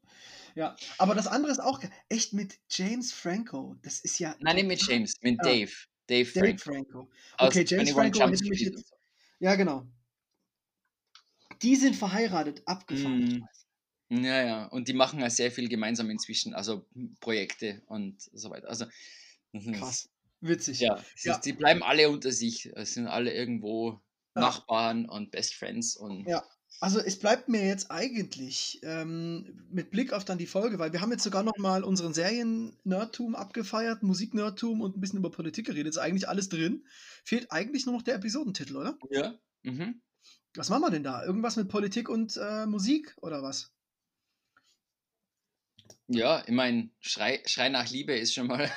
Ja, 0.55 0.75
aber 0.97 1.15
das 1.15 1.27
andere 1.27 1.51
ist 1.51 1.59
auch 1.59 1.79
echt 2.09 2.33
mit 2.33 2.59
James 2.69 3.11
Franco. 3.13 3.75
Das 3.81 3.99
ist 4.01 4.19
ja 4.19 4.35
Nein, 4.39 4.55
nicht 4.57 4.67
mit 4.67 4.87
James, 4.87 5.13
mit. 5.21 5.39
Dave. 5.43 5.71
Dave 6.07 6.29
Dave 6.31 6.57
Franco. 6.57 6.61
Franco. 6.63 7.09
aus 7.37 7.47
Okay, 7.49 7.65
James 7.67 7.89
21 7.89 7.93
Franco 8.21 8.31
hätte 8.33 8.49
mich 8.49 8.59
jetzt. 8.61 8.93
Ja, 9.39 9.55
genau. 9.55 9.87
Die 11.61 11.75
sind 11.75 11.95
verheiratet, 11.95 12.61
abgefahren. 12.65 13.19
Mm. 13.25 13.47
Ja, 14.09 14.43
ja. 14.45 14.65
Und 14.67 14.87
die 14.87 14.93
machen 14.93 15.19
ja 15.19 15.29
sehr 15.29 15.51
viel 15.51 15.69
gemeinsam 15.69 16.09
inzwischen, 16.09 16.53
also 16.53 16.85
Projekte 17.19 17.81
und 17.87 18.21
so 18.33 18.49
weiter. 18.49 18.69
Also, 18.69 18.85
ist- 19.53 19.73
Krass. 19.73 20.09
Witzig. 20.41 20.79
Ja, 20.81 21.01
Ja. 21.23 21.35
Ist, 21.35 21.45
die 21.45 21.53
bleiben 21.53 21.83
alle 21.83 22.09
unter 22.09 22.31
sich. 22.31 22.65
Es 22.75 22.93
sind 22.93 23.07
alle 23.07 23.33
irgendwo 23.33 24.01
Ja. 24.35 24.41
Nachbarn 24.41 25.07
und 25.07 25.31
Best 25.31 25.53
Friends 25.55 25.95
und 25.95 26.27
Ja. 26.27 26.43
Also 26.79 26.99
es 26.99 27.17
bleibt 27.17 27.47
mir 27.47 27.65
jetzt 27.65 27.91
eigentlich 27.91 28.81
ähm, 28.83 29.67
mit 29.69 29.89
Blick 29.91 30.11
auf 30.11 30.25
dann 30.25 30.37
die 30.39 30.47
Folge, 30.47 30.79
weil 30.79 30.91
wir 30.91 30.99
haben 31.01 31.11
jetzt 31.11 31.23
sogar 31.23 31.43
noch 31.43 31.57
mal 31.57 31.83
unseren 31.83 32.13
Serien-Nerdtum 32.13 33.35
abgefeiert, 33.35 34.03
Musik-Nerdtum 34.03 34.81
und 34.81 34.97
ein 34.97 34.99
bisschen 34.99 35.19
über 35.19 35.31
Politik 35.31 35.67
geredet. 35.67 35.93
Ist 35.93 35.97
eigentlich 35.99 36.27
alles 36.27 36.49
drin. 36.49 36.85
Fehlt 37.23 37.51
eigentlich 37.51 37.85
nur 37.85 37.95
noch 37.95 38.01
der 38.01 38.15
Episodentitel, 38.15 38.75
oder? 38.75 38.97
ja. 39.11 39.33
Mhm. 39.61 40.01
Was 40.55 40.69
machen 40.69 40.81
wir 40.81 40.91
denn 40.91 41.03
da? 41.03 41.23
Irgendwas 41.23 41.55
mit 41.55 41.69
Politik 41.69 42.09
und 42.09 42.35
äh, 42.37 42.65
Musik 42.65 43.15
oder 43.21 43.41
was? 43.41 43.72
Ja, 46.07 46.43
ich 46.45 46.53
meine, 46.53 46.89
Schrei, 46.99 47.41
Schrei 47.45 47.69
nach 47.69 47.89
Liebe 47.89 48.13
ist 48.13 48.33
schon 48.33 48.47
mal. 48.47 48.69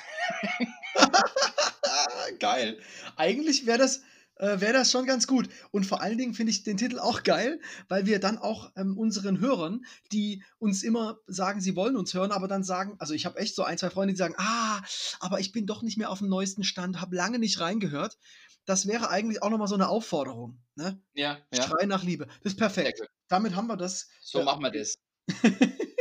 geil. 2.39 2.79
Eigentlich 3.17 3.67
wäre 3.67 3.79
das, 3.79 4.03
äh, 4.37 4.61
wär 4.61 4.73
das 4.73 4.91
schon 4.91 5.07
ganz 5.07 5.27
gut. 5.27 5.49
Und 5.71 5.85
vor 5.85 6.01
allen 6.01 6.19
Dingen 6.19 6.35
finde 6.35 6.51
ich 6.51 6.63
den 6.63 6.77
Titel 6.77 6.99
auch 6.99 7.23
geil, 7.23 7.61
weil 7.89 8.07
wir 8.07 8.21
dann 8.21 8.39
auch 8.39 8.71
ähm, 8.77 8.97
unseren 8.97 9.41
Hörern, 9.41 9.85
die 10.13 10.45
uns 10.59 10.83
immer 10.83 11.19
sagen, 11.27 11.61
sie 11.61 11.77
wollen 11.77 11.97
uns 11.97 12.15
hören, 12.15 12.33
aber 12.33 12.49
dann 12.49 12.63
sagen, 12.63 12.97
also 12.99 13.15
ich 13.15 13.27
habe 13.27 13.39
echt 13.39 13.55
so 13.55 13.65
ein, 13.65 13.79
zwei 13.79 13.91
Freunde, 13.91 14.15
die 14.15 14.19
sagen, 14.19 14.35
ah, 14.39 14.83
aber 15.21 15.41
ich 15.41 15.53
bin 15.53 15.67
doch 15.67 15.83
nicht 15.83 15.99
mehr 15.99 16.11
auf 16.11 16.19
dem 16.19 16.29
neuesten 16.29 16.65
Stand, 16.65 17.01
habe 17.01 17.17
lange 17.17 17.39
nicht 17.39 17.61
reingehört. 17.61 18.19
Das 18.67 18.87
wäre 18.87 19.11
eigentlich 19.11 19.43
auch 19.43 19.51
nochmal 19.51 19.69
so 19.69 19.77
eine 19.77 19.89
Aufforderung. 19.89 20.61
Ne? 20.75 21.01
Ja, 21.15 21.39
ja. 21.53 21.63
Schrei 21.63 21.87
nach 21.87 22.03
Liebe. 22.03 22.27
Das 22.43 22.53
ist 22.53 22.59
perfekt. 22.59 23.01
Damit 23.29 23.55
haben 23.55 23.69
wir 23.69 23.77
das. 23.77 24.09
So 24.21 24.41
Ja. 24.41 24.45
machen 24.45 24.63
wir 24.63 24.71
das. 24.73 24.99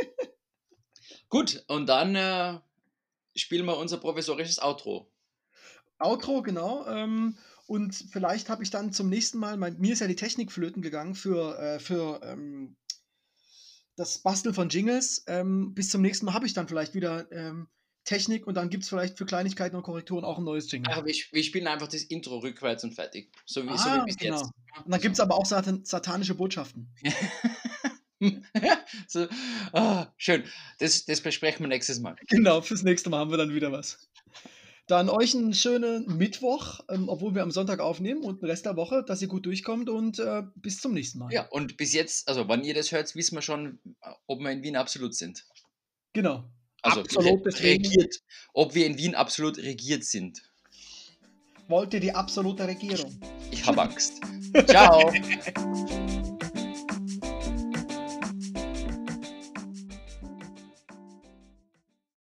Gut, 1.28 1.64
und 1.68 1.88
dann 1.88 2.14
äh, 2.14 2.58
spielen 3.34 3.66
wir 3.66 3.76
unser 3.76 3.98
provisorisches 3.98 4.58
Outro. 4.60 5.10
Outro, 5.98 6.42
genau. 6.42 6.86
Ähm, 6.86 7.36
und 7.66 7.94
vielleicht 7.94 8.48
habe 8.48 8.62
ich 8.62 8.70
dann 8.70 8.92
zum 8.92 9.08
nächsten 9.08 9.38
Mal, 9.38 9.56
mein, 9.56 9.78
mir 9.78 9.92
ist 9.92 10.00
ja 10.00 10.06
die 10.06 10.16
Technik 10.16 10.52
flöten 10.52 10.82
gegangen 10.82 11.14
für, 11.14 11.58
äh, 11.58 11.78
für 11.80 12.20
ähm, 12.22 12.76
das 13.96 14.18
Basteln 14.18 14.54
von 14.54 14.68
Jingles. 14.68 15.24
Ähm, 15.26 15.74
bis 15.74 15.90
zum 15.90 16.02
nächsten 16.02 16.26
Mal 16.26 16.34
habe 16.34 16.46
ich 16.46 16.54
dann 16.54 16.68
vielleicht 16.68 16.94
wieder 16.94 17.30
ähm, 17.32 17.68
Technik 18.04 18.46
und 18.46 18.54
dann 18.54 18.70
gibt 18.70 18.84
es 18.84 18.88
vielleicht 18.88 19.18
für 19.18 19.26
Kleinigkeiten 19.26 19.74
und 19.74 19.82
Korrekturen 19.82 20.24
auch 20.24 20.38
ein 20.38 20.44
neues 20.44 20.70
Jingle. 20.70 20.92
Ach, 20.94 21.04
wir, 21.04 21.14
wir 21.32 21.42
spielen 21.42 21.66
einfach 21.66 21.88
das 21.88 22.04
Intro 22.04 22.38
rückwärts 22.38 22.84
und 22.84 22.94
fertig. 22.94 23.32
So 23.44 23.64
wie, 23.64 23.76
so 23.76 23.88
Ah, 23.88 24.02
wie 24.02 24.06
bis 24.06 24.16
genau. 24.16 24.36
jetzt. 24.36 24.50
Und 24.84 24.92
dann 24.92 25.00
gibt 25.00 25.14
es 25.14 25.20
aber 25.20 25.34
auch 25.34 25.46
satan 25.46 25.84
satanische 25.84 26.34
Botschaften. 26.34 26.88
so, 29.06 29.26
ah, 29.72 30.06
schön. 30.16 30.44
Das, 30.78 31.04
das 31.04 31.20
besprechen 31.20 31.64
wir 31.64 31.68
nächstes 31.68 32.00
Mal. 32.00 32.16
Genau, 32.28 32.60
fürs 32.60 32.82
nächste 32.82 33.10
Mal 33.10 33.18
haben 33.18 33.30
wir 33.30 33.38
dann 33.38 33.54
wieder 33.54 33.72
was. 33.72 34.08
Dann 34.86 35.08
euch 35.08 35.34
einen 35.34 35.52
schönen 35.52 36.16
Mittwoch, 36.16 36.80
ähm, 36.88 37.08
obwohl 37.08 37.34
wir 37.34 37.42
am 37.42 37.50
Sonntag 37.50 37.80
aufnehmen 37.80 38.22
und 38.22 38.40
den 38.40 38.48
Rest 38.48 38.66
der 38.66 38.76
Woche, 38.76 39.04
dass 39.04 39.20
ihr 39.20 39.26
gut 39.26 39.44
durchkommt 39.44 39.88
und 39.88 40.20
äh, 40.20 40.44
bis 40.54 40.80
zum 40.80 40.94
nächsten 40.94 41.18
Mal. 41.18 41.32
Ja, 41.32 41.46
und 41.48 41.76
bis 41.76 41.92
jetzt, 41.92 42.28
also 42.28 42.46
wann 42.48 42.62
ihr 42.62 42.74
das 42.74 42.92
hört, 42.92 43.14
wissen 43.16 43.34
wir 43.34 43.42
schon, 43.42 43.80
ob 44.26 44.40
wir 44.40 44.50
in 44.50 44.62
Wien 44.62 44.76
absolut 44.76 45.14
sind. 45.14 45.44
Genau. 46.12 46.44
Also 46.82 47.00
Absolut, 47.00 47.44
regiert. 47.60 48.22
Ob 48.54 48.74
wir 48.74 48.86
in 48.86 48.96
Wien 48.96 49.16
absolut 49.16 49.58
regiert 49.58 50.04
sind. 50.04 50.40
Wollt 51.66 51.92
ihr 51.94 52.00
die 52.00 52.12
absolute 52.12 52.68
Regierung? 52.68 53.20
Ich 53.50 53.66
habe 53.66 53.82
Angst. 53.82 54.20
Ciao. 54.68 55.12